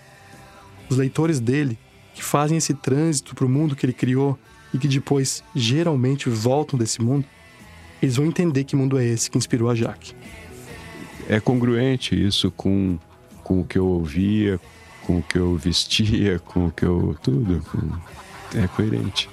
Os 0.88 0.96
leitores 0.96 1.38
dele, 1.40 1.76
que 2.14 2.22
fazem 2.22 2.56
esse 2.56 2.72
trânsito 2.72 3.34
pro 3.34 3.48
mundo 3.48 3.76
que 3.76 3.84
ele 3.84 3.92
criou 3.92 4.38
e 4.72 4.78
que 4.78 4.88
depois 4.88 5.42
geralmente 5.54 6.30
voltam 6.30 6.78
desse 6.78 7.02
mundo, 7.02 7.26
eles 8.00 8.16
vão 8.16 8.26
entender 8.26 8.64
que 8.64 8.76
mundo 8.76 8.98
é 8.98 9.04
esse 9.04 9.30
que 9.30 9.36
inspirou 9.36 9.68
a 9.68 9.74
Jaque. 9.74 10.14
É 11.28 11.40
congruente 11.40 12.14
isso 12.14 12.50
com, 12.52 12.98
com 13.46 13.60
o 13.60 13.64
que 13.64 13.78
eu 13.78 13.86
ouvia, 13.86 14.58
com 15.06 15.18
o 15.18 15.22
que 15.22 15.38
eu 15.38 15.54
vestia, 15.56 16.40
com 16.44 16.66
o 16.66 16.72
que 16.72 16.84
eu. 16.84 17.16
tudo. 17.22 17.62
com- 17.70 18.58
é 18.58 18.66
coerente. 18.66 19.28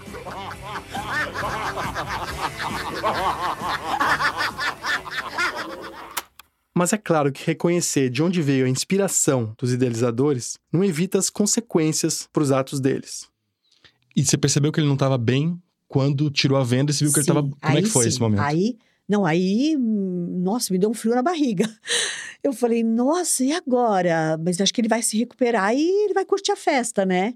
Mas 6.75 6.93
é 6.93 6.97
claro 6.97 7.31
que 7.31 7.43
reconhecer 7.43 8.09
de 8.11 8.21
onde 8.21 8.39
veio 8.41 8.65
a 8.65 8.69
inspiração 8.69 9.55
dos 9.57 9.73
idealizadores 9.73 10.59
não 10.71 10.83
evita 10.83 11.17
as 11.17 11.29
consequências 11.31 12.27
para 12.31 12.43
os 12.43 12.51
atos 12.51 12.79
deles. 12.79 13.27
E 14.15 14.23
você 14.23 14.37
percebeu 14.37 14.71
que 14.71 14.79
ele 14.79 14.87
não 14.87 14.93
estava 14.95 15.17
bem 15.17 15.59
quando 15.87 16.29
tirou 16.29 16.57
a 16.57 16.63
venda 16.63 16.91
e 16.91 16.93
você 16.93 17.03
viu 17.05 17.13
que 17.13 17.19
ele 17.19 17.25
Sim, 17.25 17.31
estava. 17.31 17.49
Como 17.61 17.77
é 17.77 17.81
que 17.81 17.89
foi 17.89 18.03
sim. 18.03 18.09
esse 18.09 18.19
momento? 18.19 18.41
Aí, 18.41 18.77
não, 19.09 19.25
aí, 19.25 19.75
hum, 19.77 20.41
nossa, 20.43 20.71
me 20.71 20.77
deu 20.77 20.89
um 20.89 20.93
frio 20.93 21.15
na 21.15 21.23
barriga. 21.23 21.67
Eu 22.43 22.51
falei, 22.51 22.83
nossa, 22.83 23.43
e 23.43 23.53
agora? 23.53 24.37
Mas 24.43 24.59
acho 24.59 24.73
que 24.73 24.81
ele 24.81 24.89
vai 24.89 25.01
se 25.01 25.17
recuperar 25.17 25.73
e 25.73 25.81
ele 26.03 26.13
vai 26.13 26.25
curtir 26.25 26.51
a 26.51 26.55
festa, 26.55 27.05
né? 27.05 27.35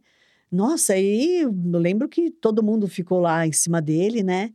Nossa, 0.51 0.93
aí 0.93 1.41
eu 1.41 1.53
lembro 1.79 2.07
que 2.09 2.29
todo 2.29 2.63
mundo 2.63 2.87
ficou 2.87 3.19
lá 3.19 3.47
em 3.47 3.51
cima 3.51 3.81
dele, 3.81 4.21
né? 4.21 4.51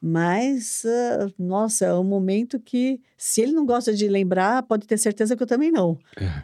Mas, 0.00 0.84
ah, 0.86 1.28
nossa, 1.38 1.86
é 1.86 1.94
um 1.94 2.04
momento 2.04 2.60
que, 2.60 3.00
se 3.16 3.40
ele 3.40 3.52
não 3.52 3.66
gosta 3.66 3.92
de 3.92 4.06
lembrar, 4.08 4.62
pode 4.62 4.86
ter 4.86 4.96
certeza 4.96 5.36
que 5.36 5.42
eu 5.42 5.46
também 5.46 5.72
não. 5.72 5.98
É. 6.16 6.42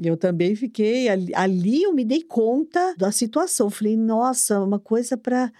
Eu 0.00 0.16
também 0.16 0.54
fiquei. 0.54 1.08
Ali, 1.08 1.34
ali 1.34 1.82
eu 1.82 1.92
me 1.92 2.04
dei 2.04 2.22
conta 2.22 2.94
da 2.96 3.10
situação. 3.10 3.70
Falei, 3.70 3.96
nossa, 3.96 4.60
uma 4.60 4.78
coisa 4.78 5.16
para 5.16 5.52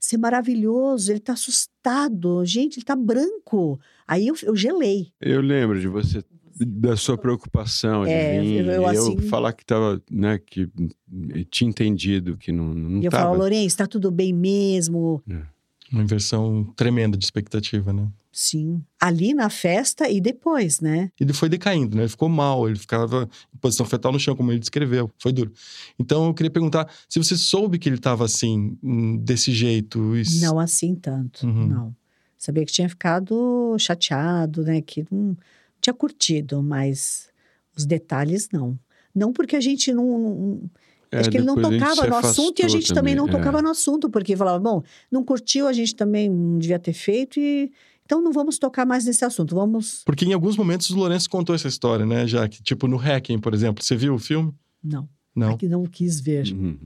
ser 0.00 0.16
maravilhoso. 0.16 1.12
Ele 1.12 1.20
tá 1.20 1.34
assustado. 1.34 2.44
Gente, 2.44 2.78
ele 2.78 2.84
tá 2.84 2.96
branco. 2.96 3.78
Aí 4.06 4.26
eu, 4.26 4.34
eu 4.42 4.56
gelei. 4.56 5.12
Eu 5.20 5.42
lembro 5.42 5.78
de 5.78 5.88
você, 5.88 6.22
da 6.60 6.96
sua 6.96 7.16
preocupação 7.18 8.04
de 8.04 8.10
É, 8.12 8.40
vir, 8.42 8.66
eu- 8.66 8.72
eu 8.72 8.82
e 8.92 8.94
eu 8.94 9.02
assim- 9.12 9.18
falar 9.28 9.52
que 9.52 9.64
tava, 9.64 10.00
né, 10.10 10.38
que 10.38 10.68
tinha 11.50 11.68
entendido 11.68 12.36
que 12.36 12.52
não, 12.52 12.74
não 12.74 13.00
e 13.00 13.04
eu 13.04 13.10
tava. 13.10 13.24
falava, 13.24 13.38
Lourenço, 13.38 13.76
tá 13.76 13.86
tudo 13.86 14.10
bem 14.10 14.32
mesmo? 14.32 15.22
Uma 15.92 16.02
inversão 16.02 16.64
tremenda 16.76 17.18
de 17.18 17.24
expectativa, 17.24 17.92
né? 17.92 18.08
Sim. 18.34 18.82
Ali 18.98 19.34
na 19.34 19.50
festa 19.50 20.08
e 20.08 20.22
depois, 20.22 20.80
né? 20.80 21.10
Ele 21.20 21.34
foi 21.34 21.50
decaindo, 21.50 21.94
né? 21.94 22.04
Ele 22.04 22.08
ficou 22.08 22.30
mal, 22.30 22.66
ele 22.66 22.78
ficava 22.78 23.28
em 23.54 23.58
posição 23.58 23.84
fetal 23.84 24.10
no 24.10 24.18
chão, 24.18 24.34
como 24.34 24.50
ele 24.50 24.58
descreveu. 24.58 25.10
Foi 25.18 25.32
duro. 25.34 25.52
Então 25.98 26.26
eu 26.28 26.32
queria 26.34 26.50
perguntar 26.50 26.90
se 27.06 27.18
você 27.22 27.36
soube 27.36 27.78
que 27.78 27.90
ele 27.90 27.96
estava 27.96 28.24
assim, 28.24 28.74
hum, 28.82 29.18
desse 29.18 29.52
jeito. 29.52 30.16
e 30.16 30.40
Não 30.40 30.58
assim 30.58 30.94
tanto, 30.94 31.46
Uhum. 31.46 31.66
não. 31.66 31.96
Sabia 32.38 32.64
que 32.64 32.72
tinha 32.72 32.88
ficado 32.88 33.76
chateado, 33.78 34.62
né? 34.64 34.80
Que 34.80 35.04
não 35.10 35.36
tinha 35.82 35.92
curtido, 35.92 36.62
mas 36.62 37.28
os 37.76 37.84
detalhes 37.84 38.48
não. 38.50 38.78
Não 39.14 39.32
porque 39.32 39.56
a 39.56 39.60
gente 39.60 39.92
não. 39.92 40.18
não- 40.18 40.70
É, 41.10 41.18
acho 41.18 41.30
que 41.30 41.36
ele 41.36 41.44
não 41.44 41.56
depois 41.56 41.74
a 41.74 41.78
gente 41.78 41.88
tocava 41.88 42.08
no 42.08 42.16
assunto 42.26 42.60
e 42.60 42.64
a 42.64 42.68
gente 42.68 42.94
também, 42.94 43.14
não 43.14 43.28
é. 43.28 43.30
tocava 43.30 43.60
no 43.60 43.68
assunto, 43.68 44.08
porque 44.08 44.34
falava, 44.34 44.58
bom, 44.58 44.82
não 45.10 45.22
curtiu, 45.22 45.66
a 45.68 45.72
gente 45.74 45.94
também 45.94 46.30
não 46.30 46.58
devia 46.58 46.78
ter 46.78 46.94
feito 46.94 47.38
e. 47.38 47.70
Então 48.04 48.20
não 48.20 48.32
vamos 48.32 48.58
tocar 48.58 48.84
mais 48.84 49.04
nesse 49.04 49.24
assunto, 49.24 49.54
vamos. 49.54 50.02
Porque 50.04 50.24
em 50.24 50.32
alguns 50.32 50.56
momentos 50.56 50.90
o 50.90 50.96
Lourenço 50.96 51.30
contou 51.30 51.54
essa 51.54 51.68
história, 51.68 52.04
né, 52.04 52.26
já 52.26 52.48
que 52.48 52.62
Tipo 52.62 52.86
no 52.88 52.96
Hacking, 52.96 53.38
por 53.38 53.54
exemplo. 53.54 53.82
Você 53.82 53.94
viu 53.94 54.14
o 54.14 54.18
filme? 54.18 54.52
Não. 54.82 55.08
Não. 55.34 55.52
Aqui 55.52 55.68
não 55.68 55.84
quis 55.84 56.20
ver. 56.20 56.46
Uhum. 56.52 56.78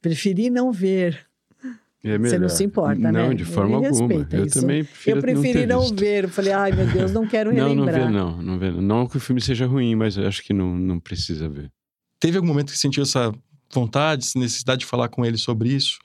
Preferi 0.00 0.50
não 0.50 0.70
ver. 0.72 1.26
É 2.04 2.16
Você 2.16 2.38
não 2.38 2.48
se 2.48 2.62
importa, 2.62 3.00
não, 3.10 3.28
né? 3.28 3.34
de 3.34 3.44
forma 3.44 3.76
Ele 3.78 3.86
alguma. 3.86 4.26
Eu 4.30 4.46
isso. 4.46 4.60
também 4.60 4.84
prefiro 4.84 5.16
Eu 5.16 5.20
preferi 5.20 5.66
não, 5.66 5.88
não, 5.88 5.96
ver. 5.96 6.24
Eu 6.24 6.28
falei, 6.28 6.52
ai 6.52 6.72
meu 6.72 6.86
Deus, 6.86 7.12
não 7.12 7.26
quero 7.26 7.50
Não, 7.54 7.74
não 7.74 7.84
relembrar. 7.84 8.06
vê 8.06 8.12
não, 8.12 8.42
não 8.42 8.58
vê 8.58 8.70
não. 8.70 8.80
Não 8.80 9.06
que 9.06 9.16
o 9.16 9.20
filme 9.20 9.40
seja 9.40 9.66
ruim, 9.66 9.96
mas 9.96 10.16
eu 10.16 10.26
acho 10.26 10.42
que 10.44 10.52
não, 10.52 10.76
não 10.76 11.00
precisa 11.00 11.48
ver. 11.48 11.70
Teve 12.20 12.36
algum 12.36 12.48
momento 12.48 12.72
que 12.72 12.78
sentiu 12.78 13.02
essa 13.02 13.32
vontade, 13.72 14.24
essa 14.24 14.38
necessidade 14.38 14.80
de 14.80 14.86
falar 14.86 15.08
com 15.08 15.24
ele 15.24 15.36
sobre 15.36 15.70
isso? 15.70 15.98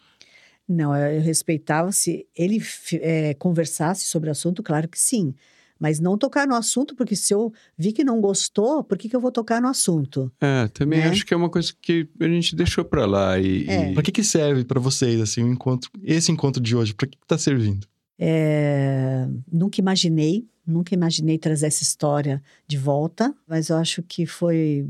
Não, 0.68 0.96
eu 0.96 1.22
respeitava 1.22 1.92
se 1.92 2.26
ele 2.36 2.62
eh, 2.94 3.36
conversasse 3.36 4.06
sobre 4.06 4.30
o 4.30 4.32
assunto, 4.32 4.64
claro 4.64 4.88
que 4.88 4.98
sim. 5.00 5.36
Mas 5.84 6.00
não 6.00 6.18
tocar 6.18 6.48
no 6.48 6.56
assunto, 6.56 6.96
porque 6.96 7.14
se 7.14 7.34
eu 7.34 7.52
vi 7.78 7.92
que 7.92 8.06
não 8.06 8.22
gostou, 8.22 8.82
por 8.86 8.98
que, 8.98 9.10
que 9.10 9.16
eu 9.18 9.20
vou 9.20 9.34
tocar 9.34 9.62
no 9.62 9.68
assunto? 9.68 10.32
É, 10.40 10.70
também 10.70 11.00
Né? 11.02 11.10
acho 11.10 11.26
que 11.26 11.34
é 11.34 11.38
uma 11.38 11.50
coisa 11.50 11.74
que 11.82 12.08
a 12.22 12.24
gente 12.30 12.56
deixou 12.56 12.86
pra 12.86 13.06
lá 13.06 13.38
e, 13.38 13.68
É. 13.68 13.92
e- 13.92 13.94
Pra 13.94 14.02
que 14.02 14.10
que 14.14 14.24
serve 14.24 14.64
pra 14.64 14.80
vocês, 14.80 15.20
assim, 15.20 15.44
o 15.44 15.52
encontro, 15.52 15.92
esse 16.02 16.32
encontro 16.32 16.64
de 16.64 16.74
hoje? 16.74 16.94
Pra 16.94 17.06
que 17.06 17.18
que 17.18 17.28
tá 17.28 17.38
servindo? 17.38 17.86
É, 18.18 19.28
nunca 19.52 19.82
imaginei, 19.82 20.48
nunca 20.66 20.94
imaginei 20.94 21.38
trazer 21.38 21.66
essa 21.68 21.84
história 21.84 22.42
de 22.66 22.78
volta, 22.78 23.36
mas 23.46 23.68
eu 23.68 23.76
acho 23.76 24.02
que 24.04 24.26
foi, 24.26 24.88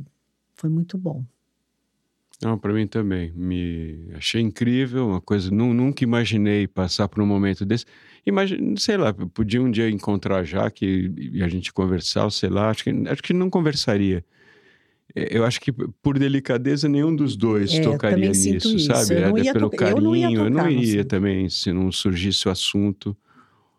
foi 0.54 0.70
muito 0.70 0.96
bom. 0.96 1.24
Não, 2.39 2.56
para 2.56 2.72
mim 2.72 2.86
também. 2.86 3.32
Me 3.36 4.10
achei 4.14 4.41
incrível, 4.41 5.08
uma 5.08 5.22
coisa. 5.22 5.50
nu- 5.50 5.74
nunca 5.74 6.04
imaginei 6.04 6.68
passar 6.68 7.08
por 7.08 7.24
um 7.24 7.26
momento 7.26 7.66
desse. 7.66 7.86
Imagina, 8.26 8.76
sei 8.78 8.97
lá, 8.97 9.13
eu 9.17 9.28
podia 9.28 9.61
um 9.61 9.69
dia 9.69 9.89
encontrar 9.89 10.38
a 10.38 10.43
Jaque 10.43 11.13
e, 11.17 11.43
a 11.43 11.47
gente 11.47 11.74
conversar, 11.74 12.30
sei 12.32 12.49
lá. 12.49 12.69
Acho 12.69 12.84
que, 12.84 12.89
acho 13.07 13.21
que 13.24 13.34
não 13.34 13.49
conversaria. 13.49 14.24
Eu 15.13 15.45
acho 15.45 15.59
que 15.61 15.71
por 15.71 16.17
delicadeza 16.17 16.88
nenhum 16.89 17.15
dos 17.15 17.36
dois 17.36 17.74
É, 17.74 17.80
eu 17.80 17.91
tocaria 17.91 18.30
nisso, 18.30 18.76
isso. 18.78 18.80
sabe? 18.80 19.15
Eu 19.21 19.30
não 19.30 19.38
ia 19.38 19.53
pelo 19.53 19.69
tocar- 19.69 19.89
eu 19.89 19.95
carinho, 19.95 20.03
não 20.09 20.15
ia 20.15 20.32
eu 20.32 20.49
não 20.49 20.51
tocar 20.51 20.63
no 20.63 20.71
iria 20.71 20.93
assunto. 21.01 21.07
também 21.07 21.49
se 21.49 21.71
não 21.74 21.91
surgisse 21.91 22.47
o 22.47 22.51
assunto. 22.51 23.15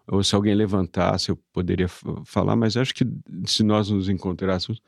Ou 0.06 0.22
se 0.22 0.34
alguém 0.34 0.54
levantasse, 0.54 1.30
eu 1.30 1.38
poderia 1.52 1.88
falar, 2.24 2.54
mas 2.54 2.76
acho 2.76 2.94
que 2.94 3.06
se 3.46 3.62
nós 3.62 3.88
nos 3.88 4.08
encontrássemos, 4.10 4.80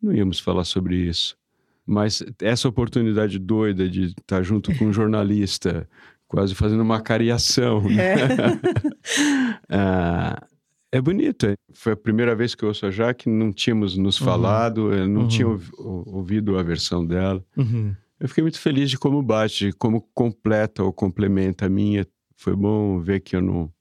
não 0.00 0.12
íamos 0.14 0.38
falar 0.38 0.62
sobre 0.64 0.96
isso. 0.96 1.36
Mas 1.84 2.22
essa 2.40 2.68
oportunidade 2.68 3.36
doida 3.38 3.88
de 3.88 4.04
estar 4.16 4.42
junto 4.44 4.72
com 4.76 4.86
um 4.86 4.92
jornalista, 4.92 5.88
quase 6.30 6.54
fazendo 6.54 6.80
uma 6.82 7.00
cariação, 7.00 7.82
né? 7.90 8.14
Ah, 9.68 10.46
é 10.92 11.00
bonito. 11.00 11.46
é. 11.46 11.54
Foi 11.72 11.92
a 11.92 11.96
primeira 11.96 12.34
vez 12.34 12.54
que 12.54 12.64
eu 12.64 12.68
ouço 12.68 12.86
a 12.86 12.90
Jaque, 12.90 13.28
não 13.28 13.52
tínhamos 13.52 13.96
nos 13.96 14.18
Uhum. 14.20 14.24
falado, 14.26 14.92
eu 14.92 15.08
não 15.08 15.22
Uhum. 15.22 15.28
tinha 15.28 15.48
ouvi- 15.48 15.70
ou- 15.76 16.04
ouvido 16.16 16.56
a 16.58 16.62
versão 16.62 17.04
dela. 17.04 17.44
Uhum. 17.56 17.94
Eu 18.18 18.28
fiquei 18.28 18.42
muito 18.42 18.60
feliz 18.60 18.90
de 18.90 18.98
como 18.98 19.22
bate, 19.22 19.66
de 19.66 19.72
como 19.72 20.02
completa 20.14 20.82
ou 20.84 20.92
complementa 20.92 21.66
a 21.66 21.68
minha. 21.70 22.06
Foi 22.36 22.54
bom 22.54 23.00
ver 23.00 23.20
que 23.20 23.34
eu 23.36 23.42
não, 23.42 23.72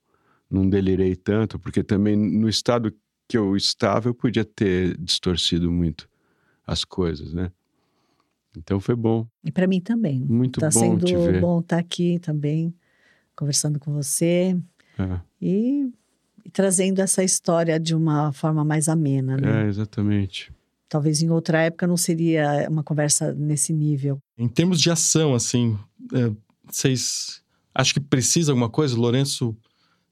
não 0.49 0.67
delirei 0.69 1.15
tanto, 1.15 1.59
porque 1.59 1.83
também 1.83 2.15
no 2.15 2.47
estado 2.49 2.91
que 3.27 3.37
eu 3.37 3.55
estava, 3.55 4.09
eu 4.09 4.13
podia 4.13 4.43
ter 4.45 4.97
distorcido 4.97 5.71
muito 5.71 6.07
as 6.65 6.83
coisas, 6.85 7.33
né? 7.33 7.51
Então 8.57 8.79
foi 8.79 8.95
bom, 8.95 9.27
E 9.43 9.51
para 9.51 9.67
mim 9.67 9.79
também. 9.79 10.21
muito 10.25 10.59
Tá 10.59 10.67
bom 10.67 10.79
sendo 10.79 11.05
te 11.05 11.15
ver. 11.15 11.39
bom 11.41 11.59
estar 11.59 11.77
aqui 11.77 12.19
também, 12.19 12.73
conversando 13.35 13.79
com 13.79 13.93
você 13.93 14.57
É, 14.97 15.19
e, 15.41 15.89
e 16.43 16.49
trazendo 16.51 16.99
essa 16.99 17.23
história 17.23 17.79
de 17.79 17.95
uma 17.95 18.31
forma 18.31 18.63
mais 18.65 18.89
amena, 18.89 19.37
né? 19.37 19.65
é, 19.65 19.67
exatamente. 19.67 20.51
Talvez 20.89 21.21
em 21.21 21.29
outra 21.29 21.61
época 21.61 21.85
não 21.85 21.95
seria 21.95 22.67
uma 22.69 22.83
conversa 22.83 23.31
nesse 23.33 23.71
nível. 23.71 24.17
Em 24.37 24.47
termos 24.47 24.81
de 24.81 24.89
ação, 24.89 25.35
assim, 25.35 25.77
é, 26.13 26.31
vocês 26.67 27.43
acham 27.75 27.93
que 27.93 27.99
precisa 27.99 28.51
alguma 28.51 28.69
coisa? 28.69 28.95
O 28.95 28.99
Lourenço 28.99 29.55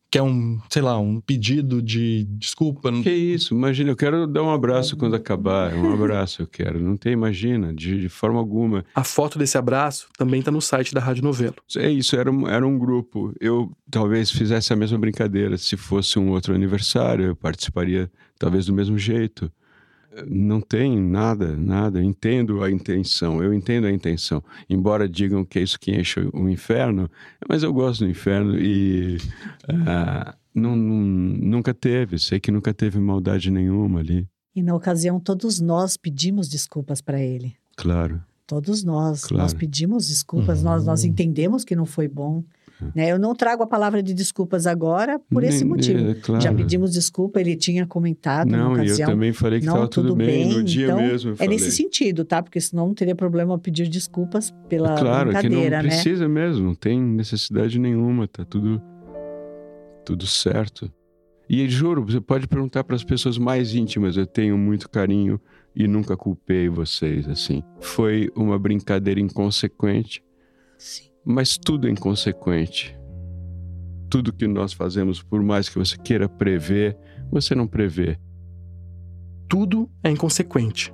quer 0.10 0.22
um, 0.22 0.60
sei 0.70 0.82
lá, 0.82 0.98
um 0.98 1.20
pedido 1.20 1.82
de 1.82 2.26
desculpa? 2.32 2.92
Que 3.02 3.12
isso, 3.12 3.54
imagina, 3.54 3.92
eu 3.92 3.96
quero 3.96 4.26
dar 4.28 4.44
um 4.44 4.52
abraço 4.52 4.96
quando 4.96 5.16
acabar. 5.16 5.74
Um 5.74 5.94
abraço 5.94 6.42
eu 6.42 6.48
quero. 6.48 6.80
Não 6.80 6.96
tem, 6.96 7.14
imagina, 7.14 7.74
de, 7.74 8.02
de 8.02 8.10
forma 8.10 8.40
alguma. 8.40 8.86
A 8.96 9.04
foto 9.04 9.38
desse 9.38 9.58
abraço 9.58 10.08
também 10.18 10.42
tá 10.42 10.52
no 10.52 10.62
site 10.62 10.94
da 10.94 11.02
Rádio 11.02 11.24
Novelo. 11.24 11.56
É 11.76 11.90
isso, 11.90 12.16
era 12.16 12.32
um, 12.32 12.48
era 12.48 12.66
um 12.66 12.78
grupo. 12.78 13.34
Eu 13.40 13.72
talvez 13.90 14.32
fizesse 14.32 14.74
a 14.74 14.76
mesma 14.76 14.98
brincadeira. 14.98 15.58
Se 15.58 15.76
fosse 15.76 16.18
um 16.18 16.30
outro 16.30 16.54
aniversário, 16.54 17.26
eu 17.26 17.36
participaria 17.36 18.10
talvez 18.40 18.66
do 18.66 18.74
mesmo 18.74 18.98
jeito. 18.98 19.52
Não 20.26 20.62
tem 20.62 21.00
nada, 21.00 21.56
nada. 21.58 22.02
Entendo 22.04 22.64
a 22.64 22.72
intenção, 22.72 23.44
eu 23.44 23.54
entendo 23.54 23.86
a 23.88 23.92
intenção. 23.92 24.44
Embora 24.70 25.08
digam 25.08 25.44
que 25.46 25.60
é 25.60 25.62
isso 25.64 25.80
que 25.80 25.92
enche 25.92 26.20
o 26.34 26.50
inferno, 26.50 27.10
mas 27.48 27.64
eu 27.64 27.74
gosto 27.74 28.04
do 28.06 28.10
inferno 28.10 28.58
e 28.58 29.18
ah, 29.86 30.36
não- 30.54 30.76
não- 30.76 31.02
nunca 31.06 31.74
teve. 31.74 32.18
Sei 32.18 32.40
que 32.40 32.52
nunca 32.52 32.74
teve 32.74 33.00
maldade 33.00 33.52
nenhuma 33.52 34.00
ali, 34.00 34.28
E 34.56 34.64
na 34.64 34.74
ocasião, 34.74 35.20
todos 35.20 35.60
nós 35.62 35.96
pedimos 35.98 36.48
desculpas 36.50 37.00
para 37.02 37.22
ele. 37.22 37.56
claro. 37.76 38.22
Todos 38.48 38.82
nós. 38.82 39.26
Claro. 39.26 39.44
Nós 39.44 39.54
pedimos 39.54 40.08
desculpas, 40.08 40.60
Uhum. 40.60 40.64
nós, 40.64 40.86
nós 40.86 41.04
entendemos 41.04 41.66
que 41.66 41.76
não 41.76 41.86
foi 41.86 42.08
bom. 42.08 42.42
Né? 42.96 43.12
Eu 43.12 43.18
não 43.18 43.34
trago 43.34 43.64
a 43.64 43.68
palavra 43.68 44.04
de 44.04 44.14
desculpas 44.14 44.68
agora 44.68 45.20
por 45.32 45.44
esse 45.44 45.66
motivo. 45.66 46.12
é, 46.12 46.14
claro. 46.14 46.42
Já 46.42 46.54
pedimos 46.54 46.92
desculpa, 46.92 47.40
ele 47.40 47.56
tinha 47.56 47.86
comentado 47.88 48.50
na 48.50 48.58
Não, 48.58 48.74
e 48.74 48.78
eu 48.78 48.84
ocasião. 48.84 49.10
também 49.10 49.34
falei 49.34 49.60
que 49.60 49.66
não, 49.66 49.74
estava 49.74 49.88
tudo, 49.90 50.16
bem. 50.16 50.50
No 50.54 50.64
dia 50.64 50.86
então, 50.86 50.98
mesmo 50.98 51.36
É 51.40 51.48
nesse 51.48 51.72
sentido, 51.72 52.24
tá? 52.24 52.42
Porque 52.44 52.62
senão 52.62 52.88
não 52.88 52.94
teria 52.94 53.16
problema 53.16 53.58
pedir 53.58 53.88
desculpas 53.88 54.54
pela 54.70 54.96
Claro, 54.96 55.30
que 55.30 55.36
não 55.36 55.42
brincadeira, 55.42 55.82
né? 55.82 55.90
precisa 55.90 56.28
mesmo, 56.28 56.66
não 56.68 56.76
tem 56.76 57.02
necessidade 57.02 57.80
nenhuma, 57.80 58.28
tá 58.28 58.46
tudo 58.46 58.82
tudo 60.06 60.26
certo. 60.26 60.90
E 61.50 61.68
juro, 61.70 62.06
você 62.06 62.22
pode 62.22 62.48
perguntar 62.48 62.84
para 62.84 62.96
as 62.96 63.04
pessoas 63.04 63.38
mais 63.38 63.74
íntimas, 63.74 64.16
eu 64.18 64.26
tenho 64.26 64.58
muito 64.58 64.90
carinho 64.90 65.40
e 65.76 65.88
nunca 65.88 66.16
culpei 66.16 66.70
vocês 66.70 67.28
assim. 67.28 67.62
Foi 67.80 68.30
uma 68.36 68.58
brincadeira 68.58 69.20
inconsequente, 69.20 70.24
Sim. 70.78 71.10
Mas 71.28 71.58
tudo 71.58 71.90
é 71.90 71.92
inconsequente. 71.92 72.98
Tudo 74.10 74.32
que 74.32 74.48
nós 74.48 74.72
fazemos, 74.72 75.22
por 75.22 75.44
mais 75.44 75.68
que 75.68 75.78
você 75.78 75.98
queira 75.98 76.30
prever, 76.30 76.98
você 77.30 77.54
não 77.54 77.68
prevê. 77.68 78.18
Tudo 79.50 79.90
é 80.02 80.10
inconsequente. 80.10 80.94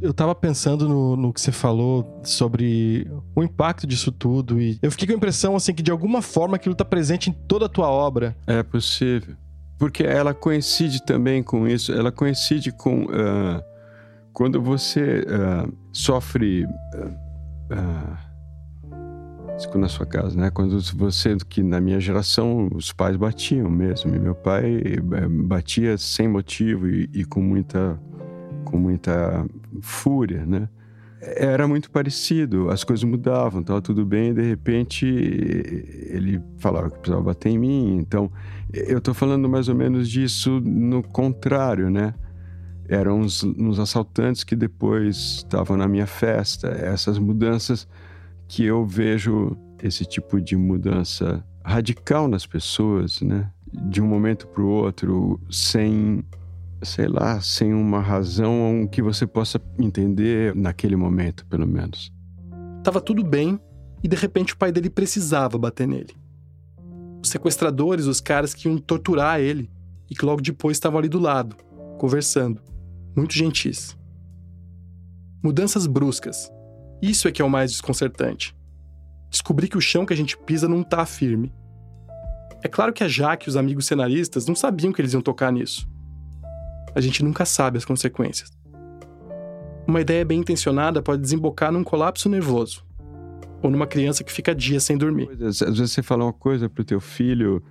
Eu 0.00 0.14
tava 0.14 0.32
pensando 0.32 0.88
no, 0.88 1.16
no 1.16 1.32
que 1.32 1.40
você 1.40 1.50
falou 1.50 2.20
sobre 2.22 3.10
o 3.34 3.42
impacto 3.42 3.84
disso 3.84 4.12
tudo 4.12 4.62
e 4.62 4.78
eu 4.80 4.92
fiquei 4.92 5.08
com 5.08 5.14
a 5.14 5.16
impressão, 5.16 5.56
assim, 5.56 5.74
que 5.74 5.82
de 5.82 5.90
alguma 5.90 6.22
forma 6.22 6.54
aquilo 6.54 6.76
tá 6.76 6.84
presente 6.84 7.30
em 7.30 7.32
toda 7.32 7.66
a 7.66 7.68
tua 7.68 7.88
obra. 7.88 8.36
É 8.46 8.62
possível. 8.62 9.34
Porque 9.76 10.04
ela 10.04 10.32
coincide 10.32 11.04
também 11.04 11.42
com 11.42 11.66
isso, 11.66 11.92
ela 11.92 12.12
coincide 12.12 12.70
com 12.70 13.08
ah, 13.10 13.60
quando 14.32 14.62
você 14.62 15.26
ah, 15.28 15.68
sofre. 15.92 16.64
ah, 16.94 17.27
isso 19.58 19.76
na 19.76 19.88
sua 19.88 20.06
casa, 20.06 20.38
né? 20.38 20.50
Quando 20.50 20.80
você, 20.96 21.36
que 21.48 21.62
na 21.62 21.80
minha 21.80 21.98
geração, 21.98 22.68
os 22.72 22.92
pais 22.92 23.16
batiam 23.16 23.68
mesmo. 23.68 24.14
E 24.14 24.18
meu 24.18 24.34
pai 24.34 24.80
eh, 24.84 25.28
batia 25.28 25.98
sem 25.98 26.28
motivo 26.28 26.88
e, 26.88 27.10
e 27.12 27.24
com 27.24 27.42
muita 27.42 28.00
com 28.64 28.76
muita 28.76 29.46
fúria, 29.80 30.44
né? 30.44 30.68
Era 31.20 31.66
muito 31.66 31.90
parecido, 31.90 32.70
as 32.70 32.84
coisas 32.84 33.02
mudavam, 33.02 33.60
estava 33.60 33.82
tudo 33.82 34.06
bem, 34.06 34.30
e 34.30 34.34
de 34.34 34.42
repente 34.42 35.04
ele 35.04 36.40
falava 36.58 36.90
que 36.90 36.98
precisava 36.98 37.22
bater 37.24 37.48
em 37.48 37.58
mim. 37.58 37.96
Então, 37.96 38.30
eu 38.72 38.98
estou 38.98 39.12
falando 39.12 39.48
mais 39.48 39.68
ou 39.68 39.74
menos 39.74 40.08
disso 40.08 40.60
no 40.60 41.02
contrário, 41.02 41.90
né? 41.90 42.14
Eram 42.88 43.20
uns, 43.20 43.44
uns 43.44 43.78
assaltantes 43.78 44.42
que 44.44 44.56
depois 44.56 45.16
estavam 45.36 45.76
na 45.76 45.86
minha 45.86 46.06
festa. 46.06 46.68
Essas 46.68 47.18
mudanças 47.18 47.86
que 48.46 48.64
eu 48.64 48.86
vejo, 48.86 49.56
esse 49.82 50.06
tipo 50.06 50.40
de 50.40 50.56
mudança 50.56 51.44
radical 51.62 52.26
nas 52.26 52.46
pessoas, 52.46 53.20
né? 53.20 53.50
De 53.70 54.00
um 54.00 54.06
momento 54.06 54.46
para 54.48 54.62
o 54.62 54.68
outro, 54.68 55.38
sem 55.50 56.24
sei 56.82 57.08
lá, 57.08 57.40
sem 57.40 57.74
uma 57.74 58.00
razão 58.00 58.88
que 58.90 59.02
você 59.02 59.26
possa 59.26 59.60
entender 59.78 60.54
naquele 60.54 60.96
momento, 60.96 61.44
pelo 61.46 61.66
menos. 61.66 62.12
Tava 62.84 63.00
tudo 63.00 63.24
bem 63.24 63.58
e 64.02 64.08
de 64.08 64.16
repente 64.16 64.54
o 64.54 64.56
pai 64.56 64.70
dele 64.70 64.88
precisava 64.88 65.58
bater 65.58 65.88
nele. 65.88 66.14
Os 67.22 67.30
sequestradores, 67.30 68.06
os 68.06 68.20
caras 68.20 68.54
que 68.54 68.68
iam 68.68 68.78
torturar 68.78 69.40
ele 69.40 69.68
e 70.08 70.14
que 70.14 70.24
logo 70.24 70.40
depois 70.40 70.76
estavam 70.76 70.98
ali 70.98 71.08
do 71.08 71.18
lado, 71.18 71.56
conversando, 71.98 72.62
muito 73.16 73.34
gentis. 73.34 73.96
Mudanças 75.42 75.86
bruscas. 75.86 76.50
Isso 77.00 77.28
é 77.28 77.32
que 77.32 77.40
é 77.40 77.44
o 77.44 77.50
mais 77.50 77.70
desconcertante. 77.70 78.56
Descobrir 79.30 79.68
que 79.68 79.76
o 79.76 79.80
chão 79.80 80.06
que 80.06 80.12
a 80.12 80.16
gente 80.16 80.36
pisa 80.36 80.68
não 80.68 80.82
tá 80.82 81.04
firme. 81.06 81.52
É 82.62 82.68
claro 82.68 82.92
que 82.92 83.04
a 83.04 83.08
Jaque 83.08 83.48
e 83.48 83.50
os 83.50 83.56
amigos 83.56 83.86
cenaristas 83.86 84.46
não 84.46 84.54
sabiam 84.54 84.92
que 84.92 85.00
eles 85.00 85.12
iam 85.12 85.22
tocar 85.22 85.52
nisso. 85.52 85.88
A 86.94 87.00
gente 87.00 87.22
nunca 87.22 87.44
sabe 87.44 87.78
as 87.78 87.84
consequências. 87.84 88.50
Uma 89.86 90.00
ideia 90.00 90.24
bem 90.24 90.40
intencionada 90.40 91.00
pode 91.00 91.22
desembocar 91.22 91.70
num 91.70 91.84
colapso 91.84 92.28
nervoso. 92.28 92.84
Ou 93.62 93.70
numa 93.70 93.86
criança 93.86 94.24
que 94.24 94.32
fica 94.32 94.54
dias 94.54 94.82
sem 94.82 94.98
dormir. 94.98 95.30
Às 95.42 95.60
vezes 95.60 95.92
você 95.92 96.02
fala 96.02 96.24
uma 96.24 96.32
coisa 96.32 96.68
pro 96.68 96.84
teu 96.84 97.00
filho 97.00 97.62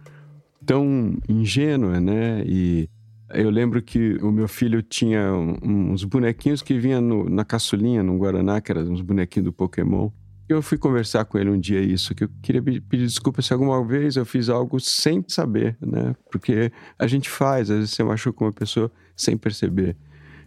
tão 0.66 1.18
ingênua, 1.28 2.00
né? 2.00 2.44
E 2.46 2.90
eu 3.34 3.50
lembro 3.50 3.82
que 3.82 4.16
o 4.22 4.32
meu 4.32 4.48
filho 4.48 4.82
tinha 4.82 5.34
uns 5.34 6.04
bonequinhos 6.04 6.62
que 6.62 6.78
vinham 6.80 7.02
no- 7.02 7.30
na 7.30 7.44
caçulinha, 7.44 8.02
no 8.04 8.18
Guaraná, 8.18 8.62
que 8.62 8.72
eram 8.72 8.84
uns 8.84 9.02
bonequinhos 9.02 9.46
do 9.46 9.54
Pokémon. 9.54 10.10
Eu 10.50 10.62
fui 10.62 10.78
conversar 10.78 11.26
com 11.26 11.38
ele 11.38 11.50
um 11.50 11.60
dia 11.60 11.82
isso, 11.82 12.16
que 12.16 12.24
eu 12.24 12.30
queria 12.42 12.62
pedir 12.64 13.06
desculpa 13.06 13.42
se 13.42 13.52
alguma 13.52 13.84
vez 13.86 14.16
eu 14.16 14.26
fiz 14.26 14.48
algo 14.48 14.80
sem 14.80 15.22
saber, 15.28 15.76
né? 15.82 16.16
Porque 16.32 16.72
a 16.98 17.06
gente 17.06 17.30
faz, 17.30 17.70
às 17.70 17.78
vezes 17.80 17.92
você 17.92 18.04
machuca 18.04 18.46
uma 18.46 18.54
pessoa 18.54 18.90
sem 19.16 19.36
perceber. 19.36 19.98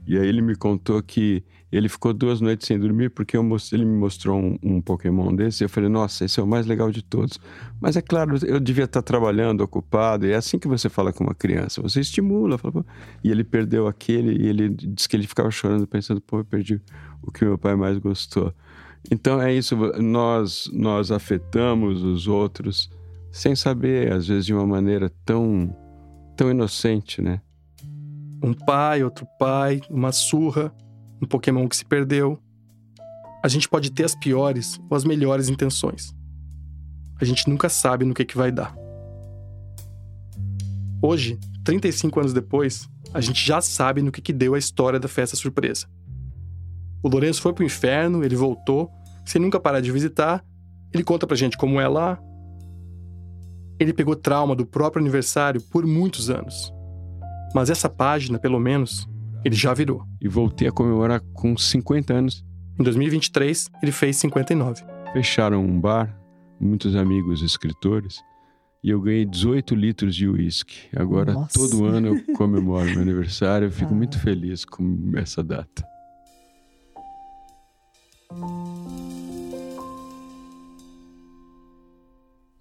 E 0.07 0.17
aí 0.19 0.27
ele 0.27 0.41
me 0.41 0.57
contou 0.57 1.03
que 1.03 1.45
ele 1.73 1.89
ficou 1.89 2.13
duas 2.13 2.41
noites 2.41 2.67
sem 2.67 2.79
dormir 2.79 3.11
porque 3.11 3.39
mostrei, 3.39 3.81
ele 3.81 3.89
me 3.89 3.97
mostrou 3.97 4.39
um, 4.39 4.59
um, 4.63 4.81
Pokémon 4.81 5.35
desse. 5.35 5.63
E 5.63 5.65
eu 5.65 5.69
falei, 5.69 5.89
nossa, 5.89 6.25
esse 6.25 6.41
é 6.41 6.43
o 6.43 6.47
mais 6.47 6.67
legal 6.67 6.91
de 6.91 7.03
todos. 7.03 7.39
Mas 7.81 7.97
é 7.97 8.03
claro, 8.03 8.37
eu 8.45 8.59
devia 8.59 8.85
estar 8.85 9.03
trabalhando, 9.03 9.61
ocupado. 9.61 10.27
E 10.27 10.33
é 10.33 10.37
assim 10.37 10.59
que 10.59 10.67
você 10.67 10.89
fala 10.89 11.13
com 11.13 11.23
uma 11.23 11.35
criança. 11.35 11.81
Você 11.81 12.01
estimula. 12.01 12.59
Fala, 12.59 12.85
e 13.23 13.31
ele 13.31 13.45
perdeu 13.45 13.87
aquele 13.87 14.43
e 14.43 14.49
ele 14.49 14.69
disse 14.69 15.09
que 15.09 15.17
ele 15.17 15.27
ficava 15.27 15.51
chorando, 15.51 15.87
pensando, 15.87 16.21
pô, 16.21 16.39
eu 16.39 16.45
perdi 16.45 16.81
o 17.23 17.31
que 17.31 17.45
meu 17.45 17.57
pai 17.57 17.77
mais 17.77 17.99
gostou. 17.99 18.53
Então 19.11 19.41
é 19.41 19.53
isso, 19.55 19.77
nós, 19.99 20.69
nós 20.73 21.11
afetamos 21.11 22.03
os 22.03 22.27
outros 22.27 22.91
sem 23.31 23.55
saber, 23.55 24.13
às 24.13 24.27
vezes 24.27 24.45
de 24.45 24.53
uma 24.53 24.67
maneira 24.67 25.11
tão, 25.25 25.75
tão 26.37 26.51
inocente, 26.51 27.23
né? 27.23 27.41
Um 28.43 28.53
pai, 28.53 29.05
outro 29.05 29.27
pai, 29.39 29.81
uma 29.89 30.13
surra, 30.13 30.73
um 31.21 31.27
Pokémon 31.27 31.69
que 31.69 31.77
se 31.77 31.85
perdeu. 31.85 32.39
A 33.43 33.49
gente 33.49 33.69
pode 33.69 33.91
ter 33.91 34.05
as 34.05 34.15
piores 34.15 34.81
ou 34.89 34.97
as 34.97 35.05
melhores 35.05 35.49
intenções. 35.49 36.15
A 37.21 37.25
gente 37.25 37.49
nunca 37.49 37.69
sabe 37.69 38.05
no 38.05 38.15
que, 38.15 38.25
que 38.25 38.37
vai 38.37 38.51
dar. 38.51 38.75
Hoje, 41.03 41.39
35 41.65 42.21
anos 42.21 42.33
depois, 42.33 42.89
a 43.13 43.21
gente 43.21 43.45
já 43.45 43.61
sabe 43.61 44.03
no 44.03 44.13
que, 44.13 44.21
que 44.21 44.33
deu 44.33 44.55
a 44.55 44.59
história 44.59 45.01
da 45.01 45.09
festa 45.09 45.37
surpresa. 45.37 45.87
O 47.03 47.09
Lourenço 47.09 47.41
foi 47.41 47.53
pro 47.53 47.65
inferno, 47.65 48.23
ele 48.23 48.37
voltou, 48.37 48.91
sem 49.25 49.41
nunca 49.41 49.59
parar 49.59 49.81
de 49.81 49.91
visitar. 49.91 50.45
Ele 50.93 51.03
conta 51.03 51.27
pra 51.27 51.37
gente 51.37 51.57
como 51.57 51.81
é 51.81 51.89
lá. 51.89 52.19
Ele 53.79 53.93
pegou 53.93 54.15
trauma 54.15 54.55
do 54.55 54.67
próprio 54.67 55.01
aniversário 55.01 55.61
por 55.61 55.87
muitos 55.87 56.29
anos. 56.29 56.73
Mas 57.55 57.71
essa 57.71 57.89
página, 57.89 58.39
pelo 58.39 58.61
menos, 58.61 59.09
ele 59.45 59.55
já 59.55 59.73
virou. 59.75 60.05
E 60.21 60.29
voltei 60.29 60.69
a 60.69 60.73
comemorar 60.73 61.21
com 61.33 61.57
50 61.57 62.13
anos. 62.13 62.45
Em 62.79 62.83
2023, 62.83 63.69
ele 63.83 63.93
fez 63.93 64.17
59. 64.17 64.85
Fecharam 65.13 65.65
um 65.65 65.81
bar, 65.81 66.17
muitos 66.61 66.95
amigos 66.95 67.43
escritores, 67.43 68.23
e 68.83 68.91
eu 68.91 69.01
ganhei 69.01 69.25
18 69.25 69.75
litros 69.75 70.15
de 70.15 70.29
uísque. 70.29 70.89
Agora, 70.97 71.33
Nossa. 71.33 71.59
todo 71.59 71.85
ano 71.85 72.09
eu 72.09 72.37
comemoro 72.37 72.87
meu 72.91 73.01
aniversário, 73.03 73.67
eu 73.67 73.73
fico 73.73 73.93
ah. 73.93 73.97
muito 73.97 74.19
feliz 74.19 74.65
com 74.65 75.13
essa 75.17 75.43
data. 75.43 75.85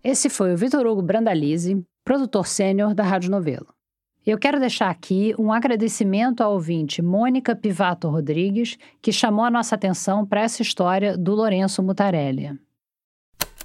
Esse 0.04 0.30
foi 0.30 0.54
o 0.54 0.58
Vitor 0.58 0.86
Hugo 0.88 1.02
Brandalize, 1.02 1.86
produtor 2.04 2.48
sênior 2.48 2.94
da 2.96 3.04
Rádio 3.04 3.30
Novelo. 3.30 3.68
Eu 4.26 4.38
quero 4.38 4.60
deixar 4.60 4.90
aqui 4.90 5.34
um 5.40 5.52
agradecimento 5.52 6.42
ao 6.42 6.54
ouvinte 6.54 7.02
Mônica 7.02 7.56
Pivato 7.56 8.10
Rodrigues, 8.10 8.78
que 9.02 9.12
chamou 9.12 9.46
a 9.46 9.50
nossa 9.50 9.76
atenção 9.76 10.26
para 10.26 10.42
essa 10.42 10.62
história 10.62 11.18
do 11.18 11.34
Lourenço 11.34 11.82
Mutarelli. 11.82 12.60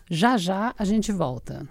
Já 0.09 0.37
já 0.37 0.73
a 0.79 0.85
gente 0.85 1.11
volta. 1.11 1.69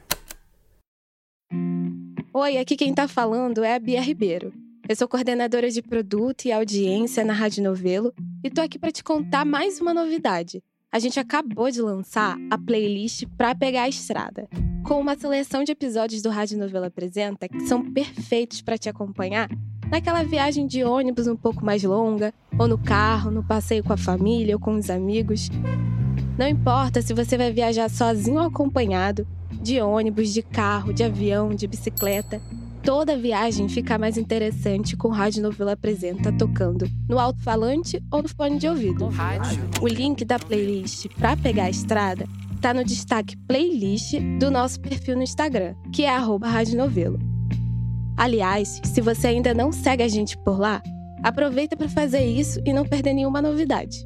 Oi, 2.34 2.58
aqui 2.58 2.76
quem 2.76 2.90
está 2.90 3.08
falando 3.08 3.64
é 3.64 3.76
a 3.76 3.80
Bia 3.80 4.02
Ribeiro. 4.02 4.54
Eu 4.88 4.96
sou 4.98 5.08
coordenadora 5.08 5.70
de 5.70 5.82
produto 5.82 6.46
e 6.46 6.52
audiência 6.52 7.24
na 7.24 7.32
Rádio 7.32 7.64
Novelo 7.64 8.14
e 8.44 8.50
tô 8.50 8.60
aqui 8.60 8.78
para 8.78 8.92
te 8.92 9.02
contar 9.02 9.46
mais 9.46 9.80
uma 9.80 9.94
novidade. 9.94 10.62
A 10.94 11.00
gente 11.00 11.20
acabou 11.20 11.72
de 11.72 11.82
lançar 11.82 12.38
a 12.52 12.56
playlist 12.56 13.26
Pra 13.36 13.56
Pegar 13.56 13.86
a 13.86 13.90
Estrada, 13.90 14.48
com 14.84 15.02
uma 15.02 15.18
seleção 15.18 15.64
de 15.64 15.72
episódios 15.72 16.22
do 16.22 16.30
Rádio 16.30 16.60
Novela 16.60 16.86
Apresenta 16.86 17.50
que 17.50 17.62
são 17.62 17.92
perfeitos 17.92 18.62
para 18.62 18.78
te 18.78 18.88
acompanhar 18.88 19.50
naquela 19.90 20.22
viagem 20.22 20.68
de 20.68 20.84
ônibus 20.84 21.26
um 21.26 21.36
pouco 21.36 21.66
mais 21.66 21.84
longa, 21.84 22.32
ou 22.60 22.68
no 22.68 22.78
carro, 22.78 23.32
no 23.32 23.44
passeio 23.44 23.84
com 23.84 23.92
a 23.92 23.98
família 23.98 24.56
ou 24.56 24.62
com 24.62 24.76
os 24.76 24.92
amigos. 24.92 25.50
Não 26.38 26.48
importa 26.48 27.02
se 27.02 27.12
você 27.12 27.40
vai 27.40 27.52
viajar 27.52 27.90
sozinho 27.90 28.38
ou 28.40 28.46
acompanhado, 28.46 29.26
de 29.64 29.82
ônibus, 29.82 30.32
de 30.32 30.44
carro, 30.44 30.94
de 30.94 31.04
avião, 31.04 31.56
de 31.56 31.66
bicicleta 31.66 32.40
toda 32.84 33.18
viagem 33.18 33.70
fica 33.70 33.98
mais 33.98 34.18
interessante 34.18 34.96
com 34.96 35.08
o 35.08 35.12
Rádio 35.12 35.42
Novela 35.42 35.72
Apresenta 35.72 36.32
tocando 36.34 36.86
no 37.08 37.18
alto-falante 37.18 38.04
ou 38.12 38.22
no 38.22 38.30
fone 38.30 38.60
de 38.60 38.68
ouvido. 38.68 39.10
O 39.82 39.88
link 39.88 40.24
da 40.26 40.38
playlist 40.38 41.08
para 41.18 41.36
pegar 41.38 41.66
a 41.66 41.70
estrada 41.70 42.26
está 42.56 42.74
no 42.74 42.84
destaque 42.84 43.38
playlist 43.48 44.20
do 44.40 44.52
nosso 44.52 44.80
perfil 44.80 45.16
no 45.16 45.24
Instagram, 45.24 45.76
que 45.94 46.04
é 46.04 46.10
arroba 46.10 46.48
Rádio 46.48 46.78
Novelo. 46.78 47.20
Aliás, 48.18 48.80
se 48.84 49.02
você 49.02 49.28
ainda 49.28 49.54
não 49.54 49.72
segue 49.72 50.04
a 50.04 50.08
gente 50.08 50.38
por 50.38 50.60
lá, 50.60 50.82
aproveita 51.24 51.76
para 51.76 51.90
fazer 51.90 52.24
isso 52.24 52.62
e 52.66 52.74
não 52.74 52.86
perder 52.86 53.14
nenhuma 53.14 53.42
novidade. 53.42 54.06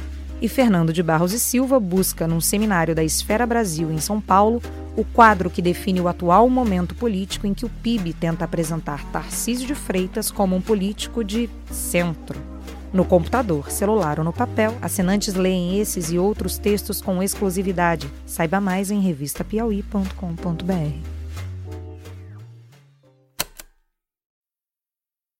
e 0.41 0.49
Fernando 0.49 0.91
de 0.91 1.03
Barros 1.03 1.33
e 1.33 1.39
Silva 1.39 1.79
busca, 1.79 2.27
num 2.27 2.41
seminário 2.41 2.95
da 2.95 3.03
Esfera 3.03 3.45
Brasil 3.45 3.91
em 3.91 3.99
São 3.99 4.19
Paulo, 4.19 4.61
o 4.97 5.05
quadro 5.05 5.49
que 5.49 5.61
define 5.61 6.01
o 6.01 6.07
atual 6.07 6.49
momento 6.49 6.95
político 6.95 7.45
em 7.45 7.53
que 7.53 7.65
o 7.65 7.69
PIB 7.69 8.13
tenta 8.13 8.43
apresentar 8.43 9.05
Tarcísio 9.11 9.67
de 9.67 9.75
Freitas 9.75 10.31
como 10.31 10.55
um 10.55 10.61
político 10.61 11.23
de 11.23 11.49
centro. 11.69 12.41
No 12.91 13.05
computador, 13.05 13.71
celular 13.71 14.19
ou 14.19 14.25
no 14.25 14.33
papel, 14.33 14.75
assinantes 14.81 15.35
leem 15.35 15.79
esses 15.79 16.11
e 16.11 16.17
outros 16.17 16.57
textos 16.57 17.01
com 17.01 17.23
exclusividade. 17.23 18.11
Saiba 18.25 18.59
mais 18.59 18.91
em 18.91 18.99
revistapiauí.com.br. 18.99 21.09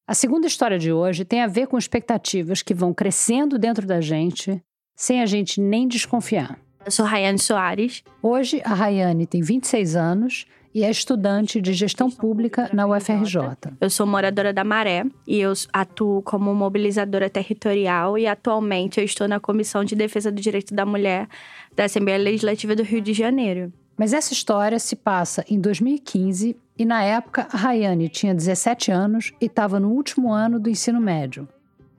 A 0.08 0.14
segunda 0.14 0.46
história 0.46 0.78
de 0.78 0.94
hoje 0.94 1.26
tem 1.26 1.42
a 1.42 1.48
ver 1.48 1.68
com 1.68 1.78
expectativas 1.78 2.62
que 2.62 2.74
vão 2.74 2.94
crescendo 2.94 3.58
dentro 3.58 3.88
da 3.88 4.00
gente 4.00 4.62
sem 5.02 5.20
a 5.20 5.26
gente 5.26 5.60
nem 5.60 5.88
desconfiar. 5.88 6.60
Eu 6.86 6.92
sou 6.92 7.04
Rayane 7.04 7.40
Soares. 7.40 8.04
Hoje, 8.22 8.62
a 8.64 8.76
Rayane 8.76 9.26
tem 9.26 9.42
26 9.42 9.96
anos 9.96 10.46
e 10.76 10.84
é 10.84 10.92
estudante 10.92 11.60
de 11.60 11.74
gestão 11.74 12.12
pública 12.12 12.70
na 12.72 12.86
UFRJ. 12.86 13.42
Eu 13.82 13.90
sou 13.90 14.06
moradora 14.06 14.54
da 14.54 14.64
Maré 14.64 15.04
e 15.26 15.40
eu 15.40 15.54
atuo 15.74 16.22
como 16.22 16.54
mobilizadora 16.54 17.32
territorial 17.32 18.16
e 18.16 18.28
atualmente 18.28 19.00
eu 19.00 19.04
estou 19.04 19.28
na 19.28 19.40
Comissão 19.40 19.84
de 19.84 19.96
Defesa 19.96 20.32
do 20.32 20.40
Direito 20.40 20.72
da 20.76 20.86
Mulher 20.86 21.28
da 21.76 21.86
Assembleia 21.86 22.20
Legislativa 22.20 22.76
do 22.76 22.84
Rio 22.84 23.02
de 23.02 23.14
Janeiro. 23.14 23.74
Mas 23.98 24.14
essa 24.14 24.34
história 24.34 24.78
se 24.78 24.96
passa 24.96 25.44
em 25.50 25.60
2015 25.60 26.56
e 26.78 26.86
na 26.86 27.02
época 27.02 27.48
a 27.52 27.58
Rayane 27.58 28.08
tinha 28.08 28.36
17 28.36 28.92
anos 28.92 29.34
e 29.42 29.48
estava 29.48 29.80
no 29.80 29.90
último 29.90 30.32
ano 30.32 30.60
do 30.60 30.70
ensino 30.70 31.02
médio. 31.02 31.48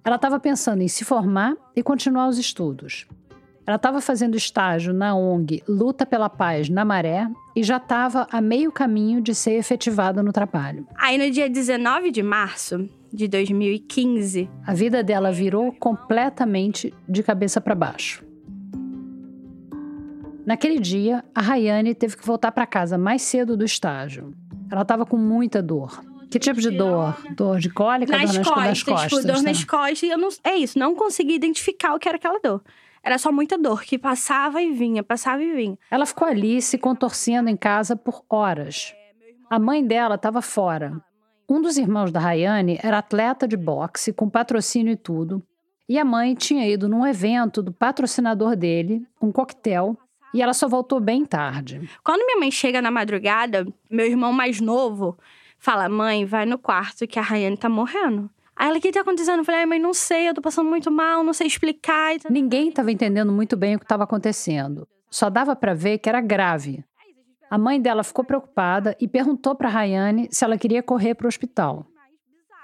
Ela 0.04 0.16
estava 0.16 0.40
pensando 0.40 0.82
em 0.82 0.88
se 0.88 1.04
formar 1.04 1.54
e 1.76 1.82
continuar 1.82 2.28
os 2.28 2.38
estudos. 2.38 3.06
Ela 3.64 3.76
estava 3.76 4.00
fazendo 4.00 4.36
estágio 4.36 4.92
na 4.92 5.14
ONG 5.14 5.62
Luta 5.68 6.04
pela 6.04 6.28
Paz 6.28 6.68
na 6.68 6.84
Maré 6.84 7.28
e 7.54 7.62
já 7.62 7.76
estava 7.76 8.26
a 8.30 8.40
meio 8.40 8.72
caminho 8.72 9.20
de 9.20 9.32
ser 9.34 9.52
efetivada 9.52 10.20
no 10.20 10.32
trabalho. 10.32 10.86
Aí 10.96 11.16
no 11.16 11.30
dia 11.30 11.48
19 11.48 12.10
de 12.10 12.22
março 12.22 12.88
de 13.12 13.28
2015, 13.28 14.50
a 14.66 14.74
vida 14.74 15.04
dela 15.04 15.30
virou 15.30 15.70
completamente 15.72 16.92
de 17.08 17.22
cabeça 17.22 17.60
para 17.60 17.74
baixo. 17.74 18.24
Naquele 20.44 20.80
dia, 20.80 21.24
a 21.32 21.40
Rayane 21.40 21.94
teve 21.94 22.16
que 22.16 22.26
voltar 22.26 22.50
para 22.50 22.66
casa 22.66 22.98
mais 22.98 23.22
cedo 23.22 23.56
do 23.56 23.64
estágio. 23.64 24.34
Ela 24.68 24.82
estava 24.82 25.06
com 25.06 25.16
muita 25.16 25.62
dor. 25.62 26.02
Que 26.32 26.38
tipo 26.38 26.62
de 26.62 26.70
dor? 26.70 27.14
Dor 27.36 27.58
de 27.58 27.68
cólica? 27.68 28.16
Nas, 28.16 28.30
dor 28.30 28.38
nas, 28.38 28.48
costas, 28.48 28.64
nas 28.64 28.82
costas? 28.82 29.10
Tipo, 29.10 29.26
dor 29.26 29.36
tá? 29.36 29.42
nas 29.42 29.64
costas. 29.64 30.02
E 30.02 30.08
eu 30.08 30.16
não, 30.16 30.28
é 30.42 30.56
isso, 30.56 30.78
não 30.78 30.94
consegui 30.94 31.34
identificar 31.34 31.94
o 31.94 31.98
que 31.98 32.08
era 32.08 32.16
aquela 32.16 32.40
dor. 32.40 32.62
Era 33.02 33.18
só 33.18 33.30
muita 33.30 33.58
dor, 33.58 33.82
que 33.82 33.98
passava 33.98 34.62
e 34.62 34.72
vinha, 34.72 35.02
passava 35.02 35.42
e 35.42 35.52
vinha. 35.52 35.78
Ela 35.90 36.06
ficou 36.06 36.26
ali 36.26 36.62
se 36.62 36.78
contorcendo 36.78 37.50
em 37.50 37.56
casa 37.56 37.94
por 37.94 38.24
horas. 38.30 38.94
A 39.50 39.58
mãe 39.58 39.84
dela 39.86 40.14
estava 40.14 40.40
fora. 40.40 40.98
Um 41.46 41.60
dos 41.60 41.76
irmãos 41.76 42.10
da 42.10 42.18
Rayane 42.18 42.78
era 42.82 42.96
atleta 42.96 43.46
de 43.46 43.56
boxe, 43.56 44.10
com 44.10 44.30
patrocínio 44.30 44.92
e 44.92 44.96
tudo. 44.96 45.42
E 45.86 45.98
a 45.98 46.04
mãe 46.04 46.34
tinha 46.34 46.66
ido 46.66 46.88
num 46.88 47.06
evento 47.06 47.62
do 47.62 47.72
patrocinador 47.72 48.56
dele, 48.56 49.04
um 49.20 49.30
coquetel, 49.30 49.98
e 50.32 50.40
ela 50.40 50.54
só 50.54 50.66
voltou 50.66 50.98
bem 50.98 51.26
tarde. 51.26 51.90
Quando 52.02 52.24
minha 52.24 52.38
mãe 52.38 52.50
chega 52.50 52.80
na 52.80 52.90
madrugada, 52.90 53.66
meu 53.90 54.06
irmão 54.06 54.32
mais 54.32 54.62
novo 54.62 55.18
fala: 55.62 55.88
Mãe, 55.88 56.26
vai 56.26 56.44
no 56.44 56.58
quarto 56.58 57.06
que 57.06 57.18
a 57.18 57.22
Rayane 57.22 57.56
tá 57.56 57.68
morrendo. 57.68 58.28
Aí 58.54 58.68
ela, 58.68 58.78
o 58.78 58.80
que 58.80 58.92
tá 58.92 59.00
acontecendo? 59.00 59.38
Eu 59.38 59.44
falei, 59.44 59.60
ai, 59.60 59.66
mãe, 59.66 59.78
não 59.78 59.94
sei, 59.94 60.28
eu 60.28 60.34
tô 60.34 60.42
passando 60.42 60.68
muito 60.68 60.90
mal, 60.90 61.24
não 61.24 61.32
sei 61.32 61.46
explicar. 61.46 62.14
Ninguém 62.28 62.68
estava 62.68 62.92
entendendo 62.92 63.32
muito 63.32 63.56
bem 63.56 63.74
o 63.74 63.78
que 63.78 63.84
estava 63.84 64.04
acontecendo. 64.04 64.86
Só 65.10 65.30
dava 65.30 65.56
para 65.56 65.74
ver 65.74 65.98
que 65.98 66.08
era 66.08 66.20
grave. 66.20 66.84
A 67.50 67.58
mãe 67.58 67.80
dela 67.80 68.04
ficou 68.04 68.24
preocupada 68.24 68.96
e 69.00 69.08
perguntou 69.08 69.54
para 69.54 69.68
Rayane 69.68 70.28
se 70.30 70.44
ela 70.44 70.58
queria 70.58 70.82
correr 70.82 71.14
para 71.14 71.24
o 71.24 71.28
hospital. 71.28 71.86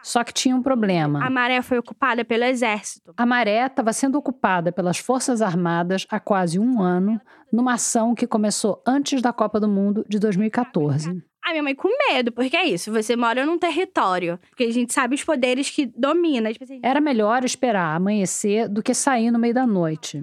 Só 0.03 0.22
que 0.22 0.32
tinha 0.32 0.55
um 0.55 0.62
problema. 0.62 1.24
A 1.24 1.28
maré 1.28 1.61
foi 1.62 1.78
ocupada 1.78 2.24
pelo 2.24 2.44
exército. 2.44 3.12
A 3.16 3.26
maré 3.26 3.66
estava 3.66 3.92
sendo 3.92 4.16
ocupada 4.16 4.70
pelas 4.70 4.99
Forças 4.99 5.42
Armadas 5.42 6.07
há 6.09 6.20
quase 6.20 6.59
um 6.59 6.80
ano, 6.80 7.20
numa 7.53 7.74
ação 7.74 8.14
que 8.14 8.26
começou 8.26 8.82
antes 8.86 9.20
da 9.20 9.32
Copa 9.32 9.59
do 9.59 9.68
Mundo 9.68 10.05
de 10.09 10.18
2014. 10.18 11.22
A 11.49 11.51
minha 11.53 11.62
mãe 11.62 11.74
com 11.74 11.88
medo, 12.11 12.30
porque 12.30 12.55
é 12.55 12.66
isso, 12.66 12.92
você 12.92 13.16
mora 13.16 13.46
num 13.46 13.59
território, 13.59 14.38
porque 14.51 14.64
a 14.64 14.70
gente 14.70 14.92
sabe 14.92 15.14
os 15.14 15.24
poderes 15.24 15.70
que 15.70 15.86
domina. 15.86 16.53
Tipo 16.53 16.64
assim, 16.64 16.78
Era 16.82 17.01
melhor 17.01 17.42
esperar 17.42 17.96
amanhecer 17.96 18.68
do 18.68 18.82
que 18.82 18.92
sair 18.92 19.30
no 19.30 19.38
meio 19.38 19.55
da 19.55 19.66
noite. 19.66 20.22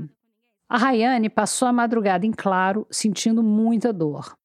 A 0.69 0.77
Rayane 0.77 1.27
passou 1.27 1.67
a 1.67 1.73
madrugada 1.73 2.27
em 2.27 2.31
claro, 2.31 2.85
sentindo 2.91 3.41
muita 3.41 3.91
dor. 3.91 4.35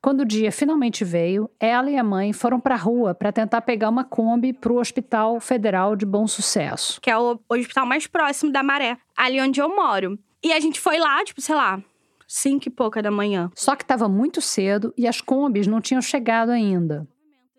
Quando 0.00 0.20
o 0.20 0.24
dia 0.24 0.52
finalmente 0.52 1.04
veio, 1.04 1.50
ela 1.58 1.90
e 1.90 1.96
a 1.96 2.04
mãe 2.04 2.32
foram 2.32 2.60
para 2.60 2.76
a 2.76 2.78
rua 2.78 3.12
para 3.12 3.32
tentar 3.32 3.60
pegar 3.62 3.88
uma 3.88 4.04
Kombi 4.04 4.52
para 4.52 4.72
o 4.72 4.78
Hospital 4.78 5.40
Federal 5.40 5.96
de 5.96 6.06
Bom 6.06 6.28
Sucesso. 6.28 7.00
que 7.00 7.10
é 7.10 7.18
o 7.18 7.40
hospital 7.48 7.84
mais 7.84 8.06
próximo 8.06 8.52
da 8.52 8.62
maré, 8.62 8.96
ali 9.16 9.40
onde 9.40 9.60
eu 9.60 9.68
moro. 9.74 10.16
E 10.42 10.52
a 10.52 10.60
gente 10.60 10.80
foi 10.80 10.98
lá, 10.98 11.22
tipo, 11.24 11.40
sei 11.40 11.54
lá, 11.56 11.82
cinco 12.30 12.68
e 12.68 12.70
pouca 12.70 13.02
da 13.02 13.10
manhã. 13.10 13.50
Só 13.56 13.74
que 13.74 13.82
estava 13.82 14.08
muito 14.08 14.40
cedo 14.40 14.94
e 14.96 15.08
as 15.08 15.20
Kombis 15.20 15.66
não 15.66 15.80
tinham 15.80 16.00
chegado 16.00 16.50
ainda. 16.50 17.04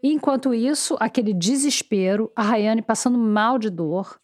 E 0.02 0.14
enquanto 0.14 0.54
isso, 0.54 0.96
aquele 0.98 1.34
desespero, 1.34 2.32
a 2.34 2.42
Rayane 2.42 2.82
passando 2.82 3.18
mal 3.18 3.60
de 3.60 3.70
dor, 3.70 4.18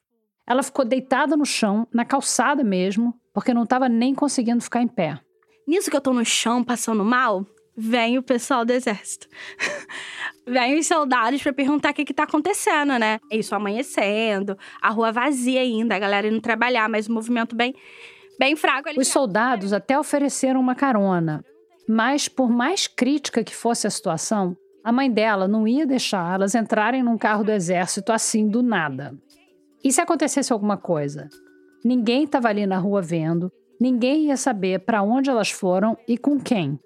ela 0.48 0.64
ficou 0.64 0.86
deitada 0.86 1.36
no 1.36 1.46
chão, 1.46 1.86
na 1.94 2.06
calçada 2.06 2.64
mesmo, 2.64 3.14
porque 3.34 3.54
não 3.54 3.64
estava 3.64 3.90
nem 3.90 4.16
conseguindo 4.16 4.64
ficar 4.64 4.82
em 4.82 4.88
pé. 4.88 5.20
Nisso 5.68 5.92
que 5.92 5.98
eu 5.98 6.02
tô 6.02 6.14
no 6.14 6.24
chão 6.24 6.64
passando 6.64 7.04
mal, 7.04 7.46
vem 7.76 8.18
o 8.18 8.24
pessoal 8.24 8.64
do 8.64 8.72
exército. 8.72 9.28
vem 10.48 10.80
os 10.80 10.88
soldados 10.88 11.44
pra 11.44 11.52
perguntar 11.52 11.92
o 11.92 11.94
que 11.94 12.06
que 12.06 12.14
tá 12.14 12.24
acontecendo, 12.24 12.98
né? 12.98 13.20
Isso 13.30 13.54
amanhecendo, 13.54 14.58
a 14.82 14.90
rua 14.90 15.12
vazia 15.12 15.60
ainda, 15.60 15.98
a 15.98 16.00
galera 16.00 16.26
indo 16.26 16.40
trabalhar, 16.40 16.88
mas 16.88 17.08
o 17.08 17.12
movimento 17.12 17.54
bem, 17.54 17.76
bem 18.40 18.56
fraco. 18.56 18.90
Os 18.98 19.08
soldados 19.08 19.74
até 19.74 19.98
ofereceram 19.98 20.60
uma 20.60 20.76
carona, 20.76 21.44
mas 21.88 22.28
por 22.28 22.50
mais 22.50 22.88
crítica 22.88 23.44
que 23.44 23.56
fosse 23.56 23.88
a 23.88 23.90
situação, 23.90 24.56
a 24.84 24.92
mãe 24.92 25.12
dela 25.12 25.48
não 25.48 25.68
ia 25.68 25.86
deixar 25.86 26.36
elas 26.36 26.56
entrarem 26.56 27.04
num 27.04 27.18
carro 27.18 27.44
do 27.44 27.52
exército 27.52 28.12
assim 28.12 28.48
do 28.48 28.62
nada. 28.62 29.18
E 29.84 29.92
se 29.92 30.02
acontecesse 30.02 30.52
alguma 30.52 30.78
coisa? 30.78 31.30
Ninguém 31.84 32.24
estava 32.24 32.50
ali 32.50 32.66
na 32.66 32.78
rua 32.78 33.02
vendo, 33.02 33.52
ninguém 33.80 34.26
ia 34.26 34.38
saber 34.38 34.80
para 34.80 35.04
onde 35.04 35.30
elas 35.30 35.52
foram 35.52 35.98
e 36.08 36.18
com 36.18 36.40
quem. 36.40 36.80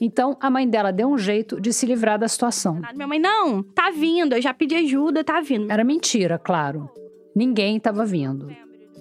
Então 0.00 0.36
a 0.40 0.50
mãe 0.50 0.68
dela 0.68 0.92
deu 0.92 1.08
um 1.08 1.18
jeito 1.18 1.60
de 1.60 1.72
se 1.72 1.86
livrar 1.86 2.18
da 2.18 2.26
situação. 2.26 2.80
Minha 2.94 3.06
mãe, 3.06 3.20
não, 3.20 3.62
tá 3.62 3.90
vindo, 3.90 4.34
eu 4.34 4.42
já 4.42 4.52
pedi 4.52 4.74
ajuda, 4.74 5.22
tá 5.22 5.40
vindo. 5.40 5.70
Era 5.70 5.84
mentira, 5.84 6.38
claro. 6.38 6.90
Ninguém 7.36 7.76
estava 7.76 8.04
vindo. 8.04 8.48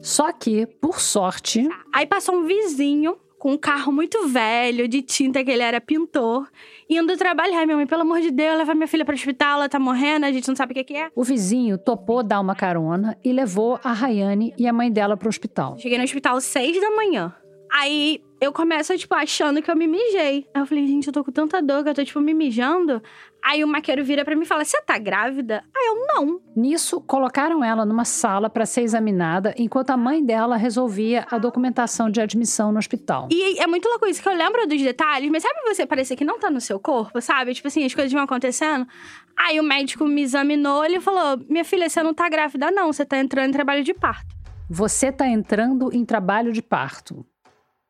Só 0.01 0.31
que, 0.31 0.65
por 0.65 0.99
sorte, 0.99 1.67
Aí 1.93 2.05
passou 2.05 2.35
um 2.35 2.45
vizinho 2.45 3.17
com 3.41 3.53
um 3.53 3.57
carro 3.57 3.91
muito 3.91 4.27
velho, 4.27 4.87
de 4.87 5.01
tinta, 5.01 5.43
que 5.43 5.49
ele 5.49 5.63
era 5.63 5.81
pintor, 5.81 6.47
indo 6.87 7.17
trabalhar. 7.17 7.65
Minha 7.65 7.75
mãe, 7.75 7.87
pelo 7.87 8.03
amor 8.03 8.21
de 8.21 8.29
Deus, 8.29 8.55
leva 8.55 8.75
minha 8.75 8.87
filha 8.87 9.03
para 9.03 9.13
o 9.13 9.15
hospital, 9.15 9.57
ela 9.57 9.67
tá 9.67 9.79
morrendo, 9.79 10.27
a 10.27 10.31
gente 10.31 10.47
não 10.47 10.55
sabe 10.55 10.73
o 10.73 10.75
que, 10.75 10.83
que 10.83 10.95
é. 10.95 11.09
o 11.15 11.23
vizinho 11.23 11.75
topou 11.75 12.21
dar 12.21 12.39
uma 12.39 12.55
carona 12.55 13.17
e 13.23 13.33
levou 13.33 13.79
a 13.83 13.93
Rayane 13.93 14.53
e 14.59 14.67
a 14.67 14.73
mãe 14.73 14.91
dela 14.91 15.17
para 15.17 15.25
o 15.25 15.29
hospital. 15.29 15.75
Cheguei 15.79 15.97
no 15.97 16.03
hospital 16.03 16.37
às 16.37 16.43
seis 16.43 16.79
da 16.79 16.91
manhã. 16.91 17.33
Aí 17.71 18.21
eu 18.41 18.51
começo, 18.51 18.97
tipo, 18.97 19.15
achando 19.15 19.61
que 19.61 19.71
eu 19.71 19.75
me 19.75 19.87
mijei. 19.87 20.47
Aí 20.53 20.61
eu 20.61 20.65
falei, 20.65 20.85
gente, 20.87 21.07
eu 21.07 21.13
tô 21.13 21.23
com 21.23 21.31
tanta 21.31 21.61
dor 21.61 21.83
que 21.83 21.89
eu 21.89 21.93
tô, 21.93 22.03
tipo, 22.03 22.19
me 22.19 22.33
mijando. 22.33 23.01
Aí 23.43 23.63
o 23.63 23.67
maqueiro 23.67 24.03
vira 24.03 24.23
pra 24.23 24.35
mim 24.35 24.43
e 24.43 24.45
fala: 24.45 24.63
Você 24.63 24.79
tá 24.81 24.97
grávida? 24.97 25.63
Aí 25.75 25.87
eu, 25.87 26.05
não. 26.07 26.41
Nisso, 26.55 27.01
colocaram 27.01 27.63
ela 27.63 27.85
numa 27.85 28.05
sala 28.05 28.49
para 28.49 28.65
ser 28.65 28.81
examinada 28.81 29.53
enquanto 29.57 29.89
a 29.89 29.97
mãe 29.97 30.23
dela 30.23 30.57
resolvia 30.57 31.25
a 31.31 31.37
documentação 31.37 32.09
de 32.09 32.21
admissão 32.21 32.71
no 32.71 32.77
hospital. 32.77 33.29
E 33.31 33.59
é 33.59 33.65
muito 33.65 33.89
louco 33.89 34.05
isso, 34.05 34.21
que 34.21 34.29
eu 34.29 34.35
lembro 34.35 34.67
dos 34.67 34.81
detalhes, 34.81 35.31
mas 35.31 35.41
sabe 35.41 35.55
você 35.65 35.85
parecer 35.85 36.15
que 36.15 36.23
não 36.23 36.39
tá 36.39 36.51
no 36.51 36.61
seu 36.61 36.79
corpo, 36.79 37.19
sabe? 37.19 37.53
Tipo 37.53 37.67
assim, 37.67 37.83
as 37.83 37.93
coisas 37.95 38.11
vão 38.11 38.21
acontecendo. 38.21 38.87
Aí 39.35 39.59
o 39.59 39.63
médico 39.63 40.05
me 40.05 40.21
examinou, 40.21 40.85
ele 40.85 40.99
falou: 40.99 41.43
Minha 41.49 41.65
filha, 41.65 41.89
você 41.89 42.03
não 42.03 42.13
tá 42.13 42.29
grávida, 42.29 42.69
não, 42.69 42.93
você 42.93 43.05
tá 43.05 43.17
entrando 43.17 43.49
em 43.49 43.53
trabalho 43.53 43.83
de 43.83 43.93
parto. 43.93 44.35
Você 44.69 45.07
está 45.07 45.27
entrando 45.27 45.91
em 45.91 46.05
trabalho 46.05 46.53
de 46.53 46.61
parto. 46.61 47.25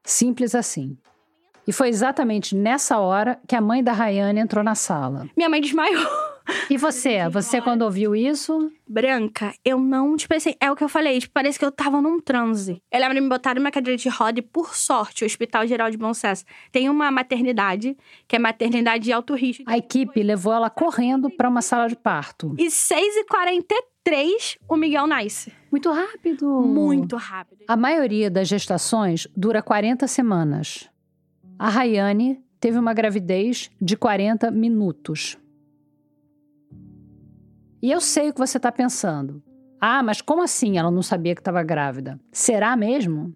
Simples 0.03 0.55
assim. 0.55 0.97
E 1.67 1.71
foi 1.71 1.89
exatamente 1.89 2.55
nessa 2.55 2.99
hora 2.99 3.39
que 3.47 3.55
a 3.55 3.61
mãe 3.61 3.83
da 3.83 3.93
Rayane 3.93 4.39
entrou 4.39 4.63
na 4.63 4.75
sala. 4.75 5.29
Minha 5.37 5.49
mãe 5.49 5.61
desmaiou. 5.61 6.30
E 6.69 6.77
você? 6.77 7.27
Você, 7.29 7.61
quando 7.61 7.81
ouviu 7.83 8.15
isso? 8.15 8.71
Branca, 8.87 9.53
eu 9.63 9.79
não, 9.79 10.15
tipo 10.15 10.33
assim, 10.33 10.53
é 10.59 10.71
o 10.71 10.75
que 10.75 10.83
eu 10.83 10.89
falei, 10.89 11.19
tipo, 11.19 11.33
parece 11.33 11.57
que 11.57 11.65
eu 11.65 11.71
tava 11.71 12.01
num 12.01 12.19
transe. 12.19 12.81
Eu 12.91 12.99
lembro 12.99 13.15
de 13.15 13.21
me 13.21 13.29
botar 13.29 13.55
numa 13.55 13.71
cadeira 13.71 13.97
de 13.97 14.09
roda 14.09 14.39
e, 14.39 14.41
por 14.41 14.75
sorte, 14.75 15.23
o 15.23 15.25
Hospital 15.25 15.65
Geral 15.67 15.89
de 15.89 15.97
Bom 15.97 16.13
Sucesso 16.13 16.43
tem 16.71 16.89
uma 16.89 17.09
maternidade, 17.11 17.95
que 18.27 18.35
é 18.35 18.39
maternidade 18.39 19.05
de 19.05 19.11
alto 19.11 19.33
risco. 19.33 19.63
A 19.65 19.77
equipe 19.77 20.21
levou 20.21 20.53
ela 20.53 20.69
correndo 20.69 21.29
para 21.29 21.49
uma 21.49 21.61
sala 21.61 21.87
de 21.87 21.95
parto. 21.95 22.53
E 22.57 22.67
6h43, 22.67 24.57
o 24.67 24.75
Miguel 24.75 25.07
nasce. 25.07 25.53
Muito 25.71 25.91
rápido. 25.91 26.61
Muito 26.61 27.15
rápido. 27.15 27.63
A 27.67 27.77
maioria 27.77 28.29
das 28.29 28.47
gestações 28.47 29.27
dura 29.35 29.61
40 29.61 30.05
semanas. 30.07 30.89
A 31.57 31.69
Rayane 31.69 32.41
teve 32.59 32.77
uma 32.77 32.93
gravidez 32.93 33.71
de 33.81 33.95
40 33.95 34.51
minutos. 34.51 35.37
E 37.81 37.89
eu 37.89 37.99
sei 37.99 38.29
o 38.29 38.33
que 38.33 38.39
você 38.39 38.57
está 38.57 38.71
pensando. 38.71 39.41
Ah, 39.79 40.03
mas 40.03 40.21
como 40.21 40.43
assim 40.43 40.77
ela 40.77 40.91
não 40.91 41.01
sabia 41.01 41.33
que 41.33 41.41
estava 41.41 41.63
grávida? 41.63 42.19
Será 42.31 42.75
mesmo? 42.75 43.35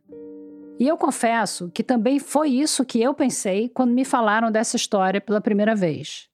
E 0.79 0.87
eu 0.87 0.97
confesso 0.97 1.71
que 1.71 1.81
também 1.81 2.19
foi 2.19 2.49
isso 2.49 2.85
que 2.85 3.01
eu 3.01 3.13
pensei 3.13 3.69
quando 3.69 3.93
me 3.93 4.05
falaram 4.05 4.51
dessa 4.51 4.75
história 4.75 5.19
pela 5.19 5.41
primeira 5.41 5.73
vez. 5.73 6.29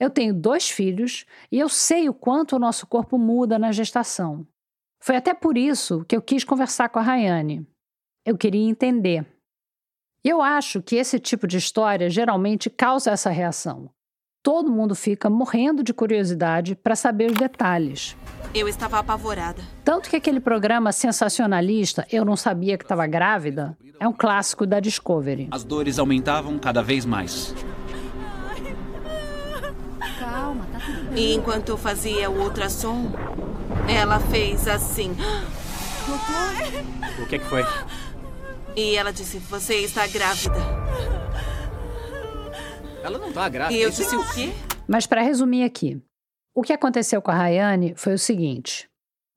Eu 0.00 0.10
tenho 0.10 0.34
dois 0.34 0.68
filhos 0.68 1.24
e 1.52 1.60
eu 1.60 1.68
sei 1.68 2.08
o 2.08 2.14
quanto 2.14 2.56
o 2.56 2.58
nosso 2.58 2.86
corpo 2.86 3.16
muda 3.16 3.58
na 3.58 3.70
gestação. 3.70 4.44
Foi 5.00 5.14
até 5.14 5.32
por 5.32 5.56
isso 5.56 6.04
que 6.06 6.16
eu 6.16 6.22
quis 6.22 6.42
conversar 6.42 6.88
com 6.88 6.98
a 6.98 7.02
Rayane. 7.02 7.64
Eu 8.26 8.36
queria 8.36 8.68
entender. 8.68 9.24
Eu 10.24 10.42
acho 10.42 10.82
que 10.82 10.96
esse 10.96 11.20
tipo 11.20 11.46
de 11.46 11.58
história 11.58 12.10
geralmente 12.10 12.68
causa 12.68 13.10
essa 13.12 13.30
reação. 13.30 13.93
Todo 14.44 14.70
mundo 14.70 14.94
fica 14.94 15.30
morrendo 15.30 15.82
de 15.82 15.94
curiosidade 15.94 16.74
para 16.74 16.94
saber 16.94 17.30
os 17.30 17.38
detalhes. 17.38 18.14
Eu 18.54 18.68
estava 18.68 18.98
apavorada. 18.98 19.62
Tanto 19.82 20.10
que 20.10 20.16
aquele 20.16 20.38
programa 20.38 20.92
sensacionalista 20.92 22.06
Eu 22.12 22.26
Não 22.26 22.36
Sabia 22.36 22.76
Que 22.76 22.84
Estava 22.84 23.06
Grávida 23.06 23.74
é 23.98 24.06
um 24.06 24.12
clássico 24.12 24.66
da 24.66 24.80
Discovery. 24.80 25.48
As 25.50 25.64
dores 25.64 25.98
aumentavam 25.98 26.58
cada 26.58 26.82
vez 26.82 27.06
mais. 27.06 27.54
Calma, 30.20 30.66
tá 30.70 30.78
tudo 30.78 31.10
bem. 31.10 31.24
E 31.24 31.34
enquanto 31.34 31.70
eu 31.70 31.78
fazia 31.78 32.28
o 32.30 32.42
ultrassom, 32.42 33.12
ela 33.88 34.20
fez 34.20 34.68
assim. 34.68 35.16
O 37.18 37.26
que, 37.26 37.36
é 37.36 37.38
que 37.38 37.46
foi? 37.46 37.64
E 38.76 38.94
ela 38.94 39.10
disse: 39.10 39.38
Você 39.38 39.76
está 39.76 40.06
grávida. 40.06 40.52
Ela 43.04 43.18
não 43.18 43.30
tá 43.30 43.46
grávida. 43.50 43.78
E 43.78 43.82
eu 43.82 43.90
disse: 43.90 44.16
O 44.16 44.34
quê? 44.34 44.50
Mas 44.88 45.06
para 45.06 45.20
resumir 45.20 45.62
aqui, 45.62 46.00
o 46.54 46.62
que 46.62 46.72
aconteceu 46.72 47.20
com 47.20 47.30
a 47.30 47.34
Rayane 47.34 47.92
foi 47.94 48.14
o 48.14 48.18
seguinte: 48.18 48.88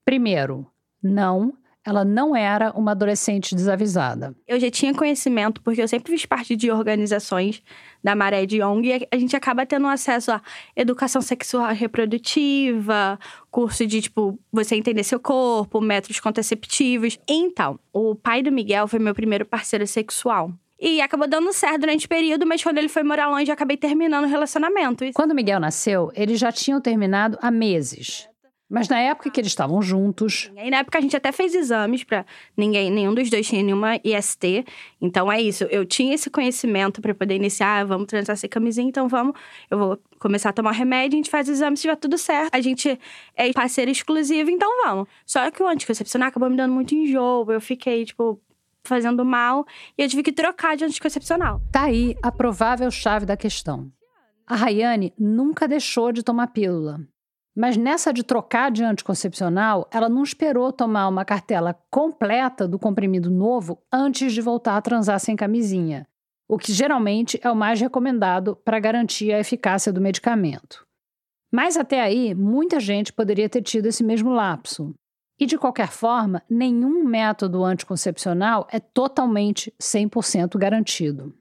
primeiro, 0.06 0.66
não, 1.04 1.54
ela 1.86 2.06
não 2.06 2.34
era 2.34 2.72
uma 2.72 2.92
adolescente 2.92 3.54
desavisada. 3.54 4.34
Eu 4.48 4.58
já 4.58 4.72
tinha 4.72 4.94
conhecimento, 4.94 5.62
porque 5.62 5.82
eu 5.82 5.88
sempre 5.88 6.14
fiz 6.14 6.26
parte 6.26 6.56
de 6.56 6.72
organizações 6.72 7.62
da 8.02 8.16
Maré 8.16 8.46
de 8.46 8.62
ONG, 8.62 8.88
e 8.88 9.08
a 9.12 9.20
gente 9.20 9.36
acaba 9.36 9.66
tendo 9.66 9.88
acesso 9.88 10.32
a 10.32 10.42
educação 10.74 11.22
sexual 11.22 11.74
reprodutiva, 11.74 13.20
curso 13.52 13.86
de, 13.86 14.02
tipo, 14.02 14.40
você 14.50 14.76
entender 14.76 15.04
seu 15.04 15.20
corpo, 15.20 15.82
métodos 15.82 16.22
contraceptivos. 16.22 17.20
Então, 17.28 17.78
o 17.92 18.16
pai 18.16 18.42
do 18.42 18.52
Miguel 18.52 18.88
foi 18.88 19.00
meu 19.00 19.14
primeiro 19.14 19.46
parceiro 19.46 19.86
sexual. 19.86 20.54
E 20.80 21.02
acabou 21.02 21.28
dando 21.28 21.52
certo 21.52 21.82
durante 21.82 22.06
o 22.06 22.10
período, 22.10 22.46
mas 22.46 22.62
quando 22.62 22.78
ele 22.78 22.90
foi 22.90 23.04
morar 23.04 23.30
longe, 23.30 23.50
eu 23.50 23.54
acabei 23.54 23.78
terminando 23.78 24.26
o 24.26 24.28
relacionamento. 24.28 25.04
E 25.04 25.12
Quando 25.12 25.34
Miguel 25.34 25.60
nasceu, 25.60 26.12
eles 26.16 26.40
já 26.40 26.52
tinham 26.52 26.80
terminado 26.80 27.38
há 27.42 27.50
meses. 27.50 28.30
Mas 28.70 28.90
na 28.90 29.00
época 29.00 29.30
que 29.30 29.40
eles 29.40 29.52
estavam 29.52 29.82
juntos. 29.82 30.52
E 30.54 30.60
aí, 30.60 30.70
na 30.70 30.80
época, 30.80 30.98
a 30.98 31.02
gente 31.02 31.16
até 31.16 31.32
fez 31.32 31.56
exames 31.56 32.04
para 32.04 32.26
ninguém, 32.56 32.92
nenhum 32.92 33.14
dos 33.14 33.30
dois 33.30 33.48
tinha 33.48 33.64
nenhuma 33.64 33.96
IST. 34.04 34.66
Então 35.00 35.32
é 35.32 35.42
isso. 35.42 35.64
Eu 35.66 35.86
tinha 35.86 36.14
esse 36.14 36.30
conhecimento 36.30 37.02
para 37.02 37.16
poder 37.16 37.36
iniciar, 37.36 37.80
ah, 37.80 37.86
vamos 37.86 38.08
transar 38.08 38.36
sem 38.36 38.50
camisinha, 38.50 38.88
então 38.88 39.08
vamos. 39.08 39.36
Eu 39.72 39.78
vou 39.78 40.00
começar 40.20 40.50
a 40.50 40.54
tomar 40.54 40.72
remédio, 40.72 41.16
a 41.16 41.20
gente 41.20 41.30
faz 41.30 41.48
exame, 41.48 41.78
se 41.78 41.84
tiver 41.84 41.96
tudo 41.96 42.18
certo. 42.18 42.54
A 42.54 42.60
gente 42.60 43.00
é 43.36 43.54
parceiro 43.54 43.90
exclusivo, 43.90 44.50
então 44.50 44.70
vamos. 44.86 45.08
Só 45.26 45.50
que 45.50 45.64
o 45.64 45.68
anticoncepcional 45.68 46.28
acabou 46.28 46.50
me 46.50 46.58
dando 46.58 46.74
muito 46.74 46.94
enjoo. 46.94 47.50
Eu 47.50 47.62
fiquei, 47.62 48.04
tipo, 48.04 48.38
fazendo 48.88 49.24
mal 49.24 49.66
e 49.98 50.02
eu 50.02 50.10
tive 50.10 50.24
que 50.24 50.32
trocar 50.32 50.76
de 50.76 50.86
anticoncepcional. 50.86 51.62
Tá 51.72 51.84
aí 51.84 52.16
a 52.24 52.32
provável 52.32 52.90
chave 52.90 53.26
da 53.26 53.38
questão. 53.38 53.92
A 54.48 54.56
Rayane 54.56 55.14
nunca 55.20 55.68
deixou 55.68 56.12
de 56.12 56.24
tomar 56.24 56.48
pílula. 56.48 57.00
Mas 57.56 57.76
nessa 57.76 58.14
de 58.14 58.24
trocar 58.24 58.72
de 58.72 58.84
anticoncepcional, 58.84 59.90
ela 59.92 60.08
não 60.08 60.22
esperou 60.22 60.72
tomar 60.72 61.08
uma 61.08 61.26
cartela 61.26 61.76
completa 61.90 62.68
do 62.68 62.78
comprimido 62.78 63.32
novo 63.32 63.82
antes 63.92 64.32
de 64.32 64.42
voltar 64.42 64.78
a 64.78 64.82
transar 64.82 65.20
sem 65.20 65.36
camisinha, 65.36 66.08
o 66.48 66.58
que 66.58 66.72
geralmente 66.72 67.40
é 67.44 67.50
o 67.50 67.56
mais 67.56 67.82
recomendado 67.82 68.56
para 68.56 68.80
garantir 68.80 69.34
a 69.34 69.40
eficácia 69.40 69.92
do 69.92 70.00
medicamento. 70.00 70.86
Mas 71.52 71.76
até 71.76 72.00
aí, 72.00 72.36
muita 72.36 72.80
gente 72.80 73.12
poderia 73.12 73.50
ter 73.50 73.64
tido 73.64 73.88
esse 73.88 74.04
mesmo 74.04 74.30
lapso. 74.30 74.94
E 75.40 75.46
de 75.46 75.58
qualquer 75.58 75.90
forma, 75.90 76.42
nenhum 76.50 77.04
método 77.04 77.64
anticoncepcional 77.64 78.68
é 78.72 78.80
totalmente 78.80 79.74
100% 79.80 80.58
garantido. 80.58 81.34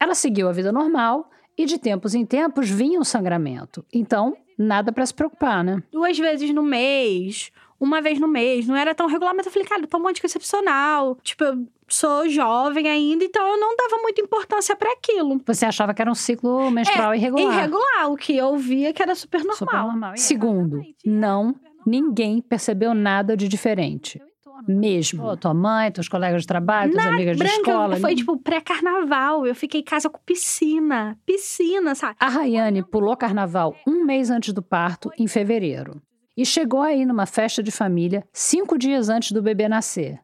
Ela 0.00 0.14
seguiu 0.14 0.48
a 0.48 0.52
vida 0.52 0.72
normal 0.72 1.30
e 1.56 1.64
de 1.66 1.78
tempos 1.78 2.14
em 2.14 2.24
tempos 2.24 2.68
vinha 2.68 3.00
o 3.00 3.04
sangramento. 3.04 3.84
Então, 3.92 4.36
nada 4.58 4.92
para 4.92 5.04
se 5.04 5.14
preocupar, 5.14 5.62
né? 5.62 5.82
Duas 5.90 6.18
vezes 6.18 6.52
no 6.54 6.62
mês, 6.62 7.50
uma 7.78 8.00
vez 8.00 8.18
no 8.18 8.28
mês, 8.28 8.66
não 8.66 8.76
era 8.76 8.94
tão 8.94 9.06
regular, 9.06 9.34
mas 9.34 9.46
eu 9.46 9.52
falei, 9.52 9.68
cara, 9.68 9.82
eu 9.82 9.86
tomo 9.86 10.08
anticoncepcional. 10.08 11.16
Tipo, 11.22 11.44
eu 11.44 11.66
sou 11.88 12.28
jovem 12.28 12.88
ainda, 12.88 13.24
então 13.24 13.46
eu 13.46 13.58
não 13.58 13.76
dava 13.76 14.00
muita 14.02 14.20
importância 14.20 14.74
para 14.74 14.92
aquilo. 14.92 15.40
Você 15.46 15.66
achava 15.66 15.92
que 15.92 16.02
era 16.02 16.10
um 16.10 16.14
ciclo 16.14 16.70
menstrual 16.70 17.12
é, 17.12 17.16
irregular? 17.16 17.54
Irregular, 17.54 18.10
o 18.10 18.16
que 18.16 18.36
eu 18.36 18.56
via 18.56 18.92
que 18.92 19.02
era 19.02 19.14
super 19.14 19.40
normal. 19.40 19.56
Super 19.56 19.82
normal. 19.82 20.16
Segundo, 20.16 20.82
não, 21.04 21.54
ninguém 21.86 22.42
percebeu 22.42 22.92
nada 22.92 23.36
de 23.36 23.48
diferente 23.48 24.20
mesmo. 24.66 25.22
Pô, 25.22 25.36
tua 25.36 25.54
mãe, 25.54 25.90
teus 25.90 26.08
colegas 26.08 26.42
de 26.42 26.46
trabalho, 26.46 26.92
tuas 26.92 27.04
Na 27.04 27.12
amigas 27.12 27.36
branca, 27.36 27.54
de 27.54 27.60
escola. 27.60 27.96
Foi 27.96 28.14
tipo 28.14 28.38
pré-carnaval. 28.38 29.46
Eu 29.46 29.54
fiquei 29.54 29.80
em 29.80 29.84
casa 29.84 30.08
com 30.08 30.18
piscina. 30.24 31.18
Piscina, 31.26 31.94
sabe? 31.94 32.16
A 32.20 32.28
Rayane 32.28 32.82
pulou 32.82 33.16
carnaval 33.16 33.74
um 33.86 34.04
mês 34.04 34.30
antes 34.30 34.52
do 34.52 34.62
parto, 34.62 35.10
em 35.18 35.26
fevereiro. 35.26 36.00
E 36.36 36.44
chegou 36.44 36.82
aí 36.82 37.04
numa 37.06 37.26
festa 37.26 37.62
de 37.62 37.70
família 37.70 38.26
cinco 38.32 38.78
dias 38.78 39.08
antes 39.08 39.32
do 39.32 39.42
bebê 39.42 39.68
nascer. 39.68 40.20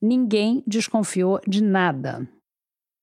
Ninguém 0.00 0.62
desconfiou 0.66 1.40
de 1.46 1.62
nada. 1.62 2.26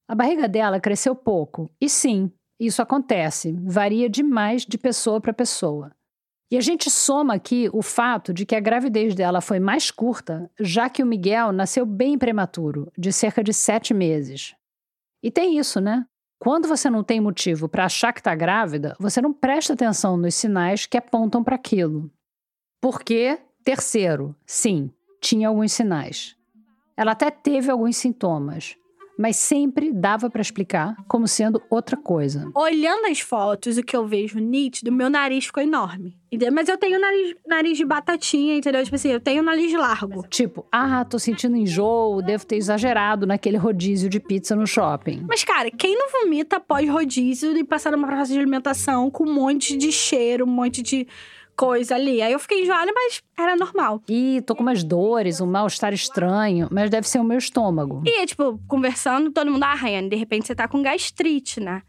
A 0.08 0.16
barriga 0.16 0.48
dela 0.48 0.80
cresceu 0.80 1.14
pouco. 1.16 1.70
E 1.80 1.88
sim, 1.88 2.32
isso 2.60 2.82
acontece, 2.82 3.56
varia 3.64 4.10
demais 4.10 4.66
de 4.66 4.78
pessoa 4.78 5.22
para 5.22 5.34
pessoa. 5.34 5.92
E 6.50 6.58
a 6.58 6.62
gente 6.62 6.90
soma 6.90 7.34
aqui 7.34 7.70
o 7.74 7.82
fato 7.82 8.34
de 8.34 8.46
que 8.46 8.56
a 8.56 8.60
gravidez 8.60 9.14
dela 9.14 9.42
foi 9.42 9.60
mais 9.60 9.92
curta, 9.92 10.50
já 10.60 10.90
que 10.90 11.04
o 11.04 11.06
Miguel 11.06 11.52
nasceu 11.52 11.86
bem 11.86 12.18
prematuro, 12.18 12.92
de 12.98 13.12
cerca 13.12 13.44
de 13.44 13.54
sete 13.54 13.94
meses. 13.94 14.56
E 15.22 15.30
tem 15.30 15.58
isso, 15.58 15.82
né? 15.82 16.06
Quando 16.40 16.68
você 16.68 16.90
não 16.90 17.04
tem 17.04 17.20
motivo 17.20 17.68
para 17.68 17.86
achar 17.86 18.14
que 18.14 18.20
está 18.20 18.34
grávida, 18.34 18.96
você 19.00 19.20
não 19.20 19.34
presta 19.34 19.74
atenção 19.74 20.16
nos 20.16 20.36
sinais 20.36 20.86
que 20.86 20.98
apontam 20.98 21.44
para 21.44 21.56
aquilo. 21.56 22.10
Porque, 22.80 23.40
terceiro, 23.64 24.36
sim, 24.46 24.92
tinha 25.20 25.50
alguns 25.50 25.74
sinais. 25.74 26.36
Ela 26.96 27.12
até 27.12 27.30
teve 27.30 27.70
alguns 27.70 27.98
sintomas, 27.98 28.78
mas 29.18 29.36
sempre 29.36 29.92
dava 29.92 30.30
para 30.30 30.42
explicar 30.42 30.96
como 31.08 31.28
sendo 31.28 31.62
outra 31.70 31.98
coisa. 31.98 32.50
Olhando 32.56 33.08
as 33.08 33.20
fotos, 33.20 33.78
o 33.78 33.84
que 33.84 33.96
eu 33.96 34.06
vejo 34.06 34.40
nítido, 34.40 34.92
meu 34.92 35.10
nariz 35.10 35.46
ficou 35.46 35.64
enorme. 35.64 36.16
Entendeu? 36.30 36.54
Mas 36.54 36.68
eu 36.68 36.78
tenho 36.78 37.00
nariz, 37.00 37.36
nariz 37.48 37.78
de 37.78 37.86
batatinha, 37.86 38.58
entendeu? 38.58 38.84
Tipo 38.84 38.96
assim, 38.96 39.10
eu 39.10 39.20
tenho 39.20 39.42
nariz 39.42 39.74
largo. 39.74 40.28
Tipo, 40.28 40.66
ah, 40.72 41.06
tô 41.06 41.18
sentindo 41.18 41.56
enjoo, 41.56 42.22
devo 42.22 42.46
ter 42.46 42.58
exagerado 42.58 43.26
naquele 43.26 43.58
rodízio 43.58 44.10
de 44.10 44.20
pizza 44.20 44.56
no 44.56 44.68
shopping. 44.68 45.26
Mas, 45.28 45.44
cara, 45.46 45.72
quem 45.72 45.98
não 45.98 46.10
vomita 46.12 46.58
após 46.58 46.88
rodízio 46.90 47.58
e 47.58 47.64
passar 47.64 47.92
numa 47.92 48.08
praça 48.08 48.34
de 48.34 48.40
alimentação 48.40 49.10
com 49.10 49.24
um 49.24 49.34
monte 49.34 49.78
de 49.78 49.92
cheiro, 49.92 50.46
um 50.46 50.50
monte 50.50 50.82
de 50.82 51.08
coisa 51.58 51.96
ali. 51.96 52.22
Aí 52.22 52.32
eu 52.32 52.40
fiquei 52.40 52.62
enjoada, 52.62 52.92
mas 52.94 53.22
era 53.38 53.56
normal. 53.56 54.02
Ih, 54.08 54.42
tô 54.44 54.56
com 54.56 54.62
umas 54.62 54.84
dores, 54.84 55.42
um 55.42 55.48
mal-estar 55.48 55.92
estranho, 55.94 56.68
mas 56.72 56.90
deve 56.90 57.10
ser 57.10 57.20
o 57.20 57.24
meu 57.24 57.40
estômago. 57.40 58.04
E, 58.06 58.26
tipo, 58.28 58.60
conversando, 58.68 59.32
todo 59.32 59.52
mundo, 59.52 59.64
ah, 59.64 59.74
Rayane, 59.74 60.10
de 60.10 60.16
repente 60.16 60.46
você 60.46 60.56
tá 60.56 60.68
com 60.68 60.82
gastrite, 60.82 61.60
né? 61.60 61.82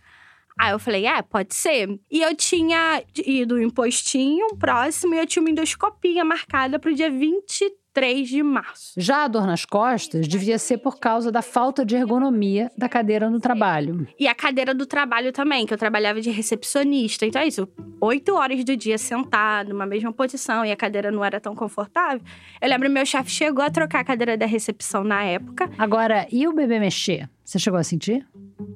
Aí 0.58 0.72
eu 0.72 0.78
falei, 0.78 1.06
é, 1.06 1.22
pode 1.22 1.54
ser. 1.54 2.00
E 2.10 2.20
eu 2.20 2.34
tinha 2.34 3.00
ido 3.24 3.60
em 3.60 3.70
postinho 3.70 4.56
próximo 4.56 5.14
e 5.14 5.18
eu 5.18 5.26
tinha 5.26 5.40
uma 5.40 5.50
endoscopia 5.50 6.24
marcada 6.24 6.80
pro 6.80 6.92
dia 6.92 7.08
23 7.08 7.77
3 7.92 8.28
de 8.28 8.42
março. 8.42 8.92
Já 8.96 9.24
a 9.24 9.28
dor 9.28 9.46
nas 9.46 9.64
costas 9.64 10.28
devia 10.28 10.58
ser 10.58 10.78
por 10.78 10.98
causa 10.98 11.32
da 11.32 11.42
falta 11.42 11.84
de 11.84 11.96
ergonomia 11.96 12.70
da 12.76 12.88
cadeira 12.88 13.28
no 13.28 13.40
trabalho. 13.40 14.06
E 14.18 14.28
a 14.28 14.34
cadeira 14.34 14.74
do 14.74 14.86
trabalho 14.86 15.32
também, 15.32 15.66
que 15.66 15.74
eu 15.74 15.78
trabalhava 15.78 16.20
de 16.20 16.30
recepcionista. 16.30 17.26
Então 17.26 17.42
é 17.42 17.46
isso, 17.46 17.68
oito 18.00 18.34
horas 18.34 18.62
do 18.64 18.76
dia 18.76 18.98
sentado, 18.98 19.70
numa 19.70 19.86
mesma 19.86 20.12
posição, 20.12 20.64
e 20.64 20.70
a 20.70 20.76
cadeira 20.76 21.10
não 21.10 21.24
era 21.24 21.40
tão 21.40 21.54
confortável. 21.54 22.20
Eu 22.60 22.68
lembro 22.68 22.90
meu 22.90 23.04
chefe 23.04 23.30
chegou 23.30 23.64
a 23.64 23.70
trocar 23.70 24.00
a 24.00 24.04
cadeira 24.04 24.36
da 24.36 24.46
recepção 24.46 25.02
na 25.02 25.24
época. 25.24 25.70
Agora, 25.78 26.26
e 26.30 26.46
o 26.46 26.52
bebê 26.52 26.78
mexer? 26.78 27.28
Você 27.44 27.58
chegou 27.58 27.78
a 27.78 27.84
sentir? 27.84 28.26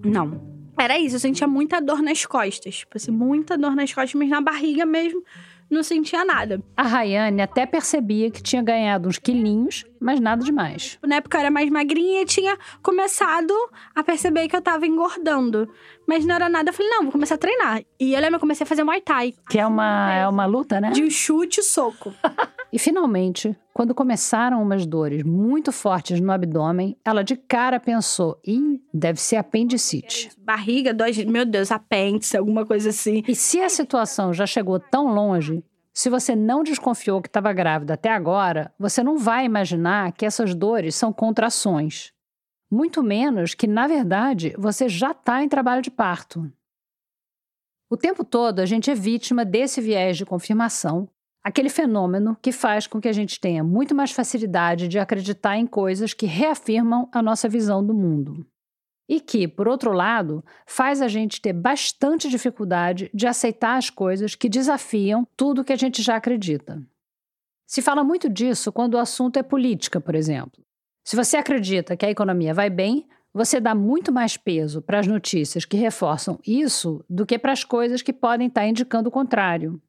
Não. 0.04 0.62
Era 0.78 0.98
isso, 0.98 1.16
eu 1.16 1.20
sentia 1.20 1.46
muita 1.46 1.80
dor 1.80 2.02
nas 2.02 2.24
costas. 2.24 2.78
Tipo 2.78 2.96
assim, 2.96 3.10
muita 3.10 3.56
dor 3.58 3.76
nas 3.76 3.92
costas, 3.92 4.14
mas 4.14 4.28
na 4.28 4.40
barriga 4.40 4.86
mesmo 4.86 5.22
não 5.72 5.82
sentia 5.82 6.22
nada. 6.24 6.62
A 6.76 6.82
Rayane 6.82 7.40
até 7.40 7.64
percebia 7.64 8.30
que 8.30 8.42
tinha 8.42 8.62
ganhado 8.62 9.08
uns 9.08 9.18
quilinhos, 9.18 9.84
mas 9.98 10.20
nada 10.20 10.44
demais. 10.44 10.98
Na 11.02 11.16
época 11.16 11.38
eu 11.38 11.40
era 11.40 11.50
mais 11.50 11.70
magrinha 11.70 12.22
e 12.22 12.26
tinha 12.26 12.58
começado 12.82 13.54
a 13.94 14.04
perceber 14.04 14.48
que 14.48 14.54
eu 14.54 14.60
tava 14.60 14.86
engordando. 14.86 15.66
Mas 16.06 16.24
não 16.24 16.34
era 16.34 16.48
nada, 16.48 16.70
eu 16.70 16.74
falei, 16.74 16.90
não, 16.90 17.02
vou 17.04 17.12
começar 17.12 17.36
a 17.36 17.38
treinar. 17.38 17.82
E 17.98 18.14
eu 18.14 18.20
lembro, 18.20 18.36
eu 18.36 18.40
comecei 18.40 18.64
a 18.64 18.66
fazer 18.66 18.84
Muay 18.84 19.00
Thai. 19.00 19.34
Que 19.48 19.58
é 19.58 19.66
uma, 19.66 20.12
é 20.12 20.28
uma 20.28 20.46
luta, 20.46 20.80
né? 20.80 20.90
De 20.90 21.10
chute 21.10 21.60
e 21.60 21.62
soco. 21.62 22.12
e 22.72 22.78
finalmente, 22.78 23.56
quando 23.72 23.94
começaram 23.94 24.62
umas 24.62 24.84
dores 24.84 25.22
muito 25.22 25.72
fortes 25.72 26.20
no 26.20 26.32
abdômen, 26.32 26.96
ela 27.04 27.22
de 27.22 27.36
cara 27.36 27.80
pensou, 27.80 28.38
ih, 28.46 28.80
deve 28.92 29.20
ser 29.20 29.36
apendicite. 29.36 30.30
Barriga, 30.38 30.92
dói, 30.92 31.12
meu 31.26 31.46
Deus, 31.46 31.70
apêndice, 31.70 32.36
alguma 32.36 32.66
coisa 32.66 32.90
assim. 32.90 33.22
E 33.26 33.34
se 33.34 33.60
a 33.60 33.68
situação 33.68 34.32
já 34.32 34.46
chegou 34.46 34.78
tão 34.78 35.14
longe, 35.14 35.64
se 35.94 36.08
você 36.08 36.34
não 36.34 36.62
desconfiou 36.62 37.20
que 37.20 37.28
estava 37.28 37.52
grávida 37.52 37.94
até 37.94 38.10
agora, 38.10 38.72
você 38.78 39.02
não 39.02 39.18
vai 39.18 39.44
imaginar 39.44 40.12
que 40.12 40.24
essas 40.24 40.54
dores 40.54 40.94
são 40.94 41.12
contrações. 41.12 42.12
Muito 42.72 43.02
menos 43.02 43.52
que, 43.52 43.66
na 43.66 43.86
verdade, 43.86 44.54
você 44.56 44.88
já 44.88 45.10
está 45.10 45.44
em 45.44 45.48
trabalho 45.48 45.82
de 45.82 45.90
parto. 45.90 46.50
O 47.90 47.98
tempo 47.98 48.24
todo 48.24 48.60
a 48.60 48.64
gente 48.64 48.90
é 48.90 48.94
vítima 48.94 49.44
desse 49.44 49.78
viés 49.78 50.16
de 50.16 50.24
confirmação, 50.24 51.06
aquele 51.44 51.68
fenômeno 51.68 52.34
que 52.40 52.50
faz 52.50 52.86
com 52.86 52.98
que 52.98 53.08
a 53.08 53.12
gente 53.12 53.38
tenha 53.38 53.62
muito 53.62 53.94
mais 53.94 54.10
facilidade 54.10 54.88
de 54.88 54.98
acreditar 54.98 55.58
em 55.58 55.66
coisas 55.66 56.14
que 56.14 56.24
reafirmam 56.24 57.10
a 57.12 57.20
nossa 57.20 57.46
visão 57.46 57.84
do 57.84 57.92
mundo 57.92 58.46
e 59.06 59.20
que, 59.20 59.46
por 59.46 59.68
outro 59.68 59.92
lado, 59.92 60.42
faz 60.64 61.02
a 61.02 61.08
gente 61.08 61.42
ter 61.42 61.52
bastante 61.52 62.26
dificuldade 62.26 63.10
de 63.12 63.26
aceitar 63.26 63.76
as 63.76 63.90
coisas 63.90 64.34
que 64.34 64.48
desafiam 64.48 65.28
tudo 65.36 65.62
que 65.62 65.74
a 65.74 65.76
gente 65.76 66.00
já 66.00 66.16
acredita. 66.16 66.82
Se 67.66 67.82
fala 67.82 68.02
muito 68.02 68.30
disso 68.30 68.72
quando 68.72 68.94
o 68.94 68.98
assunto 68.98 69.38
é 69.38 69.42
política, 69.42 70.00
por 70.00 70.14
exemplo. 70.14 70.64
Se 71.04 71.16
você 71.16 71.36
acredita 71.36 71.96
que 71.96 72.06
a 72.06 72.10
economia 72.10 72.54
vai 72.54 72.70
bem, 72.70 73.08
você 73.34 73.58
dá 73.58 73.74
muito 73.74 74.12
mais 74.12 74.36
peso 74.36 74.82
para 74.82 74.98
as 74.98 75.06
notícias 75.06 75.64
que 75.64 75.76
reforçam 75.76 76.38
isso 76.46 77.04
do 77.08 77.24
que 77.24 77.38
para 77.38 77.52
as 77.52 77.64
coisas 77.64 78.02
que 78.02 78.12
podem 78.12 78.48
estar 78.48 78.66
indicando 78.66 79.08
o 79.08 79.12
contrário. 79.12 79.80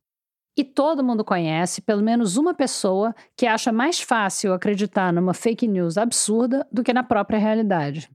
E 0.56 0.64
todo 0.64 1.04
mundo 1.04 1.26
conhece 1.26 1.82
pelo 1.82 2.04
menos 2.04 2.38
uma 2.38 2.54
pessoa 2.54 3.14
que 3.36 3.46
acha 3.46 3.72
mais 3.72 4.00
fácil 4.00 4.54
acreditar 4.54 5.12
numa 5.12 5.34
fake 5.34 5.68
news 5.68 5.98
absurda 5.98 6.66
do 6.72 6.84
que 6.84 6.94
na 6.94 7.04
própria 7.04 7.40
realidade. 7.40 8.10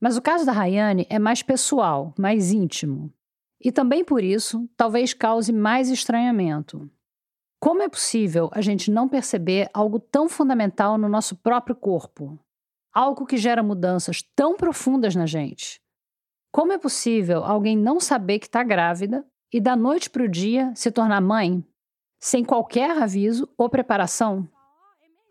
Mas 0.00 0.16
o 0.16 0.22
caso 0.22 0.44
da 0.44 0.52
Rayane 0.52 1.06
é 1.08 1.18
mais 1.18 1.42
pessoal, 1.42 2.14
mais 2.18 2.52
íntimo. 2.52 3.12
E 3.60 3.72
também 3.72 4.04
por 4.04 4.22
isso, 4.22 4.68
talvez 4.76 5.14
cause 5.14 5.50
mais 5.50 5.88
estranhamento. 5.88 6.90
Como 7.66 7.82
é 7.82 7.88
possível 7.88 8.48
a 8.52 8.60
gente 8.60 8.92
não 8.92 9.08
perceber 9.08 9.68
algo 9.74 9.98
tão 9.98 10.28
fundamental 10.28 10.96
no 10.96 11.08
nosso 11.08 11.34
próprio 11.34 11.74
corpo? 11.74 12.38
Algo 12.94 13.26
que 13.26 13.36
gera 13.36 13.60
mudanças 13.60 14.22
tão 14.36 14.56
profundas 14.56 15.16
na 15.16 15.26
gente? 15.26 15.80
Como 16.52 16.72
é 16.72 16.78
possível 16.78 17.42
alguém 17.42 17.76
não 17.76 17.98
saber 17.98 18.38
que 18.38 18.46
está 18.46 18.62
grávida 18.62 19.26
e 19.52 19.60
da 19.60 19.74
noite 19.74 20.08
para 20.08 20.22
o 20.22 20.28
dia 20.28 20.72
se 20.76 20.92
tornar 20.92 21.20
mãe? 21.20 21.64
sem 22.20 22.44
qualquer 22.44 23.02
aviso 23.02 23.48
ou 23.58 23.68
preparação? 23.68 24.48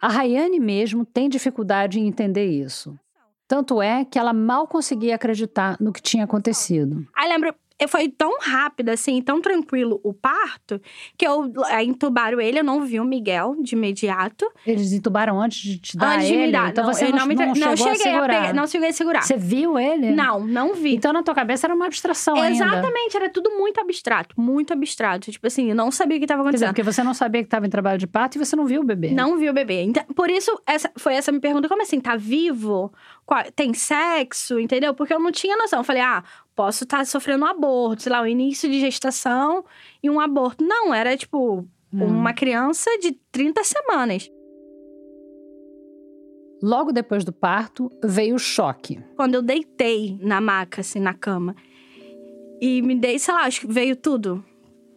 A 0.01 0.09
Rayane 0.09 0.59
mesmo 0.59 1.05
tem 1.05 1.29
dificuldade 1.29 2.01
em 2.01 2.05
entender 2.05 2.47
isso. 2.47 2.99
Tanto 3.47 3.81
é 3.81 4.03
que 4.03 4.19
ela 4.19 4.33
mal 4.33 4.67
conseguia 4.67 5.15
acreditar 5.15 5.77
no 5.79 5.93
que 5.93 6.01
tinha 6.01 6.25
acontecido. 6.25 7.07
Lembro, 7.17 7.55
foi 7.87 8.07
tão 8.09 8.39
rápido, 8.39 8.89
assim, 8.89 9.21
tão 9.21 9.41
tranquilo 9.41 9.99
o 10.03 10.13
parto, 10.13 10.81
que 11.17 11.27
eu 11.27 11.51
é, 11.69 11.83
entubaram 11.83 12.39
ele, 12.39 12.59
eu 12.59 12.63
não 12.63 12.81
vi 12.81 12.99
o 12.99 13.05
Miguel 13.05 13.55
de 13.61 13.75
imediato. 13.75 14.45
Eles 14.65 14.93
entubaram 14.93 15.41
antes 15.41 15.59
de 15.59 15.77
te 15.77 15.97
dar 15.97 16.15
Antes 16.15 16.27
de 16.27 16.33
ele? 16.33 16.45
me 16.47 16.51
dar. 16.51 16.69
Então 16.69 16.85
não, 16.85 16.93
você 16.93 17.09
não, 17.09 17.17
não, 17.19 17.25
me, 17.25 17.35
não, 17.35 17.45
não 17.47 17.55
chegou 17.55 17.71
a 17.73 17.75
cheguei 17.77 17.91
a, 17.91 17.97
segurar. 17.97 18.41
pegar, 18.41 18.53
não 18.53 18.67
cheguei 18.67 18.89
a 18.89 18.93
segurar. 18.93 19.21
Você 19.21 19.37
viu 19.37 19.77
ele? 19.77 20.11
Não, 20.11 20.39
não 20.45 20.73
vi. 20.73 20.95
Então 20.95 21.11
na 21.11 21.21
tua 21.21 21.35
cabeça 21.35 21.67
era 21.67 21.75
uma 21.75 21.85
abstração 21.85 22.35
ainda. 22.35 22.65
Exatamente, 22.65 23.17
era 23.17 23.29
tudo 23.29 23.51
muito 23.51 23.79
abstrato, 23.79 24.39
muito 24.39 24.71
abstrato. 24.73 25.31
Tipo 25.31 25.47
assim, 25.47 25.69
eu 25.69 25.75
não 25.75 25.91
sabia 25.91 26.17
o 26.17 26.19
que 26.19 26.25
estava 26.25 26.43
Quer 26.43 26.51
dizer, 26.51 26.65
acontecendo. 26.65 26.85
porque 26.85 26.93
você 26.93 27.03
não 27.03 27.13
sabia 27.13 27.41
que 27.41 27.47
estava 27.47 27.65
em 27.65 27.69
trabalho 27.69 27.97
de 27.97 28.07
parto 28.07 28.35
e 28.35 28.39
você 28.39 28.55
não 28.55 28.65
viu 28.65 28.81
o 28.81 28.85
bebê. 28.85 29.09
Não 29.11 29.37
vi 29.37 29.49
o 29.49 29.53
bebê. 29.53 29.81
Então, 29.83 30.03
por 30.15 30.29
isso, 30.29 30.51
essa, 30.65 30.91
foi 30.97 31.13
essa 31.15 31.31
minha 31.31 31.41
pergunta. 31.41 31.67
Como 31.67 31.81
assim? 31.81 31.99
Tá 31.99 32.15
vivo? 32.15 32.93
Tem 33.55 33.73
sexo? 33.73 34.59
Entendeu? 34.59 34.93
Porque 34.93 35.13
eu 35.13 35.19
não 35.19 35.31
tinha 35.31 35.57
noção. 35.57 35.79
Eu 35.79 35.83
falei, 35.83 36.01
ah, 36.01 36.23
posso 36.55 36.83
estar 36.83 37.05
sofrendo 37.05 37.45
um 37.45 37.47
aborto. 37.47 38.03
Sei 38.03 38.11
lá, 38.11 38.21
o 38.21 38.27
início 38.27 38.69
de 38.69 38.79
gestação 38.79 39.65
e 40.01 40.09
um 40.09 40.19
aborto. 40.19 40.63
Não, 40.63 40.93
era 40.93 41.15
tipo 41.17 41.67
uma 41.91 42.33
criança 42.33 42.89
de 42.99 43.13
30 43.31 43.63
semanas. 43.63 44.29
Logo 46.61 46.91
depois 46.91 47.23
do 47.23 47.31
parto, 47.31 47.91
veio 48.03 48.35
o 48.35 48.39
choque. 48.39 48.99
Quando 49.15 49.35
eu 49.35 49.41
deitei 49.41 50.17
na 50.21 50.41
maca, 50.41 50.81
assim, 50.81 50.99
na 50.99 51.13
cama. 51.13 51.55
E 52.61 52.81
me 52.81 52.95
dei, 52.95 53.19
sei 53.19 53.33
lá, 53.33 53.41
acho 53.41 53.61
que 53.61 53.67
veio 53.67 53.95
tudo. 53.95 54.43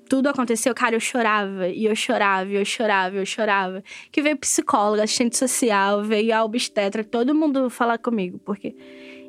Tudo 0.09 0.29
aconteceu, 0.29 0.75
cara, 0.75 0.97
eu 0.97 1.01
chorava, 1.01 1.69
e 1.69 1.85
eu 1.85 1.95
chorava, 1.95 2.51
e 2.51 2.55
eu 2.55 2.65
chorava, 2.65 3.17
e 3.17 3.19
eu 3.19 3.27
chorava. 3.27 3.83
Que 4.11 4.23
veio 4.23 4.37
psicóloga, 4.37 5.05
assistente 5.05 5.37
social, 5.37 6.03
veio 6.03 6.35
a 6.35 6.45
obstetra, 6.45 7.05
todo 7.05 7.35
mundo 7.35 7.69
falar 7.69 7.99
comigo, 7.99 8.39
porque... 8.45 8.75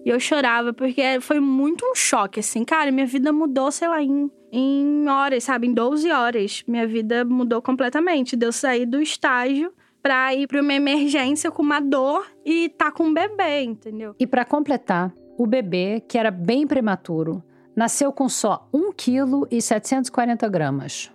E 0.06 0.10
eu 0.10 0.20
chorava, 0.20 0.74
porque 0.74 1.20
foi 1.20 1.42
muito 1.42 1.86
um 1.86 1.94
choque, 1.94 2.40
assim. 2.40 2.64
Cara, 2.64 2.90
minha 2.90 3.06
vida 3.06 3.34
mudou, 3.34 3.70
sei 3.70 3.88
lá, 3.88 4.02
em, 4.02 4.32
em 4.50 5.08
horas, 5.10 5.44
sabe? 5.44 5.68
Em 5.68 5.74
12 5.74 6.10
horas. 6.10 6.64
Minha 6.66 6.88
vida 6.88 7.26
mudou 7.26 7.62
completamente. 7.62 8.38
Deu 8.38 8.54
sair 8.54 8.86
do 8.86 9.02
estágio 9.02 9.74
pra 10.02 10.34
ir 10.34 10.48
pra 10.48 10.62
uma 10.62 10.74
emergência 10.74 11.52
com 11.52 11.62
uma 11.62 11.80
dor 11.80 12.26
e 12.46 12.70
tá 12.70 12.92
com 12.92 13.04
um 13.04 13.14
bebê, 13.14 13.64
entendeu? 13.64 14.16
E 14.18 14.26
para 14.26 14.46
completar, 14.46 15.14
o 15.38 15.46
bebê, 15.46 16.02
que 16.08 16.18
era 16.18 16.32
bem 16.32 16.66
prematuro, 16.66 17.44
nasceu 17.80 18.12
com 18.12 18.28
só 18.28 18.68
1 18.74 18.92
kg 18.92 19.48
e 19.50 19.62
740 19.62 20.50
gramas. 20.50 21.10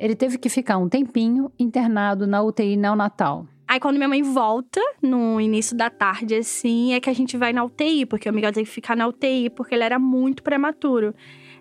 Ele 0.00 0.16
teve 0.16 0.36
que 0.36 0.48
ficar 0.48 0.76
um 0.76 0.88
tempinho 0.88 1.48
internado 1.56 2.26
na 2.26 2.42
UTI 2.42 2.76
neonatal. 2.76 3.46
Aí 3.68 3.78
quando 3.78 3.98
minha 3.98 4.08
mãe 4.08 4.20
volta, 4.20 4.80
no 5.00 5.40
início 5.40 5.76
da 5.76 5.88
tarde, 5.88 6.34
assim, 6.34 6.92
é 6.92 6.98
que 6.98 7.08
a 7.08 7.12
gente 7.12 7.36
vai 7.36 7.52
na 7.52 7.62
UTI, 7.62 8.04
porque 8.04 8.28
o 8.28 8.32
Miguel 8.32 8.52
tem 8.52 8.64
que 8.64 8.70
ficar 8.70 8.96
na 8.96 9.06
UTI, 9.06 9.48
porque 9.50 9.76
ele 9.76 9.84
era 9.84 9.96
muito 9.96 10.42
prematuro. 10.42 11.14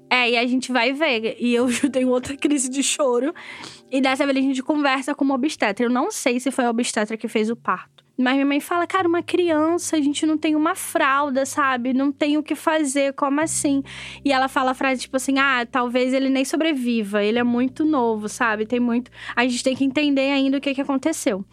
É, 0.09 0.31
e 0.31 0.35
a 0.35 0.47
gente 0.47 0.71
vai 0.71 0.91
ver. 0.91 1.37
E 1.39 1.53
eu 1.53 1.67
tenho 1.93 2.09
outra 2.09 2.35
crise 2.35 2.67
de 2.67 2.81
choro. 2.81 3.35
E 3.91 4.01
dessa 4.01 4.25
vez 4.25 4.35
a 4.39 4.41
gente 4.41 4.63
conversa 4.63 5.13
com 5.13 5.23
uma 5.23 5.35
obstetra. 5.35 5.85
Eu 5.85 5.89
não 5.91 6.09
sei 6.09 6.39
se 6.39 6.49
foi 6.49 6.65
a 6.65 6.71
obstetra 6.71 7.15
que 7.15 7.27
fez 7.27 7.51
o 7.51 7.55
parto. 7.55 8.06
Mas 8.18 8.34
minha 8.34 8.45
mãe 8.45 8.59
fala, 8.59 8.88
cara, 8.88 9.07
uma 9.07 9.22
criança, 9.22 9.95
a 9.95 10.01
gente 10.01 10.26
não 10.26 10.38
tem 10.38 10.55
uma 10.55 10.74
fralda, 10.74 11.45
sabe? 11.45 11.93
Não 11.93 12.11
tem 12.11 12.38
o 12.38 12.43
que 12.43 12.55
fazer, 12.55 13.13
como 13.13 13.39
assim? 13.39 13.84
E 14.26 14.32
ela 14.32 14.47
fala 14.47 14.72
a 14.72 14.74
frase 14.74 15.01
tipo 15.01 15.18
assim: 15.18 15.38
ah, 15.38 15.65
talvez 15.70 16.13
ele 16.13 16.30
nem 16.30 16.43
sobreviva, 16.43 17.24
ele 17.24 17.38
é 17.38 17.43
muito 17.43 17.86
novo, 17.86 18.28
sabe? 18.28 18.65
Tem 18.65 18.80
muito. 18.80 19.11
A 19.36 19.43
gente 19.43 19.63
tem 19.63 19.76
que 19.76 19.86
entender 19.86 20.32
ainda 20.32 20.57
o 20.57 20.61
que, 20.61 20.74
que 20.74 20.82
aconteceu. 20.82 21.45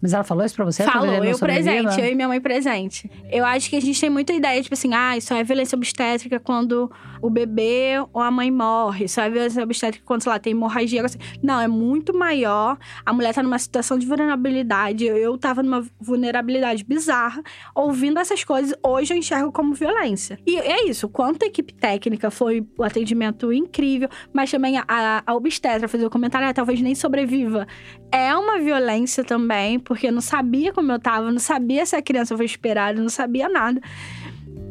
Mas 0.00 0.12
ela 0.12 0.24
falou 0.24 0.44
isso 0.44 0.54
pra 0.54 0.64
você? 0.64 0.84
Falou, 0.84 1.24
eu 1.24 1.38
presente, 1.38 2.00
eu 2.00 2.06
e 2.06 2.14
minha 2.14 2.28
mãe 2.28 2.40
presente. 2.40 3.10
Eu 3.30 3.44
acho 3.44 3.70
que 3.70 3.76
a 3.76 3.80
gente 3.80 3.98
tem 3.98 4.10
muita 4.10 4.32
ideia, 4.32 4.62
tipo 4.62 4.74
assim, 4.74 4.92
ah, 4.94 5.16
isso 5.16 5.32
é 5.32 5.42
violência 5.42 5.74
obstétrica 5.74 6.38
quando 6.38 6.90
o 7.22 7.30
bebê 7.30 7.94
ou 8.12 8.20
a 8.20 8.30
mãe 8.30 8.50
morre. 8.50 9.06
Isso 9.06 9.20
é 9.20 9.30
violência 9.30 9.62
obstétrica 9.62 10.04
quando, 10.04 10.22
sei 10.22 10.32
lá, 10.32 10.38
tem 10.38 10.52
hemorragia. 10.52 11.04
assim. 11.04 11.18
Não, 11.42 11.60
é 11.60 11.66
muito 11.66 12.16
maior. 12.16 12.78
A 13.04 13.12
mulher 13.12 13.34
tá 13.34 13.42
numa 13.42 13.58
situação 13.58 13.98
de 13.98 14.06
vulnerabilidade. 14.06 15.04
Eu, 15.04 15.38
tava 15.38 15.62
numa 15.62 15.84
vulnerabilidade 15.98 16.84
bizarra. 16.84 17.42
Ouvindo 17.74 18.18
essas 18.18 18.44
coisas, 18.44 18.76
hoje 18.82 19.14
eu 19.14 19.18
enxergo 19.18 19.50
como 19.50 19.74
violência. 19.74 20.38
E 20.46 20.56
é 20.58 20.86
isso, 20.88 21.08
quanto 21.08 21.42
a 21.42 21.46
equipe 21.46 21.72
técnica 21.72 22.30
foi 22.30 22.66
o 22.76 22.82
atendimento 22.82 23.52
incrível, 23.52 24.08
mas 24.32 24.50
também 24.50 24.76
a, 24.76 24.84
a, 24.86 25.22
a 25.26 25.34
obstetra 25.34 25.88
fazer 25.88 26.04
o 26.06 26.10
comentário, 26.10 26.48
ah, 26.48 26.54
talvez 26.54 26.80
nem 26.80 26.94
sobreviva. 26.94 27.66
É 28.12 28.34
uma 28.34 28.58
violência 28.58 29.24
também, 29.24 29.78
porque 29.86 30.08
eu 30.08 30.12
não 30.12 30.20
sabia 30.20 30.72
como 30.72 30.90
eu 30.90 30.98
tava, 30.98 31.30
não 31.30 31.38
sabia 31.38 31.86
se 31.86 31.94
a 31.94 32.02
criança 32.02 32.36
foi 32.36 32.44
esperada, 32.44 33.00
não 33.00 33.08
sabia 33.08 33.48
nada. 33.48 33.80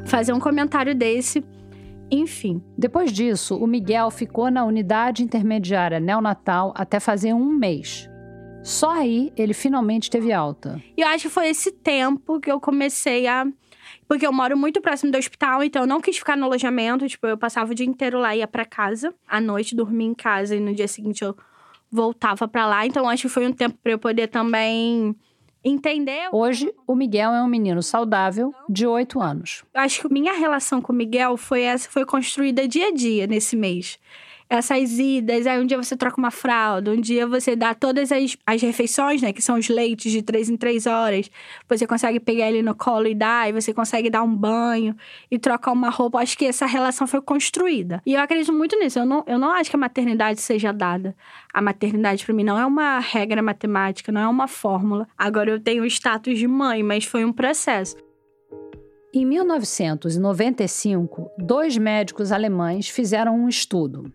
Fazer 0.06 0.34
um 0.34 0.40
comentário 0.40 0.94
desse, 0.94 1.44
enfim. 2.12 2.62
Depois 2.78 3.12
disso, 3.12 3.58
o 3.58 3.66
Miguel 3.66 4.12
ficou 4.12 4.52
na 4.52 4.66
unidade 4.66 5.24
intermediária 5.24 6.02
neonatal 6.02 6.74
até 6.76 7.00
fazer 7.00 7.34
um 7.34 7.46
mês. 7.46 8.10
Só 8.62 8.92
aí 8.92 9.32
ele 9.38 9.54
finalmente 9.54 10.10
teve 10.10 10.34
alta. 10.34 10.82
E 10.98 11.02
eu 11.02 11.08
acho 11.08 11.28
que 11.28 11.34
foi 11.34 11.48
esse 11.48 11.72
tempo 11.72 12.40
que 12.40 12.52
eu 12.52 12.60
comecei 12.60 13.26
a. 13.26 13.48
Porque 14.08 14.28
eu 14.28 14.34
moro 14.34 14.58
muito 14.58 14.82
próximo 14.82 15.12
do 15.12 15.18
hospital, 15.18 15.64
então 15.64 15.84
eu 15.84 15.88
não 15.88 16.02
quis 16.02 16.18
ficar 16.18 16.36
no 16.36 16.46
alojamento. 16.46 17.08
Tipo, 17.08 17.28
eu 17.28 17.38
passava 17.38 17.72
o 17.72 17.76
dia 17.76 17.86
inteiro 17.86 18.20
lá 18.20 18.36
ia 18.36 18.48
pra 18.48 18.66
casa. 18.66 19.14
À 19.28 19.40
noite 19.40 19.76
dormia 19.76 20.08
em 20.08 20.14
casa 20.14 20.56
e 20.56 20.60
no 20.60 20.76
dia 20.76 20.88
seguinte 20.88 21.24
eu 21.24 21.36
voltava 21.92 22.48
pra 22.48 22.66
lá. 22.66 22.86
Então 22.86 23.08
acho 23.08 23.24
que 23.24 23.30
foi 23.30 23.48
um 23.48 23.54
tempo 23.54 23.78
pra 23.82 23.92
eu 23.92 24.00
poder 24.00 24.28
também 24.28 25.16
entender. 25.64 26.30
Hoje, 26.32 26.72
o 26.86 26.96
Miguel 26.96 27.32
é 27.34 27.42
um 27.42 27.48
menino 27.48 27.82
saudável 27.82 28.54
de 28.70 28.86
8 28.86 29.20
anos. 29.20 29.64
Acho 29.74 30.04
que 30.04 30.14
minha 30.14 30.34
relação 30.34 30.80
com 30.80 30.94
o 30.94 30.96
Miguel 30.96 31.36
foi 31.38 31.64
essa, 31.64 31.90
foi 31.90 32.06
construída 32.06 32.68
dia 32.68 32.90
a 32.90 32.92
dia 32.92 33.26
nesse 33.26 33.56
mês. 33.56 33.98
Essas 34.48 35.00
idas, 35.00 35.48
aí 35.48 35.60
um 35.60 35.66
dia 35.66 35.76
você 35.76 35.98
troca 35.98 36.20
uma 36.20 36.30
fralda, 36.30 36.92
um 36.92 37.02
dia 37.02 37.26
você 37.26 37.56
dá 37.56 37.74
todas 37.74 38.12
as, 38.12 38.38
as 38.46 38.62
refeições, 38.62 39.20
né? 39.20 39.34
Que 39.34 39.42
são 39.42 39.58
os 39.58 39.68
leites 39.68 40.12
de 40.12 40.22
três 40.22 40.50
em 40.50 40.56
três 40.56 40.86
horas. 40.86 41.32
Você 41.68 41.88
consegue 41.88 42.20
pegar 42.20 42.50
ele 42.50 42.62
no 42.62 42.76
colo 42.76 43.08
e 43.08 43.16
dar, 43.16 43.50
e 43.50 43.54
você 43.54 43.74
consegue 43.74 44.08
dar 44.08 44.22
um 44.22 44.36
banho 44.36 44.96
e 45.32 45.40
trocar 45.40 45.72
uma 45.72 45.90
roupa. 45.90 46.20
Acho 46.20 46.38
que 46.38 46.46
essa 46.46 46.68
relação 46.68 47.08
foi 47.08 47.22
construída. 47.22 48.04
E 48.06 48.14
eu 48.14 48.22
acredito 48.22 48.54
muito 48.54 48.78
nisso. 48.78 49.00
Eu 49.00 49.06
não, 49.06 49.24
eu 49.26 49.40
não 49.40 49.52
acho 49.52 49.72
que 49.72 49.76
a 49.76 49.80
maternidade 49.80 50.40
seja 50.40 50.72
dada. 50.72 51.16
A 51.52 51.60
maternidade, 51.60 52.24
para 52.24 52.36
mim, 52.36 52.44
não 52.44 52.60
é 52.60 52.66
uma 52.66 53.00
regra 53.00 53.42
matemática, 53.42 54.12
não 54.12 54.22
é 54.22 54.28
uma 54.28 54.48
fórmula. 54.48 55.08
Agora 55.18 55.50
eu 55.50 55.60
tenho 55.60 55.82
o 55.82 55.88
status 55.88 56.38
de 56.38 56.48
mãe, 56.48 56.84
mas 56.84 57.04
foi 57.04 57.26
um 57.26 57.34
processo. 57.34 57.96
Em 59.12 59.26
1995, 59.26 61.32
dois 61.38 61.78
médicos 61.78 62.32
alemães 62.32 62.90
fizeram 62.90 63.36
um 63.36 63.50
estudo. 63.50 64.14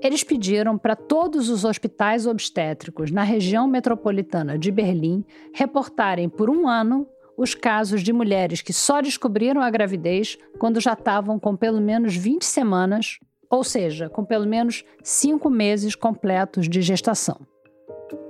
Eles 0.00 0.22
pediram 0.22 0.78
para 0.78 0.94
todos 0.94 1.48
os 1.48 1.64
hospitais 1.64 2.26
obstétricos 2.26 3.10
na 3.10 3.22
região 3.22 3.66
metropolitana 3.66 4.58
de 4.58 4.70
Berlim 4.70 5.24
reportarem 5.52 6.28
por 6.28 6.48
um 6.48 6.68
ano 6.68 7.06
os 7.36 7.54
casos 7.54 8.02
de 8.02 8.12
mulheres 8.12 8.60
que 8.60 8.72
só 8.72 9.00
descobriram 9.00 9.60
a 9.60 9.70
gravidez 9.70 10.38
quando 10.58 10.80
já 10.80 10.92
estavam 10.92 11.38
com 11.38 11.56
pelo 11.56 11.80
menos 11.80 12.14
20 12.14 12.44
semanas, 12.44 13.18
ou 13.50 13.64
seja, 13.64 14.08
com 14.08 14.24
pelo 14.24 14.46
menos 14.46 14.84
5 15.02 15.50
meses 15.50 15.94
completos 15.94 16.68
de 16.68 16.82
gestação. 16.82 17.40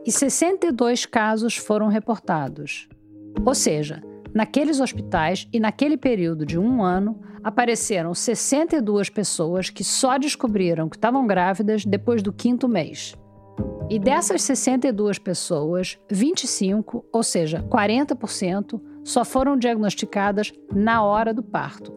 E 0.07 0.13
62 0.13 1.05
casos 1.07 1.57
foram 1.57 1.89
reportados. 1.89 2.89
Ou 3.45 3.55
seja, 3.55 4.03
naqueles 4.35 4.81
hospitais 4.81 5.49
e 5.53 5.61
naquele 5.61 5.97
período 5.97 6.47
de 6.47 6.59
um 6.59 6.83
ano, 6.83 7.21
apareceram 7.43 8.15
62 8.15 9.11
pessoas 9.11 9.69
que 9.71 9.85
só 9.85 10.19
descobriram 10.19 10.89
que 10.89 10.97
estavam 10.97 11.27
grávidas 11.27 11.85
depois 11.85 12.23
do 12.23 12.33
quinto 12.33 12.69
mês. 12.69 13.15
E 13.91 13.99
dessas 13.99 14.43
62 14.43 15.19
pessoas, 15.19 15.99
25, 16.11 17.05
ou 17.13 17.23
seja, 17.23 17.63
40%, 17.69 18.81
só 19.05 19.25
foram 19.25 19.57
diagnosticadas 19.57 20.53
na 20.73 21.03
hora 21.03 21.35
do 21.35 21.43
parto. 21.43 21.93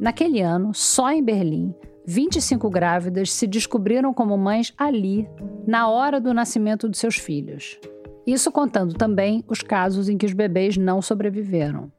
Naquele 0.00 0.40
ano, 0.40 0.74
só 0.74 1.10
em 1.10 1.22
Berlim, 1.22 1.74
25 2.06 2.68
grávidas 2.70 3.32
se 3.32 3.46
descobriram 3.46 4.12
como 4.12 4.36
mães 4.36 4.72
ali, 4.76 5.28
na 5.66 5.88
hora 5.88 6.20
do 6.20 6.32
nascimento 6.32 6.88
de 6.88 6.96
seus 6.96 7.16
filhos. 7.16 7.78
Isso 8.26 8.50
contando 8.50 8.94
também 8.94 9.44
os 9.46 9.62
casos 9.62 10.08
em 10.08 10.18
que 10.18 10.26
os 10.26 10.32
bebês 10.32 10.76
não 10.76 11.00
sobreviveram. 11.00 11.92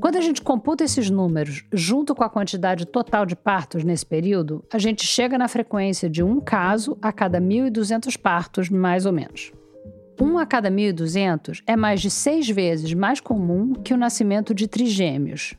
Quando 0.00 0.16
a 0.16 0.20
gente 0.20 0.40
computa 0.40 0.84
esses 0.84 1.10
números 1.10 1.64
junto 1.72 2.14
com 2.14 2.24
a 2.24 2.30
quantidade 2.30 2.86
total 2.86 3.26
de 3.26 3.36
partos 3.36 3.84
nesse 3.84 4.06
período, 4.06 4.64
a 4.72 4.78
gente 4.78 5.04
chega 5.04 5.36
na 5.36 5.48
frequência 5.48 6.08
de 6.08 6.22
um 6.22 6.40
caso 6.40 6.96
a 7.02 7.12
cada 7.12 7.40
1.200 7.40 8.16
partos, 8.16 8.70
mais 8.70 9.04
ou 9.04 9.12
menos. 9.12 9.52
Um 10.20 10.38
a 10.38 10.46
cada 10.46 10.70
1.200 10.70 11.62
é 11.66 11.76
mais 11.76 12.00
de 12.00 12.10
seis 12.10 12.48
vezes 12.48 12.94
mais 12.94 13.20
comum 13.20 13.72
que 13.72 13.92
o 13.92 13.98
nascimento 13.98 14.54
de 14.54 14.66
trigêmeos. 14.66 15.54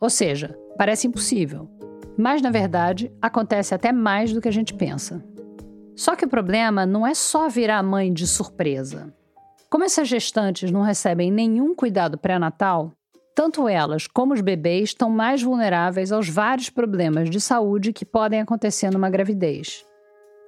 Ou 0.00 0.08
seja, 0.08 0.56
parece 0.78 1.06
impossível. 1.06 1.68
Mas, 2.16 2.40
na 2.40 2.50
verdade, 2.50 3.12
acontece 3.20 3.74
até 3.74 3.92
mais 3.92 4.32
do 4.32 4.40
que 4.40 4.48
a 4.48 4.52
gente 4.52 4.74
pensa. 4.74 5.24
Só 6.02 6.16
que 6.16 6.24
o 6.24 6.28
problema 6.28 6.84
não 6.84 7.06
é 7.06 7.14
só 7.14 7.48
virar 7.48 7.80
mãe 7.80 8.12
de 8.12 8.26
surpresa. 8.26 9.14
Como 9.70 9.84
essas 9.84 10.08
gestantes 10.08 10.68
não 10.68 10.82
recebem 10.82 11.30
nenhum 11.30 11.76
cuidado 11.76 12.18
pré-natal, 12.18 12.90
tanto 13.36 13.68
elas 13.68 14.08
como 14.08 14.34
os 14.34 14.40
bebês 14.40 14.88
estão 14.88 15.08
mais 15.08 15.44
vulneráveis 15.44 16.10
aos 16.10 16.28
vários 16.28 16.68
problemas 16.68 17.30
de 17.30 17.40
saúde 17.40 17.92
que 17.92 18.04
podem 18.04 18.40
acontecer 18.40 18.90
numa 18.90 19.08
gravidez. 19.08 19.86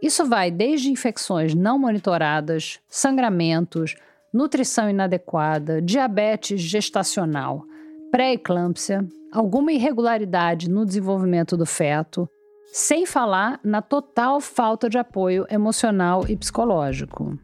Isso 0.02 0.24
vai 0.24 0.50
desde 0.50 0.90
infecções 0.90 1.54
não 1.54 1.78
monitoradas, 1.78 2.80
sangramentos, 2.88 3.94
nutrição 4.32 4.90
inadequada, 4.90 5.80
diabetes 5.80 6.60
gestacional, 6.60 7.62
pré-eclâmpsia, 8.10 9.06
alguma 9.30 9.70
irregularidade 9.70 10.68
no 10.68 10.84
desenvolvimento 10.84 11.56
do 11.56 11.64
feto, 11.64 12.28
sem 12.76 13.06
falar 13.06 13.60
na 13.62 13.80
total 13.80 14.40
falta 14.40 14.90
de 14.90 14.98
apoio 14.98 15.46
emocional 15.48 16.24
e 16.28 16.36
psicológico. 16.36 17.38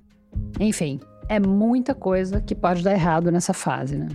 Enfim, 0.58 0.98
é 1.28 1.38
muita 1.38 1.94
coisa 1.94 2.40
que 2.40 2.52
pode 2.52 2.82
dar 2.82 2.94
errado 2.94 3.30
nessa 3.30 3.54
fase, 3.54 3.96
né? 3.96 4.08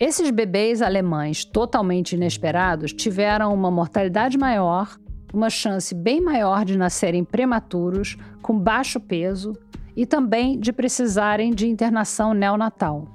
Esses 0.00 0.28
bebês 0.32 0.82
alemães 0.82 1.44
totalmente 1.44 2.16
inesperados 2.16 2.92
tiveram 2.92 3.54
uma 3.54 3.70
mortalidade 3.70 4.36
maior, 4.36 4.98
uma 5.32 5.48
chance 5.48 5.94
bem 5.94 6.20
maior 6.20 6.64
de 6.64 6.76
nascerem 6.76 7.22
prematuros, 7.22 8.16
com 8.42 8.58
baixo 8.58 8.98
peso 8.98 9.52
e 9.94 10.04
também 10.04 10.58
de 10.58 10.72
precisarem 10.72 11.52
de 11.54 11.68
internação 11.68 12.34
neonatal. 12.34 13.06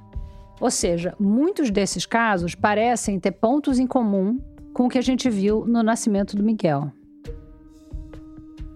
Ou 0.62 0.72
seja, 0.72 1.14
muitos 1.20 1.70
desses 1.70 2.06
casos 2.06 2.56
parecem 2.56 3.20
ter 3.20 3.32
pontos 3.32 3.80
em 3.80 3.86
comum 3.86 4.40
com 4.74 4.86
o 4.86 4.90
que 4.90 4.98
a 4.98 5.04
gente 5.04 5.30
viu 5.30 5.66
no 5.66 5.84
nascimento 5.84 6.38
do 6.38 6.44
Miguel. 6.44 6.90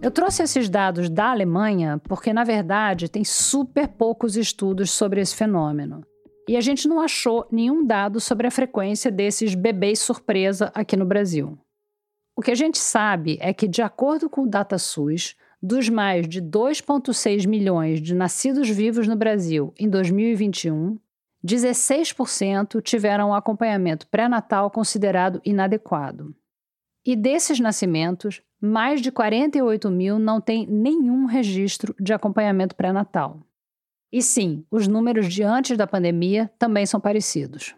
Eu 0.05 0.11
trouxe 0.11 0.43
esses 0.43 0.69
dados 0.69 1.09
da 1.09 1.31
Alemanha 1.31 1.99
porque, 2.07 2.31
na 2.31 2.43
verdade, 2.43 3.09
tem 3.09 3.23
super 3.23 3.87
poucos 3.87 4.37
estudos 4.37 4.91
sobre 4.91 5.19
esse 5.19 5.35
fenômeno. 5.35 6.05
E 6.47 6.55
a 6.55 6.61
gente 6.61 6.87
não 6.87 7.01
achou 7.01 7.47
nenhum 7.51 7.83
dado 7.83 8.19
sobre 8.19 8.45
a 8.45 8.51
frequência 8.51 9.09
desses 9.09 9.55
bebês 9.55 9.97
surpresa 9.97 10.71
aqui 10.75 10.95
no 10.95 11.07
Brasil. 11.07 11.57
O 12.35 12.41
que 12.43 12.51
a 12.51 12.55
gente 12.55 12.77
sabe 12.77 13.39
é 13.41 13.51
que, 13.51 13.67
de 13.67 13.81
acordo 13.81 14.29
com 14.29 14.43
o 14.43 14.47
DataSUS, 14.47 15.35
dos 15.59 15.89
mais 15.89 16.29
de 16.29 16.39
2,6 16.39 17.47
milhões 17.47 17.99
de 17.99 18.13
nascidos 18.13 18.69
vivos 18.69 19.07
no 19.07 19.15
Brasil 19.15 19.73
em 19.75 19.89
2021, 19.89 20.99
16% 21.43 22.79
tiveram 22.83 23.29
um 23.29 23.33
acompanhamento 23.33 24.05
pré-natal 24.05 24.69
considerado 24.69 25.41
inadequado. 25.43 26.35
E 27.03 27.15
desses 27.15 27.59
nascimentos, 27.59 28.43
mais 28.61 29.01
de 29.01 29.11
48 29.11 29.89
mil 29.89 30.19
não 30.19 30.39
têm 30.39 30.65
nenhum 30.65 31.25
registro 31.25 31.95
de 31.99 32.13
acompanhamento 32.13 32.75
pré-natal. 32.75 33.39
E 34.11 34.21
sim, 34.21 34.65
os 34.71 34.87
números 34.87 35.31
de 35.31 35.43
antes 35.43 35.77
da 35.77 35.85
pandemia 35.85 36.49
também 36.57 36.85
são 36.85 36.99
parecidos. 36.99 37.75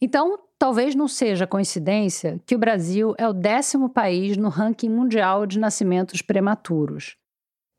Então, 0.00 0.38
talvez 0.58 0.94
não 0.94 1.08
seja 1.08 1.46
coincidência 1.46 2.40
que 2.44 2.54
o 2.54 2.58
Brasil 2.58 3.14
é 3.16 3.26
o 3.26 3.32
décimo 3.32 3.88
país 3.88 4.36
no 4.36 4.48
ranking 4.48 4.90
mundial 4.90 5.46
de 5.46 5.58
nascimentos 5.58 6.20
prematuros. 6.20 7.16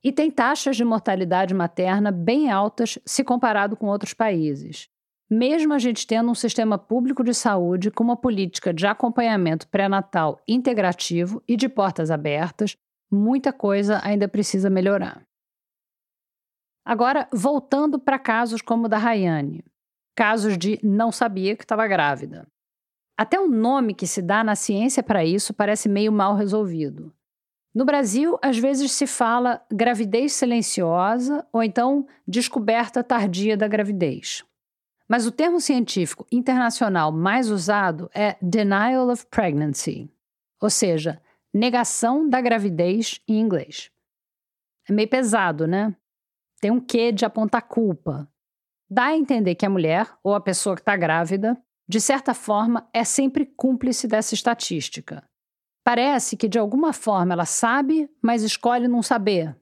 E 0.04 0.12
tem 0.12 0.30
taxas 0.32 0.76
de 0.76 0.86
mortalidade 0.86 1.54
materna 1.54 2.12
bem 2.12 2.52
altas 2.52 2.98
se 3.06 3.24
comparado 3.24 3.76
com 3.76 3.88
outros 3.88 4.14
países. 4.14 4.88
Mesmo 5.30 5.74
a 5.74 5.80
gente 5.80 6.06
tendo 6.06 6.30
um 6.30 6.36
sistema 6.36 6.78
público 6.78 7.24
de 7.24 7.34
saúde 7.34 7.90
com 7.90 8.04
uma 8.04 8.16
política 8.16 8.74
de 8.74 8.86
acompanhamento 8.86 9.68
pré-natal 9.68 10.40
integrativo 10.48 11.42
e 11.48 11.58
de 11.58 11.68
portas 11.68 12.12
abertas, 12.12 12.78
muita 13.12 13.52
coisa 13.52 14.00
ainda 14.04 14.28
precisa 14.28 14.70
melhorar. 14.70 15.26
Agora, 16.86 17.28
voltando 17.34 17.98
para 17.98 18.20
casos 18.20 18.62
como 18.62 18.86
o 18.86 18.90
da 18.90 19.00
Rayane, 19.00 19.64
casos 20.16 20.56
de 20.56 20.80
não 20.84 21.12
sabia 21.12 21.56
que 21.56 21.64
estava 21.64 21.88
grávida. 21.88 22.48
Até 23.18 23.40
o 23.40 23.48
nome 23.48 23.96
que 23.96 24.06
se 24.06 24.22
dá 24.22 24.44
na 24.44 24.56
ciência 24.56 25.02
para 25.02 25.26
isso 25.26 25.54
parece 25.54 25.90
meio 25.90 26.12
mal 26.12 26.36
resolvido. 26.36 27.12
No 27.74 27.84
Brasil, 27.84 28.38
às 28.42 28.58
vezes 28.58 28.92
se 28.92 29.08
fala 29.08 29.66
gravidez 29.72 30.34
silenciosa 30.34 31.46
ou 31.52 31.64
então 31.64 32.08
descoberta 32.28 33.04
tardia 33.04 33.58
da 33.58 33.68
gravidez. 33.68 34.46
Mas 35.08 35.26
o 35.26 35.32
termo 35.32 35.62
científico 35.62 36.26
internacional 36.32 37.12
mais 37.12 37.50
usado 37.50 38.10
é 38.14 38.36
denial 38.42 39.10
of 39.10 39.26
pregnancy, 39.28 40.10
ou 40.60 40.70
seja, 40.70 41.22
negação 41.54 42.28
da 42.28 42.42
gravidez 42.42 43.22
em 43.28 43.40
inglês. 43.40 43.92
É 44.90 44.94
meio 44.94 45.08
pesado, 45.08 45.68
né? 45.68 45.96
Tem 46.60 46.72
um 46.72 46.80
quê 46.80 47.12
de 47.12 47.26
apontar 47.26 47.68
culpa. 47.68 48.28
Dá 48.90 49.06
a 49.06 49.18
entender 49.18 49.56
que 49.56 49.66
a 49.66 49.70
mulher, 49.70 50.12
ou 50.24 50.34
a 50.34 50.42
pessoa 50.42 50.76
que 50.76 50.82
está 50.82 50.96
grávida, 50.96 51.58
de 51.88 52.02
certa 52.02 52.34
forma, 52.34 52.88
é 52.92 53.04
sempre 53.04 53.46
cúmplice 53.46 54.08
dessa 54.08 54.34
estatística. 54.34 55.24
Parece 55.84 56.36
que 56.36 56.48
de 56.48 56.58
alguma 56.58 56.94
forma 56.94 57.34
ela 57.34 57.46
sabe, 57.46 58.10
mas 58.22 58.42
escolhe 58.42 58.88
não 58.88 59.04
saber, 59.04 59.56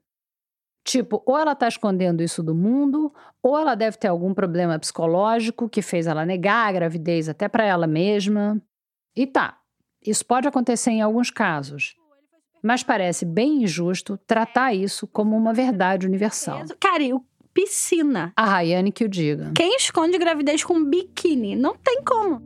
Tipo, 0.84 1.24
ou 1.26 1.38
ela 1.38 1.54
está 1.54 1.68
escondendo 1.68 2.22
isso 2.22 2.44
do 2.44 2.54
mundo, 2.54 3.14
ou 3.42 3.58
ela 3.58 3.74
deve 3.74 3.98
ter 3.98 4.10
algum 4.10 4.34
problema 4.34 4.78
psicológico 4.78 5.70
que 5.70 5.82
fez 5.82 6.08
ela 6.08 6.26
negar 6.26 6.68
a 6.68 6.72
gravidez 6.74 7.30
até 7.30 7.48
para 7.48 7.64
ela 7.64 7.88
mesma. 7.88 8.62
E 9.16 9.26
tá, 9.26 9.58
isso 10.06 10.26
pode 10.26 10.48
acontecer 10.48 10.92
em 10.92 11.02
alguns 11.02 11.30
casos. 11.30 11.96
Mas 12.62 12.84
parece 12.84 13.26
bem 13.26 13.64
injusto 13.64 14.18
tratar 14.28 14.74
isso 14.74 15.08
como 15.08 15.36
uma 15.38 15.54
verdade 15.54 16.06
universal. 16.06 16.64
Cara, 16.80 17.04
e 17.04 17.14
o 17.14 17.24
piscina? 17.54 18.34
A 18.36 18.46
Rayane 18.46 18.92
que 18.92 19.06
o 19.06 19.10
diga. 19.10 19.52
Quem 19.56 19.76
esconde 19.76 20.18
gravidez 20.18 20.64
com 20.64 20.84
biquíni? 20.84 21.56
Não 21.56 21.76
tem 21.78 22.02
como. 22.04 22.42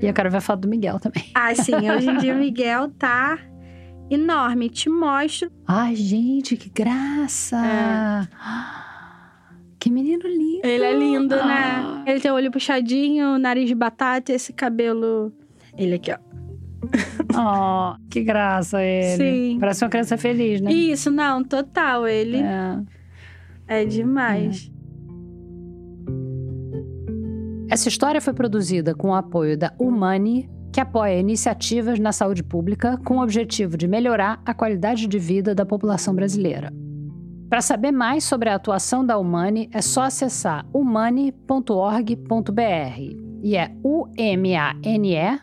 E 0.00 0.06
eu 0.06 0.14
quero 0.14 0.30
ver 0.30 0.38
a 0.38 0.40
foto 0.40 0.60
do 0.60 0.68
Miguel 0.68 0.98
também. 0.98 1.30
Ah, 1.34 1.54
sim. 1.54 1.74
Hoje 1.90 2.08
em 2.08 2.16
dia 2.18 2.34
o 2.34 2.38
Miguel 2.38 2.90
tá 2.92 3.38
enorme. 4.10 4.68
Te 4.68 4.90
mostro. 4.90 5.50
Ai, 5.66 5.94
gente, 5.94 6.56
que 6.56 6.68
graça! 6.68 7.56
É. 7.56 8.28
Que 9.78 9.88
menino 9.90 10.28
lindo! 10.28 10.66
Ele 10.66 10.84
é 10.84 10.92
lindo, 10.92 11.36
né? 11.36 11.42
ah. 11.42 12.02
né? 12.04 12.04
Ele 12.06 12.20
tem 12.20 12.30
o 12.30 12.34
olho 12.34 12.50
puxadinho, 12.50 13.38
nariz 13.38 13.68
de 13.68 13.74
batata 13.74 14.32
e 14.32 14.34
esse 14.34 14.52
cabelo. 14.52 15.32
Ele 15.78 15.94
aqui, 15.94 16.12
ó. 16.12 16.18
Oh, 17.32 17.94
que 18.10 18.22
graça 18.22 18.82
ele. 18.82 19.16
Sim. 19.16 19.58
Parece 19.60 19.84
uma 19.84 19.90
criança 19.90 20.16
feliz, 20.18 20.60
né? 20.60 20.72
Isso, 20.72 21.10
não, 21.10 21.44
total. 21.44 22.08
Ele 22.08 22.38
é, 22.38 22.82
é 23.68 23.84
demais. 23.84 24.70
É. 24.76 24.80
Essa 27.72 27.88
história 27.88 28.20
foi 28.20 28.32
produzida 28.34 28.94
com 28.94 29.10
o 29.10 29.14
apoio 29.14 29.56
da 29.56 29.72
Humani 29.78 30.50
que 30.72 30.80
apoia 30.80 31.18
iniciativas 31.18 31.98
na 31.98 32.12
saúde 32.12 32.42
pública 32.42 32.98
com 33.04 33.18
o 33.18 33.22
objetivo 33.22 33.76
de 33.76 33.88
melhorar 33.88 34.40
a 34.44 34.54
qualidade 34.54 35.06
de 35.06 35.18
vida 35.18 35.54
da 35.54 35.66
população 35.66 36.14
brasileira. 36.14 36.72
Para 37.48 37.60
saber 37.60 37.90
mais 37.90 38.22
sobre 38.22 38.48
a 38.48 38.54
atuação 38.54 39.04
da 39.04 39.18
Humane, 39.18 39.68
é 39.72 39.82
só 39.82 40.02
acessar 40.02 40.64
humane.org.br 40.72 41.40
e 43.42 43.56
é 43.56 43.72
umane.org.br. 43.82 45.40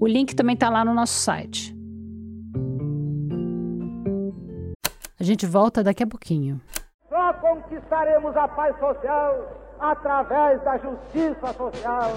O 0.00 0.06
link 0.06 0.34
também 0.34 0.54
está 0.54 0.68
lá 0.68 0.84
no 0.84 0.94
nosso 0.94 1.12
site. 1.12 1.76
A 5.20 5.22
gente 5.22 5.46
volta 5.46 5.84
daqui 5.84 6.02
a 6.02 6.06
pouquinho. 6.06 6.60
Só 7.08 7.32
conquistaremos 7.34 8.34
a 8.36 8.48
paz 8.48 8.76
social 8.78 9.76
através 9.78 10.62
da 10.64 10.78
justiça 10.78 11.52
social. 11.52 12.16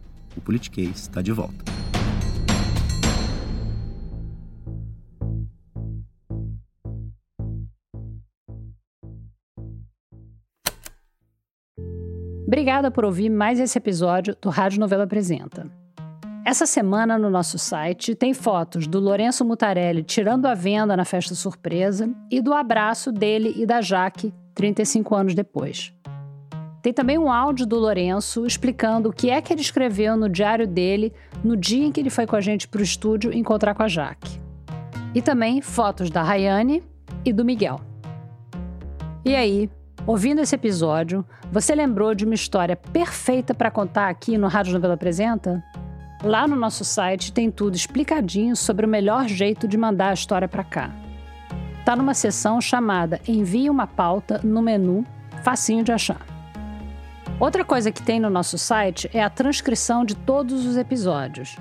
o 0.35 0.41
Politiquês 0.41 1.01
está 1.01 1.21
de 1.21 1.31
volta. 1.31 1.63
Obrigada 12.45 12.91
por 12.91 13.05
ouvir 13.05 13.29
mais 13.29 13.61
esse 13.61 13.77
episódio 13.77 14.35
do 14.41 14.49
Rádio 14.49 14.79
Novela 14.79 15.05
Apresenta. 15.05 15.71
Essa 16.43 16.65
semana 16.65 17.17
no 17.17 17.29
nosso 17.29 17.57
site 17.57 18.13
tem 18.13 18.33
fotos 18.33 18.87
do 18.87 18.99
Lourenço 18.99 19.45
Mutarelli 19.45 20.03
tirando 20.03 20.47
a 20.47 20.53
venda 20.53 20.97
na 20.97 21.05
festa 21.05 21.33
surpresa 21.33 22.13
e 22.29 22.41
do 22.41 22.53
abraço 22.53 23.09
dele 23.11 23.53
e 23.55 23.65
da 23.65 23.79
Jaque 23.79 24.33
35 24.53 25.15
anos 25.15 25.33
depois. 25.33 25.93
Tem 26.81 26.91
também 26.91 27.17
um 27.17 27.31
áudio 27.31 27.67
do 27.67 27.77
Lourenço 27.77 28.45
explicando 28.45 29.09
o 29.09 29.13
que 29.13 29.29
é 29.29 29.39
que 29.39 29.53
ele 29.53 29.61
escreveu 29.61 30.17
no 30.17 30.27
diário 30.27 30.67
dele 30.67 31.13
no 31.43 31.55
dia 31.55 31.85
em 31.85 31.91
que 31.91 31.99
ele 31.99 32.09
foi 32.09 32.25
com 32.25 32.35
a 32.35 32.41
gente 32.41 32.67
para 32.67 32.79
o 32.79 32.83
estúdio 32.83 33.31
encontrar 33.31 33.75
com 33.75 33.83
a 33.83 33.87
Jaque. 33.87 34.41
E 35.13 35.21
também 35.21 35.61
fotos 35.61 36.09
da 36.09 36.23
Rayane 36.23 36.83
e 37.23 37.31
do 37.31 37.45
Miguel. 37.45 37.79
E 39.23 39.35
aí, 39.35 39.69
ouvindo 40.07 40.41
esse 40.41 40.55
episódio, 40.55 41.23
você 41.51 41.75
lembrou 41.75 42.15
de 42.15 42.25
uma 42.25 42.33
história 42.33 42.75
perfeita 42.75 43.53
para 43.53 43.69
contar 43.69 44.09
aqui 44.09 44.35
no 44.35 44.47
Rádio 44.47 44.73
Novela 44.73 44.95
Apresenta? 44.95 45.63
Lá 46.23 46.47
no 46.47 46.55
nosso 46.55 46.83
site 46.83 47.31
tem 47.31 47.51
tudo 47.51 47.75
explicadinho 47.75 48.55
sobre 48.55 48.87
o 48.87 48.89
melhor 48.89 49.27
jeito 49.27 49.67
de 49.67 49.77
mandar 49.77 50.09
a 50.09 50.13
história 50.13 50.47
para 50.47 50.63
cá. 50.63 50.89
Tá 51.85 51.95
numa 51.95 52.15
seção 52.15 52.59
chamada 52.59 53.19
Envie 53.27 53.69
uma 53.69 53.85
pauta 53.85 54.39
no 54.43 54.63
menu, 54.63 55.05
facinho 55.43 55.83
de 55.83 55.91
achar. 55.91 56.30
Outra 57.41 57.65
coisa 57.65 57.91
que 57.91 58.03
tem 58.03 58.19
no 58.19 58.29
nosso 58.29 58.55
site 58.55 59.09
é 59.11 59.23
a 59.23 59.27
transcrição 59.27 60.05
de 60.05 60.15
todos 60.15 60.63
os 60.63 60.77
episódios. 60.77 61.57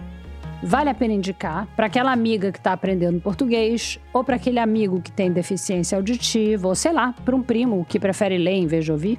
Vale 0.63 0.91
a 0.91 0.95
pena 0.95 1.15
indicar 1.15 1.67
para 1.75 1.87
aquela 1.87 2.13
amiga 2.13 2.53
que 2.53 2.59
está 2.59 2.75
aprendendo 2.75 3.19
português, 3.19 3.99
ou 4.13 4.23
para 4.23 4.37
aquele 4.37 4.59
amigo 4.59 5.01
que 5.01 5.11
tem 5.11 5.33
deficiência 5.33 5.97
auditiva, 5.97 6.69
ou 6.69 6.75
sei 6.75 6.93
lá, 6.93 7.15
para 7.25 7.35
um 7.35 7.43
primo 7.43 7.83
que 7.89 7.99
prefere 7.99 8.37
ler 8.37 8.57
em 8.57 8.67
vez 8.67 8.85
de 8.85 8.93
ouvir. 8.93 9.19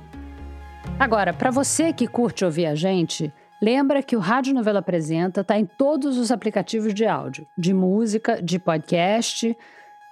Agora, 0.99 1.33
para 1.33 1.49
você 1.49 1.91
que 1.91 2.05
curte 2.05 2.45
ouvir 2.45 2.67
a 2.67 2.75
gente, 2.75 3.33
Lembra 3.63 4.01
que 4.01 4.15
o 4.15 4.19
Rádio 4.19 4.55
Novela 4.55 4.79
Apresenta 4.79 5.41
está 5.41 5.55
em 5.55 5.67
todos 5.67 6.17
os 6.17 6.31
aplicativos 6.31 6.95
de 6.95 7.05
áudio, 7.05 7.45
de 7.55 7.75
música, 7.75 8.41
de 8.41 8.57
podcast. 8.57 9.55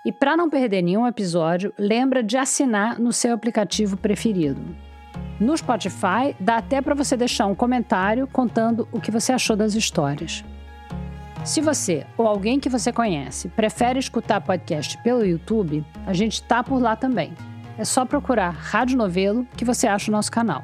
E 0.06 0.12
para 0.12 0.38
não 0.38 0.52
perder 0.52 0.84
nenhum 0.84 1.08
episódio, 1.08 1.74
lembra 1.76 2.22
de 2.22 2.38
assinar 2.38 3.00
no 3.00 3.12
seu 3.12 3.34
aplicativo 3.34 3.98
preferido. 3.98 4.62
No 5.40 5.56
Spotify, 5.58 6.36
dá 6.40 6.58
até 6.58 6.82
para 6.82 6.94
você 6.94 7.16
deixar 7.16 7.46
um 7.46 7.56
comentário 7.56 8.28
contando 8.28 8.88
o 8.92 9.00
que 9.00 9.12
você 9.12 9.32
achou 9.32 9.56
das 9.56 9.74
histórias. 9.74 10.44
Se 11.46 11.62
você 11.62 12.06
ou 12.18 12.28
alguém 12.28 12.60
que 12.60 12.68
você 12.68 12.92
conhece 12.92 13.48
prefere 13.48 13.98
escutar 13.98 14.42
podcast 14.42 14.98
pelo 15.02 15.26
YouTube, 15.26 15.86
a 16.06 16.12
gente 16.12 16.34
está 16.34 16.62
por 16.62 16.82
lá 16.82 16.96
também. 16.96 17.34
É 17.78 17.86
só 17.86 18.04
procurar 18.04 18.50
Rádio 18.50 18.98
Novelo 18.98 19.48
que 19.56 19.64
você 19.64 19.88
acha 19.88 20.12
o 20.12 20.12
nosso 20.12 20.30
canal. 20.30 20.64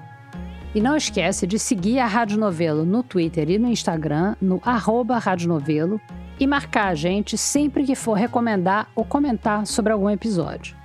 E 0.76 0.82
não 0.82 0.98
esquece 0.98 1.48
de 1.48 1.58
seguir 1.58 2.00
a 2.00 2.06
Rádio 2.06 2.38
Novelo 2.38 2.84
no 2.84 3.02
Twitter 3.02 3.50
e 3.50 3.58
no 3.58 3.70
Instagram, 3.70 4.36
no 4.42 4.62
arroba 4.66 5.18
Rádio 5.18 5.48
Novelo, 5.48 6.02
e 6.38 6.46
marcar 6.46 6.90
a 6.90 6.96
gente 6.96 7.38
sempre 7.38 7.86
que 7.86 7.96
for 7.96 8.16
recomendar 8.16 8.90
ou 8.94 9.06
comentar 9.06 9.66
sobre 9.66 9.94
algum 9.94 10.10
episódio. 10.10 10.76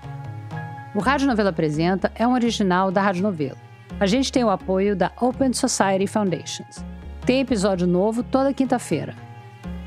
O 0.93 0.99
Rádio 0.99 1.29
Novelo 1.29 1.51
Apresenta 1.51 2.11
é 2.17 2.27
um 2.27 2.33
original 2.33 2.91
da 2.91 3.01
Rádio 3.01 3.23
Novelo. 3.23 3.57
A 4.01 4.07
gente 4.07 4.33
tem 4.33 4.43
o 4.43 4.51
apoio 4.51 4.97
da 4.97 5.13
Open 5.21 5.53
Society 5.53 6.09
Foundations. 6.09 6.85
Tem 7.25 7.41
episódio 7.41 7.87
novo 7.87 8.25
toda 8.25 8.53
quinta-feira. 8.53 9.15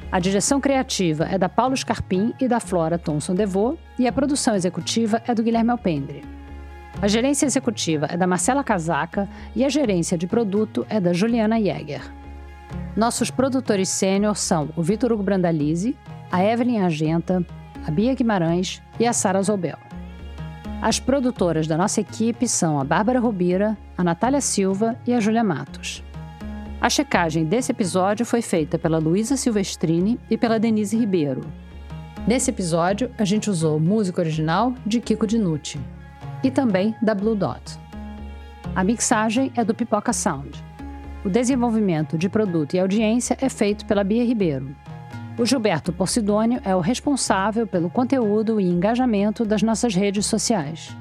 A 0.10 0.18
direção 0.18 0.62
criativa 0.62 1.26
é 1.26 1.38
da 1.38 1.50
Paulo 1.50 1.76
Scarpim 1.76 2.34
e 2.40 2.48
da 2.48 2.62
Flora 2.62 2.98
Thomson 2.98 3.36
Devô, 3.36 3.78
e 4.00 4.08
a 4.08 4.14
produção 4.14 4.56
executiva 4.56 5.22
é 5.28 5.36
do 5.36 5.44
Guilherme 5.44 5.72
Alpendre. 5.72 6.24
A 7.02 7.08
gerência 7.10 7.46
executiva 7.46 8.06
é 8.10 8.16
da 8.16 8.26
Marcela 8.26 8.64
Casaca 8.64 9.28
e 9.54 9.66
a 9.66 9.70
gerência 9.70 10.18
de 10.18 10.26
produto 10.26 10.86
é 10.90 11.02
da 11.02 11.12
Juliana 11.12 11.60
Jäger. 11.60 12.14
Nossos 12.96 13.30
produtores 13.30 13.90
sênior 13.90 14.38
são 14.38 14.70
o 14.78 14.82
Vitor 14.82 15.12
Hugo 15.12 15.24
Brandalize, 15.24 15.98
a 16.32 16.42
Evelyn 16.42 16.80
Argenta, 16.80 17.46
a 17.86 17.92
Bia 17.92 18.16
Guimarães 18.16 18.82
e 18.98 19.06
a 19.06 19.12
Sara 19.12 19.42
Zobel. 19.42 19.83
As 20.84 21.00
produtoras 21.00 21.66
da 21.66 21.78
nossa 21.78 22.02
equipe 22.02 22.46
são 22.46 22.78
a 22.78 22.84
Bárbara 22.84 23.18
Rubira, 23.18 23.78
a 23.98 24.04
Natália 24.04 24.42
Silva 24.42 25.00
e 25.08 25.14
a 25.14 25.20
Júlia 25.22 25.42
Matos. 25.42 26.04
A 26.82 26.90
checagem 26.90 27.46
desse 27.46 27.72
episódio 27.72 28.26
foi 28.26 28.42
feita 28.42 28.78
pela 28.78 28.98
Luísa 28.98 29.38
Silvestrini 29.38 30.20
e 30.30 30.38
pela 30.38 30.60
Denise 30.60 30.98
Ribeiro. 30.98 31.40
Nesse 32.28 32.52
episódio, 32.52 33.10
a 33.18 33.24
gente 33.24 33.50
usou 33.50 33.80
música 33.80 34.20
original 34.20 34.74
de 34.86 35.00
Kiko 35.00 35.26
Dinucci 35.26 35.80
e 36.44 36.52
também 36.52 36.94
da 37.02 37.16
Blue 37.16 37.34
Dot. 37.34 37.80
A 38.76 38.84
mixagem 38.84 39.54
é 39.56 39.64
do 39.64 39.74
Pipoca 39.74 40.12
Sound. 40.12 40.62
O 41.24 41.30
desenvolvimento 41.30 42.18
de 42.18 42.28
produto 42.28 42.74
e 42.74 42.80
audiência 42.82 43.38
é 43.40 43.48
feito 43.48 43.86
pela 43.86 44.04
Bia 44.04 44.26
Ribeiro. 44.26 44.76
O 45.36 45.48
Gilberto 45.48 45.92
Porcidônio 45.92 46.62
é 46.64 46.76
o 46.76 46.80
responsável 46.80 47.66
pelo 47.66 47.90
conteúdo 47.90 48.60
e 48.60 48.66
engajamento 48.66 49.44
das 49.44 49.64
nossas 49.64 49.96
redes 49.96 50.28
sociais. 50.28 50.96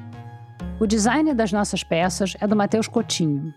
O 0.81 0.87
design 0.87 1.35
das 1.35 1.53
nossas 1.53 1.85
peças 1.85 2.35
é 2.41 2.47
do 2.47 2.57
Matheus 2.57 2.89
Cotinho. 2.89 3.53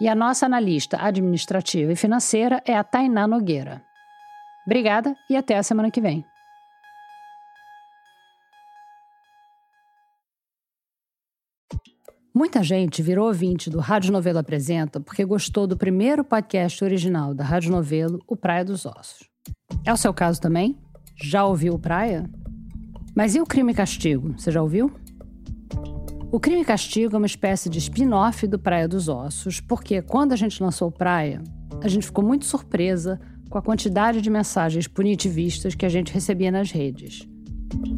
E 0.00 0.08
a 0.08 0.14
nossa 0.14 0.46
analista 0.46 0.96
administrativa 0.98 1.92
e 1.92 1.96
financeira 1.96 2.62
é 2.64 2.74
a 2.74 2.82
Tainá 2.82 3.28
Nogueira. 3.28 3.82
Obrigada 4.64 5.14
e 5.28 5.36
até 5.36 5.58
a 5.58 5.62
semana 5.62 5.90
que 5.90 6.00
vem. 6.00 6.24
Muita 12.34 12.62
gente 12.62 13.02
virou 13.02 13.26
ouvinte 13.26 13.68
do 13.68 13.78
Rádio 13.78 14.10
Novelo 14.10 14.38
Apresenta 14.38 14.98
porque 15.00 15.22
gostou 15.22 15.66
do 15.66 15.76
primeiro 15.76 16.24
podcast 16.24 16.82
original 16.82 17.34
da 17.34 17.44
Rádio 17.44 17.70
Novelo, 17.70 18.20
O 18.26 18.34
Praia 18.34 18.64
dos 18.64 18.86
Ossos. 18.86 19.33
É 19.84 19.92
o 19.92 19.96
seu 19.96 20.14
caso 20.14 20.40
também? 20.40 20.76
Já 21.14 21.44
ouviu 21.44 21.78
Praia? 21.78 22.28
Mas 23.14 23.34
e 23.34 23.40
o 23.40 23.46
Crime 23.46 23.72
e 23.72 23.74
Castigo? 23.74 24.34
Você 24.36 24.50
já 24.50 24.62
ouviu? 24.62 24.90
O 26.32 26.40
Crime 26.40 26.62
e 26.62 26.64
Castigo 26.64 27.14
é 27.14 27.18
uma 27.18 27.26
espécie 27.26 27.68
de 27.68 27.78
spin-off 27.78 28.46
do 28.46 28.58
Praia 28.58 28.88
dos 28.88 29.08
Ossos, 29.08 29.60
porque 29.60 30.02
quando 30.02 30.32
a 30.32 30.36
gente 30.36 30.62
lançou 30.62 30.90
Praia, 30.90 31.42
a 31.82 31.88
gente 31.88 32.06
ficou 32.06 32.24
muito 32.24 32.44
surpresa 32.44 33.20
com 33.48 33.58
a 33.58 33.62
quantidade 33.62 34.20
de 34.20 34.30
mensagens 34.30 34.88
punitivistas 34.88 35.74
que 35.74 35.86
a 35.86 35.88
gente 35.88 36.12
recebia 36.12 36.50
nas 36.50 36.70
redes 36.70 37.28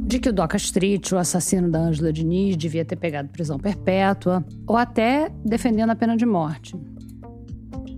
de 0.07 0.19
que 0.19 0.29
o 0.29 0.33
Doca 0.33 0.57
Street, 0.57 1.13
o 1.13 1.19
assassino 1.19 1.71
da 1.71 1.81
Ângela 1.81 2.13
Diniz, 2.13 2.57
devia 2.57 2.85
ter 2.85 2.97
pegado 2.97 3.29
prisão 3.29 3.59
perpétua, 3.59 4.45
ou 4.67 4.77
até 4.77 5.31
defendendo 5.45 5.91
a 5.91 5.97
pena 5.97 6.17
de 6.17 6.25
morte. 6.25 6.77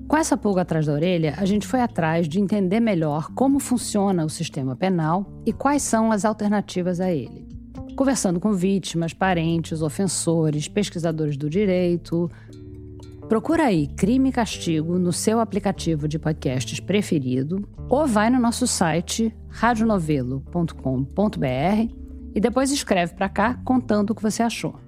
Com 0.09 0.17
essa 0.17 0.39
pulga 0.39 0.63
atrás 0.63 0.87
da 0.87 0.95
orelha, 0.95 1.35
a 1.37 1.45
gente 1.45 1.67
foi 1.67 1.83
atrás 1.83 2.27
de 2.27 2.41
entender 2.41 2.81
melhor 2.81 3.31
como 3.35 3.61
funciona 3.61 4.25
o 4.25 4.31
sistema 4.31 4.75
penal 4.75 5.31
e 5.45 5.53
quais 5.53 5.83
são 5.83 6.11
as 6.11 6.25
alternativas 6.25 6.99
a 6.99 7.13
ele. 7.13 7.47
Conversando 7.95 8.41
com 8.41 8.55
vítimas, 8.55 9.13
parentes, 9.13 9.83
ofensores, 9.83 10.67
pesquisadores 10.67 11.37
do 11.37 11.51
direito, 11.51 12.31
Procura 13.29 13.65
aí 13.65 13.87
Crime 13.89 14.31
e 14.31 14.33
Castigo 14.33 14.99
no 14.99 15.13
seu 15.13 15.39
aplicativo 15.39 16.09
de 16.09 16.19
podcasts 16.19 16.81
preferido 16.81 17.69
ou 17.87 18.07
vai 18.07 18.31
no 18.31 18.41
nosso 18.41 18.67
site 18.67 19.37
radionovelo.com.br 19.51 21.95
e 22.35 22.41
depois 22.41 22.73
escreve 22.73 23.15
para 23.15 23.29
cá 23.29 23.61
contando 23.67 24.11
o 24.11 24.15
que 24.15 24.23
você 24.23 24.43
achou. 24.43 24.88